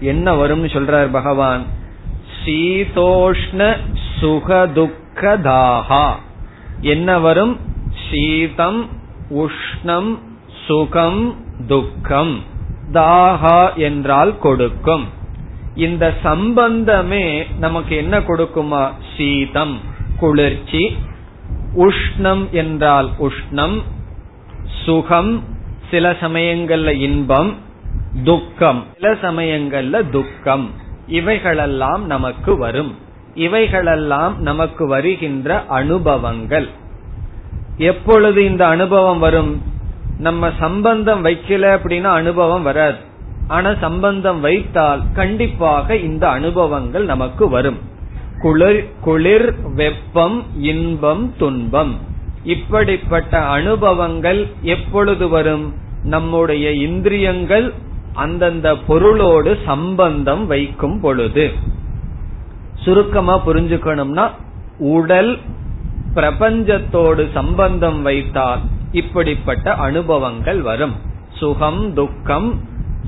என்ன 0.00 0.34
வரும்னு 0.34 0.68
சொல்றார் 0.68 1.10
பகவான்? 1.12 1.62
சீதோஷ்ண 2.44 3.76
சுகதுக்கதாகா 4.20 6.10
என்ன 6.80 7.18
வரும்? 7.18 7.60
சீதம் 8.10 8.88
உஷ்ணம் 9.30 10.18
சுகம் 10.66 11.36
துக்கம். 11.68 12.42
தாகா 12.92 13.74
என்றால் 13.74 14.38
கொடுக்கும். 14.38 15.04
இந்த 15.74 16.14
சம்பந்தமே 16.22 17.46
நமக்கு 17.58 17.96
என்ன 17.96 18.18
கொடுக்குமா? 18.18 18.90
சீதம் 19.16 19.80
குளிர்ச்சி. 20.18 20.96
உஷ்ணம் 21.76 22.50
என்றால் 22.50 23.10
உஷ்ணம். 23.20 23.82
சுகம் 24.84 25.60
சில 25.92 26.10
சமயங்கள்ல 26.10 26.90
இன்பம் 26.90 27.54
துக்கம். 28.24 28.84
சில 29.00 29.12
சமயங்கள்ல 29.12 30.10
துக்கம். 30.10 30.70
இவைகளெல்லாம் 31.06 32.06
நமக்கு 32.06 32.58
வரும். 32.58 32.94
இவைகளெல்லாம் 33.34 34.42
நமக்கு 34.42 34.86
வருகின்ற 34.86 35.64
அனுபவங்கள். 35.66 36.68
எப்பொழுது 37.76 38.44
இந்த 38.44 38.66
அனுபவம் 38.66 39.18
வரும்? 39.18 39.62
நம்ம 40.18 40.50
சம்பந்தம் 40.58 41.24
வைக்கல 41.24 41.78
அப்படின்னா 41.78 42.10
அனுபவம் 42.12 42.62
வராது. 42.62 42.96
ஆனா 43.48 43.74
சம்பந்தம் 43.80 44.40
வைத்தால் 44.40 45.02
கண்டிப்பாக 45.14 45.96
இந்த 45.96 46.28
அனுபவங்கள் 46.28 47.04
நமக்கு 47.04 47.48
வரும். 47.48 47.78
குளிர் 48.38 48.92
குளிர் 49.00 49.54
வெப்பம் 49.74 50.42
இன்பம் 50.58 51.34
துன்பம். 51.38 51.98
இப்படிப்பட்ட 52.44 53.44
அனுபவங்கள் 53.44 54.50
எப்பொழுது 54.62 55.28
வரும்? 55.28 55.74
நம்முடைய 56.04 56.72
இந்திரியங்கள் 56.72 57.72
அந்தந்த 58.12 58.76
பொருளோடு 58.76 59.58
சம்பந்தம் 59.64 60.46
வைக்கும் 60.46 61.00
பொழுது. 61.00 61.52
சுருக்கமா 62.74 63.46
புரிஞ்சுக்கணும்னா 63.46 64.30
உடல் 64.78 65.38
பிரபஞ்சத்தோடு 66.14 67.32
சம்பந்தம் 67.32 68.02
வைத்தால் 68.02 68.60
இப்படிப்பட்ட 68.92 69.72
அனுபவங்கள் 69.72 70.60
வரும். 70.60 70.94
சுகம் 71.32 71.94
துக்கம் 71.94 72.60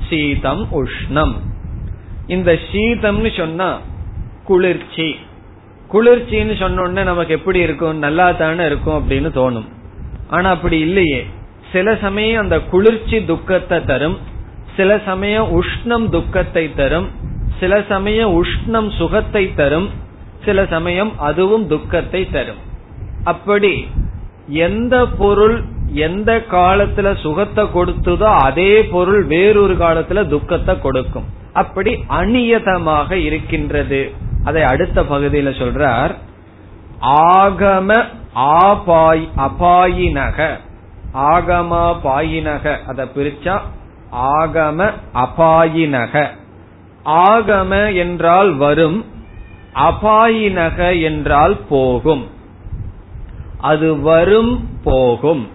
சீதம் 0.09 0.67
உஷ்ணம். 0.71 1.33
இந்த 2.27 2.57
சீதம்னு 2.71 3.37
சொன்னா 3.37 3.79
குளிர்ச்சி. 4.43 5.15
குளிர்ச்சின்னு 5.93 6.53
சொன்னோடனே 6.61 7.03
நமக்கு 7.03 7.33
எப்படி 7.33 7.59
இருக்கும்? 7.59 7.97
நல்லா 7.97 8.31
தானே 8.31 8.65
இருக்கும் 8.65 8.97
அப்படின்னு 8.99 9.29
தோணும். 9.29 9.67
ஆனா 10.29 10.49
அப்படி 10.49 10.79
இல்லையே. 10.79 11.25
சில 11.71 11.95
சமயம் 11.95 12.41
அந்த 12.41 12.59
குளிர்ச்சி 12.59 13.25
துக்கத்தை 13.25 13.83
தரும். 13.83 14.17
சில 14.75 14.99
சமயம் 15.05 15.61
உஷ்ணம் 15.61 16.09
துக்கத்தை 16.09 16.73
தரும். 16.73 17.07
சில 17.59 17.83
சமயம் 17.87 18.43
உஷ்ணம் 18.43 18.89
சுகத்தை 18.97 19.53
தரும். 19.53 19.89
சில 20.45 20.65
சமயம் 20.65 21.19
அதுவும் 21.19 21.67
துக்கத்தை 21.67 22.29
தரும். 22.29 22.57
அப்படி 23.23 23.87
எந்த 24.47 25.05
பொருள் 25.17 25.63
எந்த 25.93 26.45
காலத்துல 26.51 27.15
சுகத்தை 27.21 27.63
கொடுத்ததோ 27.63 28.35
அதே 28.35 28.83
பொருள் 28.83 29.23
வேறொரு 29.23 29.73
காலத்துல 29.73 30.27
துக்கத்தை 30.27 30.79
கொடுக்கும். 30.79 31.23
அப்படி 31.53 32.03
அநியதமாக 32.09 33.11
இருக்கின்றது. 33.11 34.11
அதை 34.45 34.63
அடுத்த 34.63 35.03
பகுதியில 35.03 35.49
சொல்றார் 35.61 36.15
ஆகம 37.01 38.05
ஆபாய் 38.35 39.29
அபாயினக. 39.37 40.57
ஆகமா 41.13 41.95
பாயினக. 42.03 42.85
அதை 42.85 43.09
பிரிச்சா 43.15 43.59
ஆகம 44.13 44.93
அபாயினக. 45.13 46.27
ஆகம 47.05 47.95
என்றால் 47.95 48.53
வரும் 48.53 49.05
அபாயினக 49.75 51.01
என்றால் 51.01 51.57
போகும். 51.69 52.27
அது 53.61 53.99
வரும் 53.99 54.69
போகும். 54.83 55.47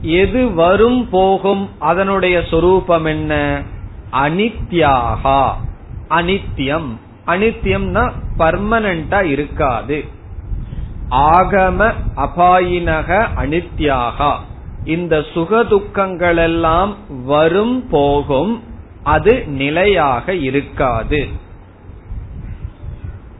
எது 0.00 0.54
வரும் 0.54 1.08
போகும்? 1.10 1.70
அதனுடைய 1.78 2.42
சொரூபம் 2.50 3.04
என்ன? 3.04 3.62
அனித்யாகா. 4.12 5.50
அனித்யம். 6.08 6.96
அனித்தியம்னா 7.26 8.12
பர்மனண்டா 8.38 9.22
இருக்காது. 9.22 10.04
ஆகம 11.10 11.92
அபாயினக 12.16 13.28
அனித்யாகா. 13.36 14.32
இந்த 14.84 15.18
சுகதுக்கங்கள் 15.34 16.36
எல்லாம் 16.36 16.96
வரும் 17.24 17.88
போகும் 17.90 18.62
அது 19.02 19.44
நிலையாக 19.46 20.34
இருக்காது. 20.34 21.28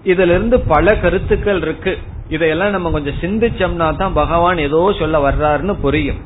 இதுல 0.04 0.32
இருந்து 0.36 0.60
பல 0.60 0.96
கருத்துக்கள் 0.96 1.60
இருக்கு. 1.60 1.98
இதையெல்லாம் 2.28 2.70
நம்ம 2.70 2.90
கொஞ்சம் 2.90 3.20
சிந்திச்சோம்னா 3.20 3.96
தான் 3.96 4.12
பகவான் 4.12 4.58
ஏதோ 4.58 4.94
சொல்ல 4.98 5.30
வர்றாருன்னு 5.30 5.74
புரியும். 5.80 6.20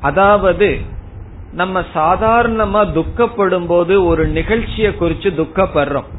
அதாவது 0.00 0.78
நம்ம 1.52 1.80
சாதாரணமா 1.94 2.80
துக்கப்படும் 2.92 3.66
போது 3.66 4.04
ஒரு 4.04 4.26
நிகழ்ச்சியை 4.26 4.92
குறிச்சு 4.92 5.30
துக்கப்படுறோம். 5.40 6.10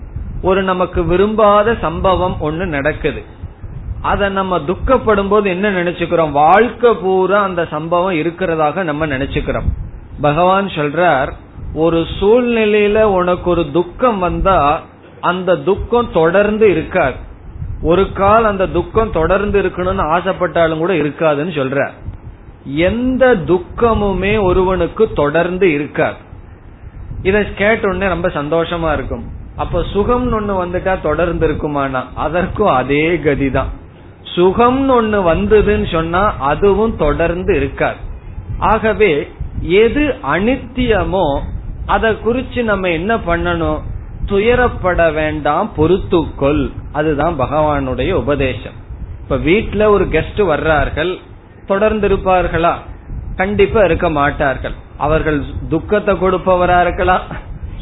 ஒரு 0.46 0.62
நமக்கு 0.64 1.02
விரும்பாத 1.06 1.76
சம்பவம் 1.82 2.36
ஒண்ணு 2.42 2.66
நடக்குது. 2.66 3.22
அத 4.02 4.30
நம்ம 4.30 4.58
துக்கப்படும் 4.60 5.30
போது 5.30 5.50
என்ன 5.50 5.70
நினைச்சுக்கிறோம்? 5.70 6.32
வாழ்க்கை 6.32 6.92
பூரா 6.94 7.40
அந்த 7.42 7.62
சம்பவம் 7.66 8.16
இருக்கிறதாக 8.16 8.84
நம்ம 8.84 9.08
நினைச்சுக்கிறோம். 9.08 9.70
பகவான் 10.22 10.68
சொல்றார் 10.68 11.32
ஒரு 11.74 12.00
சூழ்நிலையில 12.20 13.02
உனக்கு 13.20 13.50
ஒரு 13.50 13.64
துக்கம் 13.74 14.20
வந்தா 14.20 14.60
அந்த 15.22 15.56
துக்கம் 15.70 16.12
தொடர்ந்து 16.14 16.66
இருக்காது. 16.72 17.18
ஒரு 17.82 18.04
கால் 18.12 18.46
அந்த 18.46 18.68
துக்கம் 18.68 19.12
தொடர்ந்து 19.12 19.58
இருக்கணும்னு 19.62 20.06
ஆசைப்பட்டாலும் 20.16 20.78
கூட 20.78 20.94
இருக்காதுன்னு 20.94 21.54
சொல்ற 21.60 21.80
எந்த 22.86 23.26
துக்கமுமே 23.46 24.34
ஒருவனுக்கு 24.42 25.04
தொடர்ந்து 25.14 25.68
இருக்காது. 25.72 26.20
இத 27.24 27.44
கேட்ட 27.56 27.88
உடனே 27.88 28.08
ரொம்ப 28.08 28.28
சந்தோஷமா 28.28 28.94
இருக்கும். 28.94 29.26
அப்ப 29.56 29.80
சுகம்னு 29.94 30.38
ஒண்ணு 30.40 30.54
வந்துட்டா 30.64 31.02
தொடர்ந்து 31.02 31.48
இருக்குமானா? 31.48 32.04
அதற்கும் 32.16 32.68
அதே 32.68 33.18
கதிதான். 33.18 33.72
சுகம்னு 34.36 34.94
ஒண்ணு 35.02 35.20
வந்ததுன்னு 35.32 35.92
சொன்னா 35.92 36.38
அதுவும் 36.40 36.98
தொடர்ந்து 36.98 37.56
இருக்காது. 37.56 37.96
ஆகவே 38.58 39.32
எது 39.62 40.16
அனித்தியமோ 40.24 41.40
அதை 41.86 42.12
குறிச்சு 42.14 42.64
நம்ம 42.64 42.90
என்ன 42.90 43.16
பண்ணணும்? 43.16 43.80
துயரப்பட 44.26 45.14
வேண்டாம் 45.14 45.72
பொறுத்துக்கொள் 45.78 46.72
அதுதான் 46.92 47.40
பகவானுடைய 47.40 48.12
உபதேசம். 48.12 48.78
இப்ப 49.22 49.36
வீட்டுல 49.36 49.86
ஒரு 49.86 50.06
கெஸ்ட் 50.06 50.38
வர்றார்கள் 50.38 51.18
தொடர்ந்து 51.68 52.08
இருப்பார்களா? 52.08 52.74
கண்டிப்பா 53.36 53.84
இருக்க 53.84 54.10
மாட்டார்கள். 54.10 54.74
அவர்கள் 54.98 55.44
துக்கத்தை 55.70 56.16
கொடுப்பவரா 56.16 56.82
இருக்கலாம் 56.82 57.22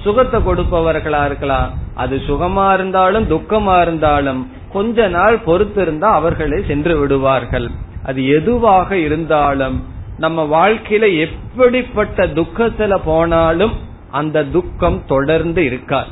சுகத்தை 0.03 0.39
கொடுப்பவர்களா 0.41 1.25
இருக்கலாம். 1.25 1.69
அது 1.93 2.15
சுகமா 2.27 2.73
இருந்தாலும் 2.73 3.29
துக்கமா 3.29 3.81
இருந்தாலும் 3.81 4.41
கொஞ்ச 4.73 5.07
நாள் 5.07 5.37
பொறுத்து 5.37 5.81
இருந்தா 5.81 6.09
அவர்களே 6.13 6.59
சென்று 6.67 6.99
விடுவார்கள். 6.99 7.67
அது 8.05 8.27
எதுவாக 8.27 8.97
இருந்தாலும் 8.97 9.77
நம்ம 10.17 10.43
வாழ்க்கையில 10.55 11.05
எப்படிப்பட்ட 11.19 12.25
துக்கத்துல 12.27 12.99
போனாலும் 13.05 13.73
அந்த 14.11 14.43
துக்கம் 14.43 14.99
தொடர்ந்து 15.07 15.65
இருக்காது. 15.65 16.11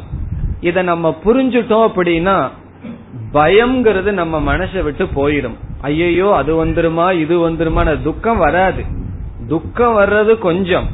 இத 0.61 0.81
நம்ம 0.81 1.09
புரிஞ்சுட்டோம் 1.25 1.85
அப்படின்னா 1.89 2.37
பயம்ங்கிறது 3.33 4.11
நம்ம 4.11 4.55
மனசை 4.55 4.81
விட்டு 4.83 5.05
போயிடும். 5.05 5.57
ஐயையோ 5.81 6.35
அது 6.35 6.65
வந்துருமா 6.65 7.07
இது 7.19 7.49
வந்துருமா 7.49 8.01
துக்கம் 8.03 8.37
வராது. 8.37 8.83
துக்கம் 9.47 9.97
வர்றது 9.97 10.37
கொஞ்சம். 10.37 10.87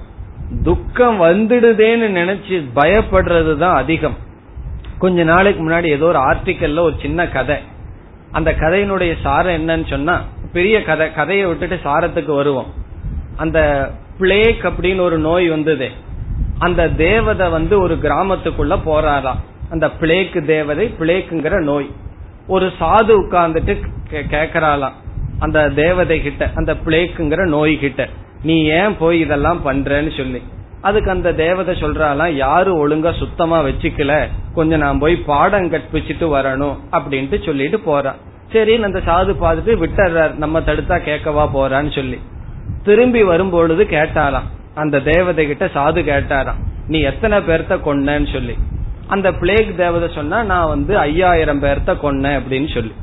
துக்கம் 0.64 1.22
வந்துடுதேன்னு 1.22 2.08
நினைச்சு 2.20 2.64
பயப்படுறது 2.76 3.58
தான் 3.58 3.76
அதிகம். 3.76 4.18
கொஞ்ச 4.98 5.24
நாளைக்கு 5.24 5.70
முன்னாடி 5.70 5.84
ஏதோ 5.84 6.06
ஒரு 6.06 6.20
ஆர்டிக்கல்ல 6.20 6.80
ஒரு 6.80 6.96
சின்ன 7.02 7.28
கதை. 7.28 7.56
அந்த 8.32 8.52
கதையினுடைய 8.52 9.14
சாரம் 9.22 9.58
என்னன்னு 9.58 9.88
சொன்னா 9.90 10.24
பெரிய 10.54 10.84
கதை 10.84 11.14
கதையை 11.14 11.46
விட்டுட்டு 11.46 11.80
சாரத்துக்கு 11.84 12.36
வருவோம். 12.36 12.74
அந்த 13.38 13.60
பிளேக் 14.18 14.64
அப்படின்னு 14.66 15.00
ஒரு 15.00 15.18
நோய் 15.18 15.48
வந்தது. 15.50 15.90
அந்த 16.60 16.90
தேவதை 16.90 17.50
வந்து 17.50 17.80
ஒரு 17.80 17.96
கிராமத்துக்குள்ள 17.96 18.76
போறாராம் 18.86 19.42
அந்த 19.70 19.92
பிளேக் 19.92 20.46
தேவதை 20.46 20.94
பிளேக்குங்கிற 21.00 21.62
நோய். 21.64 21.90
ஒரு 22.48 22.72
சாது 22.80 23.14
உட்கார்ந்துட்டு 23.22 23.74
கேக்குறாளாம். 24.12 24.98
அந்த 25.40 25.70
தேவதை 25.70 26.22
கிட்ட 26.22 26.52
அந்த 26.56 26.74
பிளேக்குங்கிற 26.86 27.48
நோய் 27.48 27.78
கிட்ட 27.78 28.08
நீ 28.44 28.64
ஏன் 28.64 28.98
போய் 28.98 29.20
இதெல்லாம் 29.20 29.60
பண்றன்னு 29.66 30.18
சொல்லி. 30.18 30.42
அதுக்கு 30.82 31.12
அந்த 31.12 31.34
தேவதை 31.34 31.82
சொல்றாலாம் 31.82 32.32
யாரு 32.32 32.88
ஒழுங்கா 32.88 33.18
சுத்தமா 33.18 33.62
வச்சுக்கல? 33.62 34.28
கொஞ்சம் 34.54 34.80
நான் 34.80 35.00
போய் 35.00 35.16
பாடம் 35.16 35.72
கற்பிச்சுட்டு 35.72 36.28
வரணும் 36.28 36.76
அப்படின்ட்டு 36.92 37.46
சொல்லிட்டு 37.46 37.80
போறான் 37.80 38.16
சரி 38.52 38.84
அந்த 38.84 39.00
சாது 39.00 39.36
பார்த்துட்டு 39.42 39.86
விட்டுறார் 39.86 40.36
நம்ம 40.36 40.60
தடுத்தா 40.60 41.00
கேட்கவா 41.00 41.50
போறான்னு 41.54 41.96
சொல்லி. 41.96 42.20
திரும்பி 42.84 43.24
வரும்பொழுது 43.24 43.84
கேட்டாராம் 43.84 44.48
அந்த 44.76 45.00
தேவதை 45.00 45.48
கிட்ட 45.48 45.66
சாது 45.66 46.02
கேட்டாராம் 46.12 46.66
நீ 46.88 47.00
எத்தனை 47.00 47.38
பேர்த்த 47.38 47.80
கொன்னன்னு 47.86 48.34
சொல்லி? 48.34 48.58
அந்த 49.08 49.32
பிளேக் 49.32 49.78
தேவதை 49.78 50.10
சொன்னா 50.16 50.44
நான் 50.44 50.68
வந்து 50.68 50.98
ஐயாயிரம் 50.98 51.62
பேர்த்த 51.62 51.98
கொன்னேன் 52.04 52.40
அப்படின்னு 52.40 52.74
சொல்லி. 52.74 52.94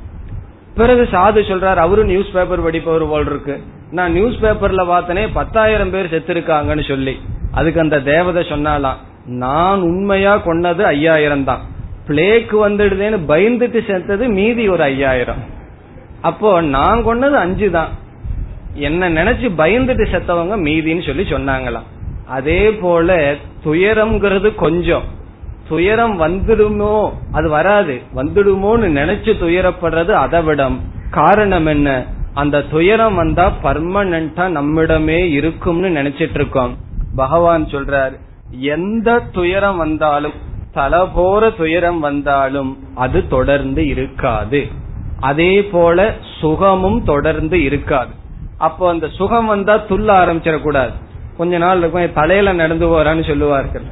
பிறகு 0.76 1.02
சாது 1.12 1.40
சொல்றாரு 1.50 1.76
அவரும் 1.76 2.06
நியூஸ் 2.06 2.32
பேப்பர் 2.32 2.62
படிப்பவர் 2.62 3.08
போல் 3.08 3.26
இருக்கு. 3.26 3.62
நான் 3.90 4.12
நியூஸ் 4.12 4.38
பேப்பர்ல 4.42 4.82
பார்த்தனே 4.92 5.28
பத்தாயிரம் 5.32 5.90
பேர் 5.90 6.12
செத்துருக்காங்கன்னு 6.14 6.88
சொல்லி. 6.88 7.20
அதுக்கு 7.52 7.80
அந்த 7.80 8.00
தேவதை 8.00 8.42
சொன்னாலாம் 8.42 9.00
நான் 9.26 9.80
உண்மையா 9.80 10.36
கொன்னது 10.36 10.82
ஐயாயிரம் 10.82 11.44
தான். 11.44 11.62
பிளேக்கு 12.08 12.56
வந்துடுதேன்னு 12.68 13.18
பயந்துட்டு 13.28 13.86
செத்தது 13.86 14.28
மீதி 14.28 14.68
ஒரு 14.68 14.82
ஐயாயிரம். 14.82 15.42
அப்போ 16.20 16.60
நான் 16.60 17.06
கொன்னது 17.06 17.36
அஞ்சு 17.44 17.70
தான். 17.70 17.88
என்ன 18.74 19.10
நினைச்சு 19.10 19.48
பயந்துட்டு 19.58 20.04
செத்தவங்க 20.12 20.56
மீதின்னு 20.66 21.06
சொல்லி 21.06 21.22
சொன்னாங்களாம். 21.22 21.88
அதே 22.28 22.72
போல 22.72 23.34
துயரம்ங்கிறது 23.64 24.54
கொஞ்சம். 24.54 25.02
துயரம் 25.68 26.20
வந்துடுமோ? 26.20 27.12
அது 27.32 27.48
வராது. 27.48 28.00
வந்துடுமோன்னு 28.14 28.98
நினைச்சு 29.00 29.32
துயரப்படுறது 29.42 30.10
அதை 30.10 30.42
விடம் 30.42 30.80
காரணம் 31.10 31.66
என்ன? 31.66 32.06
அந்த 32.34 32.62
துயரம் 32.62 33.14
வந்தா 33.14 33.52
பர்மனண்டா 33.62 34.48
நம்மிடமே 34.48 35.30
இருக்கும்னு 35.30 35.88
நினைச்சிட்டு 35.88 36.34
இருக்கோம் 36.34 36.76
பகவான் 37.16 37.64
சொல்றார் 37.64 38.18
எந்த 38.58 39.20
துயரம் 39.32 39.76
வந்தாலும் 39.76 40.32
தல 40.72 41.06
போற 41.06 41.50
துயரம் 41.50 42.00
வந்தாலும் 42.00 42.78
அது 42.94 43.28
தொடர்ந்து 43.28 43.86
இருக்காது. 43.86 44.68
அதே 45.20 45.64
போல 45.64 46.14
சுகமும் 46.40 47.04
தொடர்ந்து 47.04 47.62
இருக்காது. 47.62 48.10
அப்போ 48.58 48.90
அந்த 48.90 49.08
சுகம் 49.08 49.46
வந்தா 49.46 49.74
துள்ள 49.74 50.10
ஆரம்பிச்சிடக்கூடாது. 50.22 50.92
கொஞ்ச 51.36 51.58
நாள் 51.58 51.78
இருக்கும் 51.78 52.12
தலையில 52.12 52.52
நடந்து 52.52 52.86
போறான்னு 52.86 53.26
சொல்லுவார்கள். 53.28 53.82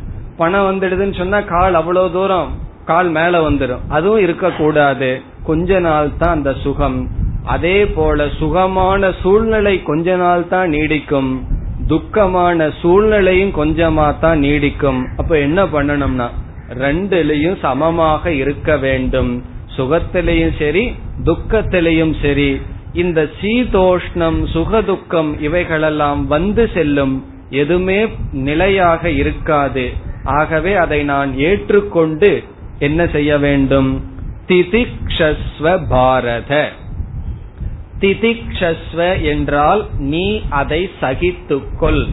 பணம் 0.43 0.69
வந்துடுதுன்னு 0.69 1.19
சொன்னா 1.19 1.41
கால் 1.55 1.75
அவ்வளவு 1.81 2.09
தூரம் 2.13 2.51
கால் 2.91 3.11
மேல 3.17 3.35
வந்துடும் 3.49 3.83
அதுவும் 3.89 4.23
இருக்கக்கூடாது. 4.27 5.11
கொஞ்ச 5.49 5.79
நாள் 5.87 6.09
தான் 6.19 6.35
அந்த 6.37 6.51
சுகம். 6.63 6.99
அதே 7.55 7.79
போல 7.97 8.27
சுகமான 8.39 9.11
சூழ்நிலை 9.23 9.75
கொஞ்ச 9.83 10.17
நாள் 10.17 10.45
தான் 10.49 10.69
நீடிக்கும். 10.75 11.31
துக்கமான 11.89 12.69
சூழ்நிலையும் 12.81 13.55
கொஞ்சமா 13.59 14.07
தான் 14.21 14.39
நீடிக்கும். 14.39 15.01
அப்ப 15.17 15.33
என்ன 15.47 15.65
பண்ணணும்னா 15.75 16.29
ரெண்டுலயும் 16.83 17.59
சமமாக 17.63 18.33
இருக்க 18.43 18.77
வேண்டும். 18.85 19.33
சுகத்திலையும் 19.77 20.55
சரி 20.59 20.85
துக்கத்திலையும் 21.25 22.15
சரி. 22.23 22.51
இந்த 23.03 23.21
சீதோஷ்ணம் 23.41 24.41
சுகதுக்கம் 24.55 25.31
இவைகளெல்லாம் 25.41 26.23
வந்து 26.27 26.65
செல்லும். 26.75 27.15
எதுவுமே 27.61 28.01
நிலையாக 28.49 29.11
இருக்காது. 29.23 29.85
ஆகவே 30.25 30.75
அதை 30.75 31.05
நான் 31.05 31.39
ஏற்றுக்கொண்டு 31.39 32.45
என்ன 32.79 33.07
செய்ய 33.07 33.39
வேண்டும்? 33.39 34.05
திதிக்ஷஸ்வ 34.49 35.87
பாரத. 35.89 36.71
திதிக்ஷஸ்வ 38.01 39.23
என்றால் 39.23 39.87
நீ 39.99 40.43
அதை 40.49 40.91
சகித்துக்கொள். 41.01 42.07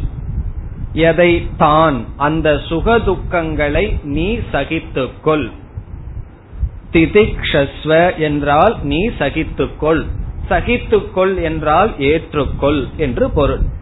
எதை 0.93 1.47
தான்? 1.57 2.05
அந்த 2.17 2.61
சுகதுக்கங்களை 2.69 4.03
நீ 4.03 4.37
சகித்துக்கொள். 4.37 5.51
திதிக்ஷஸ்வ 6.91 8.17
என்றால் 8.17 8.77
நீ 8.83 9.09
சகித்துக்கொள். 9.09 10.05
சகித்துக்கொள் 10.49 11.41
என்றால் 11.41 11.93
ஏற்றுக்கொள் 11.99 12.95
என்று 12.97 13.29
பொருள். 13.29 13.77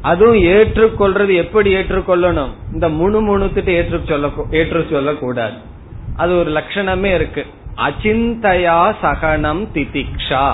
அதுவும் 0.00 0.36
ஏற்றுக்கொள்றது 0.36 1.36
எப்படி 1.36 1.74
ஏற்றுக்கொள்ளணும்? 1.74 2.50
இந்த 2.72 2.88
முணு 2.88 3.20
முணுத்துட்டு 3.22 3.68
ஏற்று 3.68 4.00
சொல்ல 4.08 4.28
ஏற்று 4.50 4.86
சொல்லக்கூடாது. 4.90 5.54
அது 6.16 6.38
ஒரு 6.38 6.50
லட்சணமே 6.50 7.14
இருக்கு. 7.14 7.46
அச்சிந்தையா 7.76 8.94
சகனம் 9.02 9.68
திதிக்ஷா. 9.74 10.52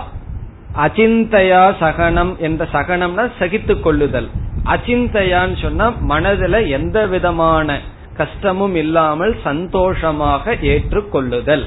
அச்சிந்தையா 0.76 1.74
சகனம் 1.80 2.36
என்ற 2.38 2.68
சகனம்னா 2.72 3.30
சகித்து 3.38 3.80
கொள்ளுதல் 3.80 4.28
அச்சிந்தையான்னு 4.64 5.62
சொன்னா 5.62 5.92
மனதுல 6.08 6.68
எந்த 6.68 7.06
விதமான 7.06 7.80
கஷ்டமும் 8.16 8.74
இல்லாமல் 8.74 9.36
சந்தோஷமாக 9.42 10.54
ஏற்றுக்கொள்ளுதல். 10.54 11.66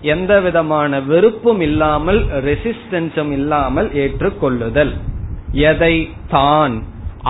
எந்த 0.00 0.40
விதமான 0.40 1.00
வெறுப்பும் 1.00 1.60
இல்லாமல் 1.60 2.26
ரெசிஸ்டன்ஸும் 2.26 3.32
இல்லாமல் 3.32 3.90
ஏற்றுக்கொள்ளுதல். 3.94 4.94
எதை? 5.50 6.10
தான். 6.28 6.82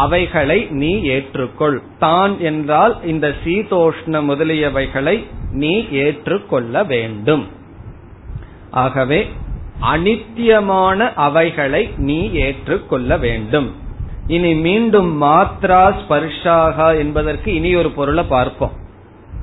அவைகளை 0.03 0.59
நீ 0.81 0.93
ஏற்றுக்கொள். 1.15 1.79
தான் 1.99 2.35
என்றால் 2.41 2.95
இந்த 3.05 3.27
சீதோஷ்ண 3.45 4.21
முதலியவைகளை 4.31 5.17
நீ 5.53 5.73
ஏற்றுக்கொள்ள 6.05 6.85
வேண்டும். 6.93 7.45
ஆகவே 8.85 9.21
அனித்தியமான 9.93 10.99
அவைகளை 11.27 11.83
நீ 12.09 12.19
ஏற்றுக்கொள்ள 12.45 13.19
வேண்டும். 13.25 13.69
இனி 14.27 14.53
மீண்டும் 14.67 15.11
மாத்ரா 15.23 15.83
ஸ்பர்ஷாகா 16.01 16.89
என்பதற்கு 16.99 17.49
இனி 17.55 17.71
ஒரு 17.75 17.91
பொருளை 17.99 18.25
பார்ப்போம். 18.25 18.75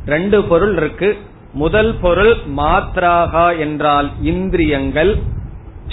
ரெண்டு 0.06 0.40
பொருள் 0.44 0.76
இருக்கு. 0.78 1.10
முதல் 1.54 1.94
பொருள் 2.02 2.34
மாத்ராகா 2.58 3.48
என்றால் 3.58 4.10
இந்திரியங்கள் 4.22 5.12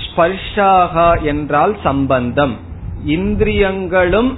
ஸ்பர்ஷாகா 0.04 1.08
என்றால் 1.22 1.74
சம்பந்தம். 1.82 2.54
இந்திரியங்களும் 3.16 4.30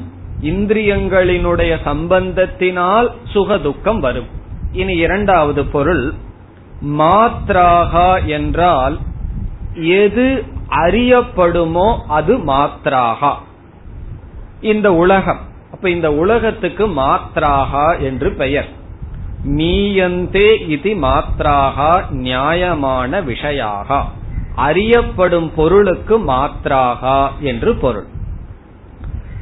இந்திரியங்களினுடைய 0.42 1.72
சம்பந்தத்தினால் 1.84 3.08
சுகதுக்கம் 3.34 4.00
வரும். 4.00 4.26
இனி 4.72 4.94
இரண்டாவது 4.96 5.64
பொருள் 5.64 6.14
மாத்ராகா 6.86 8.26
என்றால் 8.26 8.98
எது 9.74 10.44
அறியப்படுமோ 10.70 11.98
அது 12.08 12.38
மாத்ராகா 12.38 13.32
இந்த 14.60 14.94
உலகம் 14.94 15.50
அப்ப 15.72 15.90
இந்த 15.90 16.12
உலகத்துக்கு 16.12 16.86
மாத்ராகா 16.86 18.00
என்று 18.00 18.32
பெயர். 18.32 18.68
மீயந்தே 19.46 20.68
இது 20.68 20.90
மாத்ராகா 20.94 22.10
நியாயமான 22.10 23.20
விஷயாகா. 23.20 24.00
அறியப்படும் 24.56 25.52
பொருளுக்கு 25.54 26.18
மாத்ராகா 26.18 27.30
என்று 27.40 27.76
பொருள். 27.76 28.06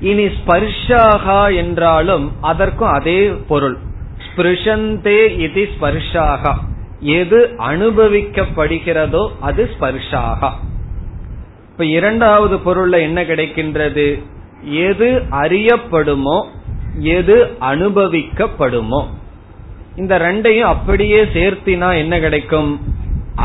இனி 0.01 0.25
ஸ்பர்ஷாகா 0.25 1.57
என்றாலும் 1.57 2.33
அதற்கும் 2.41 2.89
அதே 2.89 3.29
பொருள். 3.49 3.77
ஸ்பிருஷந்தே 4.27 5.39
இது 5.39 5.69
ஸ்பர்ஷாகா. 5.81 6.53
எது 7.01 7.55
அனுபவிக்கப்படுகிறதோ 7.59 9.29
அது 9.41 9.71
ஸ்பர்ஷாகா. 9.81 10.51
இப்ப 11.71 11.85
இரண்டாவது 11.85 12.57
பொருள்ல 12.57 13.01
என்ன 13.01 13.23
கிடைக்கின்றது? 13.23 14.23
எது 14.63 15.23
அறியப்படுமோ 15.31 16.45
எது 16.99 17.57
அனுபவிக்கப்படுமோ. 17.61 19.07
இந்த 19.97 20.19
ரெண்டையும் 20.19 20.71
அப்படியே 20.75 21.23
சேர்த்தினா 21.25 21.97
என்ன 21.97 22.19
கிடைக்கும்? 22.19 22.81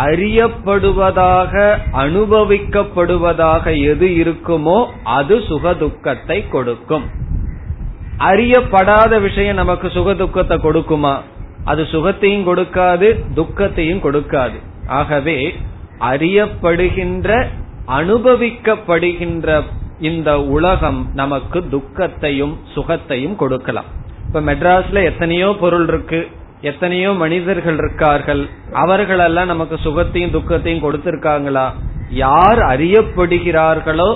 அறியப்படுவதாக 0.04 1.54
அனுபவிக்கப்படுவதாக 1.93 3.66
எது 3.84 4.08
இருக்குமோ 4.08 4.88
அது 5.04 5.38
சுகதுக்கத்தை 5.38 6.50
கொடுக்கும். 6.50 7.06
அறியப்படாத 8.20 9.22
விஷயம் 9.22 9.56
நமக்கு 9.56 9.88
சுகதுக்கத்தை 9.88 10.58
கொடுக்குமா? 10.68 11.14
அது 11.64 11.84
சுகத்தையும் 11.84 12.48
கொடுக்காது 12.48 13.34
துக்கத்தையும் 13.34 14.04
கொடுக்காது. 14.04 14.58
ஆகவே 14.88 15.56
அறியப்படுகின்ற 16.00 17.48
அனுபவிக்கப்படுகின்ற 17.88 19.62
இந்த 20.00 20.41
உலகம் 20.41 21.10
நமக்கு 21.14 21.70
துக்கத்தையும் 21.70 22.58
சுகத்தையும் 22.76 23.36
கொடுக்கலாம். 23.36 23.89
இப்ப 24.28 24.41
மெட்ராஸ்ல 24.41 25.04
எத்தனையோ 25.04 25.56
பொருள் 25.60 25.88
இருக்கு. 25.88 26.28
எத்தனையோ 26.70 27.09
மனிதர்கள் 27.24 27.78
இருக்கார்கள். 27.82 28.43
அவர்களெல்லாம் 28.84 29.51
நமக்கு 29.53 29.76
சுகத்தையும் 29.86 30.36
துக்கத்தையும் 30.36 30.86
கொடுத்திருக்காங்களா? 30.86 31.66
யார் 32.26 32.61
அறியப்படுகிறார்களோ 32.72 34.09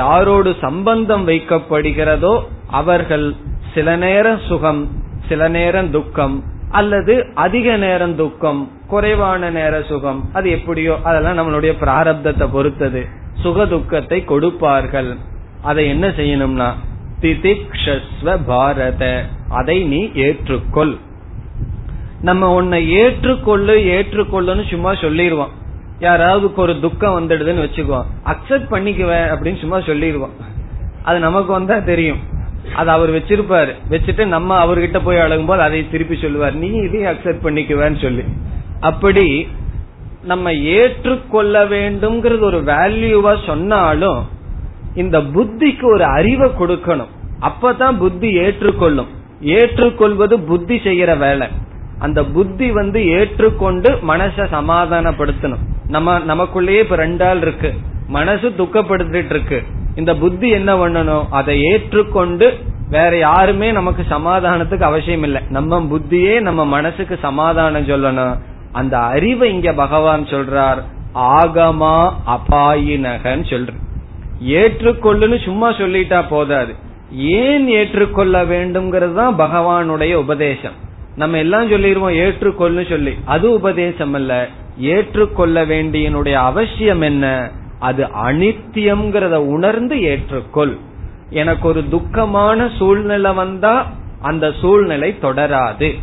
யாரோடு 0.00 0.50
சம்பந்தம் 0.64 1.24
வைக்கப்படுகிறதோ 1.28 2.34
அவர்கள் 2.80 3.26
சில 3.74 3.96
நேரம் 4.04 4.40
சுகம் 4.48 4.82
சில 5.28 5.48
நேரம் 5.56 5.90
துக்கம் 5.96 6.36
அல்லது 6.78 7.14
அதிக 7.44 7.76
நேரம் 7.84 8.14
துக்கம் 8.20 8.60
குறைவான 8.92 9.50
நேர 9.56 9.74
சுகம் 9.90 10.20
அது 10.36 10.46
எப்படியோ 10.56 10.94
அதெல்லாம் 11.08 11.38
நம்மளுடைய 11.38 11.72
பிராரப்தத்தை 11.82 12.46
பொறுத்தது. 12.56 13.02
சுக 13.42 13.66
துக்கத்தை 13.72 14.18
கொடுப்பார்கள். 14.32 15.10
அதை 15.70 15.84
என்ன 15.94 16.06
செய்யணும்னா 16.18 16.68
திதிக்ஷஸ்வ 17.22 18.36
பாரத 18.46 19.02
அதை 19.58 19.76
நீ 19.92 20.00
ஏற்றுக்கொள். 20.26 20.94
நம்ம 22.24 22.52
உன்னை 22.54 22.96
ஏற்றுக்கொள்ளு 22.96 23.74
ஏற்றுக்கொள்ளுன்னு 23.94 24.68
சும்மா 24.68 24.94
சொல்லிடுவோம் 24.94 25.50
யாராவது 25.98 26.54
ஒரு 26.54 26.80
துக்கம் 26.80 27.14
வந்துடுதுன்னு 27.14 27.66
வச்சுக்குவோம். 27.66 28.04
அக்செப்ட் 28.24 28.72
பண்ணிக்குவேன் 28.72 29.26
அப்படின்னு 29.32 29.58
சும்மா 29.58 29.80
சொல்லிடுவோம் 29.80 30.32
அது 31.02 31.18
நமக்கு 31.18 31.52
வந்தா 31.52 31.78
தெரியும். 31.78 32.16
அது 32.74 32.90
அவர் 32.90 33.10
வச்சிருப்பாரு. 33.10 33.74
வச்சுட்டு 33.90 34.26
நம்ம 34.26 34.64
அவர்கிட்ட 34.64 35.00
போய் 35.04 35.18
அழகும் 35.18 35.46
போது 35.46 35.62
அதை 35.62 35.90
திருப்பி 35.90 36.16
சொல்லுவார். 36.16 36.54
நீ 36.54 36.66
இதையும் 36.66 37.12
அக்செப்ட் 37.12 37.44
பண்ணிக்குவேன்னு 37.44 38.02
சொல்லி. 38.02 38.22
அப்படி 38.80 39.48
நம்ம 40.22 40.52
ஏற்றுக்கொள்ள 40.52 41.64
வேண்டும்ங்கிறது 41.64 42.40
ஒரு 42.40 42.62
வேல்யூவா 42.62 43.46
சொன்னாலும் 43.46 44.28
இந்த 44.94 45.20
புத்திக்கு 45.20 45.84
ஒரு 45.84 46.04
அறிவை 46.04 46.50
கொடுக்கணும். 46.50 47.12
அப்பதான் 47.40 47.98
புத்தி 47.98 48.32
ஏற்றுக்கொள்ளும். 48.32 49.08
ஏற்றுக்கொள்வது 49.40 50.40
புத்தி 50.40 50.76
செய்யற 50.78 51.18
வேலை. 51.18 51.48
அந்த 52.04 52.20
புத்தி 52.24 52.70
வந்து 52.70 53.00
ஏற்றுக்கொண்டு 53.08 53.90
மனச 54.08 54.46
சமாதானப்படுத்தணும். 54.52 55.64
நம்ம 55.88 56.18
நமக்குள்ளேயே 56.18 56.78
இப்ப 56.78 56.96
ரெண்டாள் 56.96 57.36
இருக்கு. 57.36 57.70
மனசு 58.08 58.48
துக்கப்படுத்திட்டு 58.58 59.32
இருக்கு. 59.34 59.62
இந்த 59.96 60.12
புத்தி 60.16 60.48
என்ன 60.48 60.70
பண்ணணும்? 60.76 61.24
அதை 61.30 61.62
ஏற்றுக்கொண்டு 61.62 62.46
வேற 62.90 63.12
யாருமே 63.18 63.72
நமக்கு 63.72 64.04
சமாதானத்துக்கு 64.10 64.80
அவசியம் 64.80 65.22
இல்லை. 65.22 65.42
நம்ம 65.48 65.80
புத்தியே 65.80 66.40
நம்ம 66.40 66.64
மனசுக்கு 66.64 67.18
சமாதானம் 67.22 67.88
சொல்லணும். 67.88 68.34
அந்த 68.72 68.98
அறிவை 68.98 69.52
இங்க 69.52 69.72
பகவான் 69.72 70.24
சொல்றார். 70.24 70.80
ஆகமா 71.14 71.94
அபாயினகன்னு 72.26 73.46
சொல்ற 73.52 73.72
ஏற்றுக்கொள்ளுன்னு 74.44 75.44
சும்மா 75.44 75.68
சொல்லிட்டா 75.72 76.20
போதாது. 76.28 76.72
ஏன் 77.40 77.68
ஏற்றுக்கொள்ள 77.68 78.44
வேண்டும்ங்கிறது 78.44 79.14
தான் 79.14 79.38
பகவானுடைய 79.38 80.14
உபதேசம். 80.14 80.82
நம்ம 81.16 81.38
எல்லாம் 81.38 81.68
சொல்லிடுவோம் 81.68 82.12
ஏற்றுக்கொள்ளு 82.12 82.88
சொல்லி. 82.88 83.14
அது 83.24 83.50
உபதேசம் 83.50 84.12
அல்ல 84.12 84.48
ஏற்றுக்கொள்ள 84.78 85.66
வேண்டியனுடைய 85.66 86.32
அவசியம் 86.32 87.00
என்ன? 87.00 87.50
அது 87.78 88.04
அனித்தியம்ங்கிறத 88.04 89.34
உணர்ந்து 89.34 89.96
ஏற்றுக்கொள். 89.96 90.78
எனக்கு 91.30 91.68
ஒரு 91.68 91.84
துக்கமான 91.90 92.76
சூழ்நிலை 92.76 93.32
வந்தா 93.32 93.90
அந்த 94.20 94.52
சூழ்நிலை 94.60 95.16
தொடராது. 95.22 95.94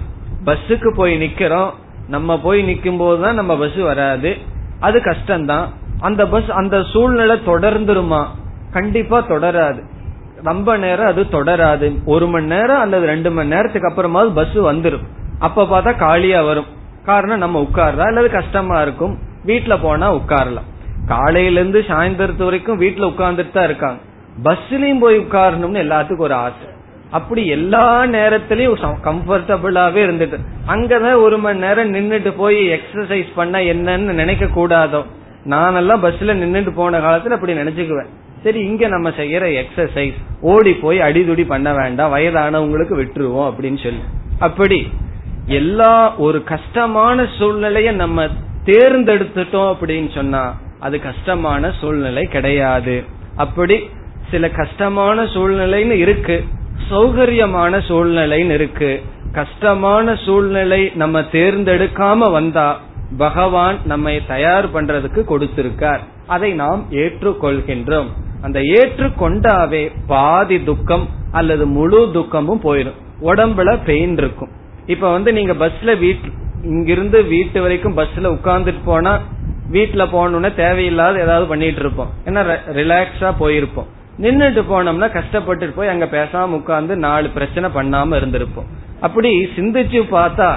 பஸ்ஸுக்கு 0.45 0.93
போய் 0.95 1.21
நிக்கிறோம். 1.21 1.69
நம்ம 2.07 2.39
போய் 2.39 2.73
நிக்கும் 2.73 2.97
போதுதான் 2.97 3.35
நம்ம 3.35 3.57
பஸ் 3.57 3.75
வராது. 3.75 4.37
அது 4.79 4.99
கஷ்டம்தான். 4.99 5.65
அந்த 5.99 6.27
பஸ் 6.27 6.49
அந்த 6.49 6.83
சூழ்நிலை 6.83 7.39
தொடர்ந்துருமா? 7.45 8.25
கண்டிப்பா 8.71 9.27
தொடராது. 9.27 9.90
ரொம்ப 10.43 10.77
நேரம் 10.77 11.09
அது 11.11 11.23
தொடராது. 11.31 11.87
ஒரு 12.05 12.27
மணி 12.27 12.45
நேரம் 12.45 12.79
அல்லது 12.79 13.05
ரெண்டு 13.05 13.31
மணி 13.31 13.49
நேரத்துக்கு 13.55 13.89
அப்புறமாவது 13.89 14.31
பஸ் 14.33 14.57
வந்துடும் 14.69 15.05
அப்ப 15.39 15.63
பார்த்தா 15.63 15.91
காலியா 15.97 16.41
வரும். 16.41 16.69
காரணம் 17.05 17.43
நம்ம 17.45 17.61
உட்கார்றா 17.61 18.05
அல்லது 18.07 18.29
கஷ்டமா 18.29 18.81
இருக்கும். 18.81 19.17
வீட்டுல 19.45 19.77
போனா 19.81 20.07
உட்காரலாம். 20.15 20.67
காலையில 21.07 21.59
இருந்து 21.59 21.79
சாயந்தரத்து 21.87 22.43
வரைக்கும் 22.43 22.81
வீட்டுல 22.81 23.07
உட்கார்ந்துட்டு 23.11 23.51
தான் 23.51 23.63
இருக்காங்க. 23.63 23.99
பஸ்லயும் 24.43 24.99
போய் 24.99 25.19
உட்காரணும்னு 25.19 25.81
எல்லாத்துக்கும் 25.85 26.25
ஒரு 26.27 26.33
ஆசை. 26.33 26.67
அப்படி 27.11 27.45
எல்லா 27.47 27.85
நேரத்திலயும் 28.03 28.93
கம்ஃபர்டபுளாவே 29.03 30.01
இருந்துட்டு. 30.07 30.37
அங்கதான் 30.67 31.21
ஒரு 31.21 31.37
மணி 31.37 31.59
நேரம் 31.59 31.93
நின்றுட்டு 31.93 32.31
போய் 32.37 32.59
எக்ஸசைஸ் 32.69 33.31
பண்ண 33.35 33.59
என்னன்னு 33.59 34.11
நினைக்க 34.21 34.45
கூடாதோ 34.45 35.01
நானெல்லாம் 35.49 36.03
பஸ்ல 36.05 36.33
நின்றுட்டு 36.41 36.71
போன 36.75 36.99
காலத்துல 36.99 37.37
அப்படி 37.37 37.53
நினைச்சுக்குவேன். 37.53 38.11
சரி 38.43 38.59
இங்க 38.59 38.87
நம்ம 38.87 39.09
செய்யற 39.09 39.63
எக்ஸசைஸ் 39.63 40.13
ஓடி 40.41 40.73
போய் 40.73 40.99
அடிதுடி 40.99 41.45
பண்ண 41.45 41.73
வேண்டாம் 41.73 42.13
வயதானவங்களுக்கு 42.15 42.95
விட்டுருவோம் 43.01 43.47
அப்படின்னு 43.49 43.83
சொல்லி. 43.83 44.03
அப்படி 44.39 44.89
எல்லா 45.45 46.15
ஒரு 46.15 46.43
கஷ்டமான 46.43 47.27
சூழ்நிலைய 47.39 47.91
நம்ம 47.91 48.25
தேர்ந்தெடுத்துட்டோம் 48.65 49.73
அப்படின்னு 49.73 50.13
சொன்னா 50.13 50.57
அது 50.79 51.01
கஷ்டமான 51.01 51.71
சூழ்நிலை 51.79 52.25
கிடையாது. 52.25 53.03
அப்படி 53.35 53.89
சில 54.31 54.49
கஷ்டமான 54.49 55.23
சூழ்நிலைன்னு 55.23 55.97
இருக்கு 56.05 56.43
சௌகரியமான 56.89 57.73
சூழ்நிலைன்னு 57.87 58.53
இருக்கு. 58.53 59.01
கஷ்டமான 59.31 60.15
சூழ்நிலை 60.15 60.91
நம்ம 60.95 61.19
தேர்ந்தெடுக்காம 61.19 62.31
வந்தா 62.31 62.79
பகவான் 63.17 63.77
நம்மை 63.85 64.21
தயார் 64.27 64.67
பண்றதுக்கு 64.73 65.21
கொடுத்திருக்கார். 65.29 65.99
அதை 66.27 66.53
நாம் 66.53 66.85
ஏற்றுக்கொள்கின்றோம். 66.91 68.09
அந்த 68.41 68.59
ஏற்றுக்கொண்டாவே 68.59 69.91
பாதி 70.07 70.63
துக்கம் 70.63 71.07
அல்லது 71.31 71.67
முழு 71.67 72.09
துக்கமும் 72.13 72.61
போயிடும். 72.63 72.99
உடம்புல 73.21 73.79
பெயின் 73.85 74.17
இருக்கும். 74.17 74.51
இப்ப 74.85 75.11
வந்து 75.11 75.33
நீங்க 75.33 75.53
பஸ்ல 75.53 75.91
வீட் 76.03 76.25
இங்கிருந்து 76.63 77.23
வீட்டு 77.23 77.61
வரைக்கும் 77.61 77.97
பஸ்ல 77.97 78.31
உட்கார்ந்துட்டு 78.35 78.81
போனா 78.85 79.19
வீட்டுல 79.71 80.03
போனோம்னா 80.13 80.55
தேவையில்லாத 80.55 81.19
ஏதாவது 81.19 81.45
பண்ணிட்டு 81.47 81.79
இருப்போம். 81.79 82.09
ஏன்னா 82.25 82.41
ரிலாக்ஸா 82.79 83.29
போயிருப்போம். 83.39 83.89
நின்றுட்டு 84.19 84.61
போனோம்னா 84.71 85.11
கஷ்டப்பட்டு 85.11 85.69
போய் 85.69 85.87
அங்க 85.87 86.05
பேசாம 86.05 86.57
உட்கார்ந்து 86.59 86.95
நாலு 86.95 87.29
பிரச்சனை 87.29 87.69
பண்ணாம 87.75 88.17
இருந்திருப்போம். 88.19 88.67
அப்படி 89.01 89.29
சிந்திச்சு 89.55 89.99
பார்த்தா 90.11 90.49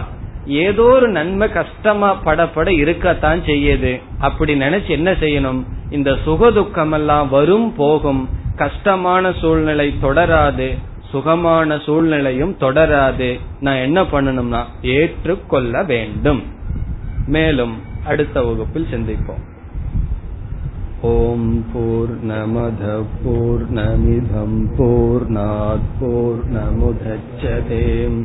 ஏதோ 0.46 0.82
ஒரு 0.82 1.08
நன்மை 1.08 1.52
கஷ்டமா 1.52 2.16
படப்பட 2.24 2.68
இருக்கத்தான் 2.68 3.40
செய்யுது. 3.40 4.00
அப்படி 4.18 4.54
நினைச்சு 4.54 4.88
என்ன 4.88 5.12
செய்யணும்? 5.12 5.64
இந்த 5.90 6.16
சுகதுக்கம் 6.26 6.92
எல்லாம் 6.92 7.28
வரும் 7.28 7.74
போகும். 7.74 8.28
கஷ்டமான 8.56 9.32
சூழ்நிலை 9.32 9.94
தொடராது. 10.02 10.78
சுகமான 11.10 11.78
சூழ்நிலையும் 11.78 12.56
தொடராது. 12.60 13.40
நான் 13.60 13.76
என்ன 13.76 14.02
பண்ணணும்னா 14.02 14.62
ஏற்றுக்கொள்ள 14.82 15.82
வேண்டும். 15.82 16.42
மேலும் 17.26 17.80
அடுத்த 18.04 18.42
வகுப்பில் 18.42 18.86
சிந்திப்போம். 18.90 19.52
ஓம் 21.00 21.64
போர் 21.72 22.26
நமத 22.26 23.04
போர் 23.24 23.72
நமிதம் 23.72 24.66
போர் 24.76 26.52
நமுதச்சதேம் 26.52 28.24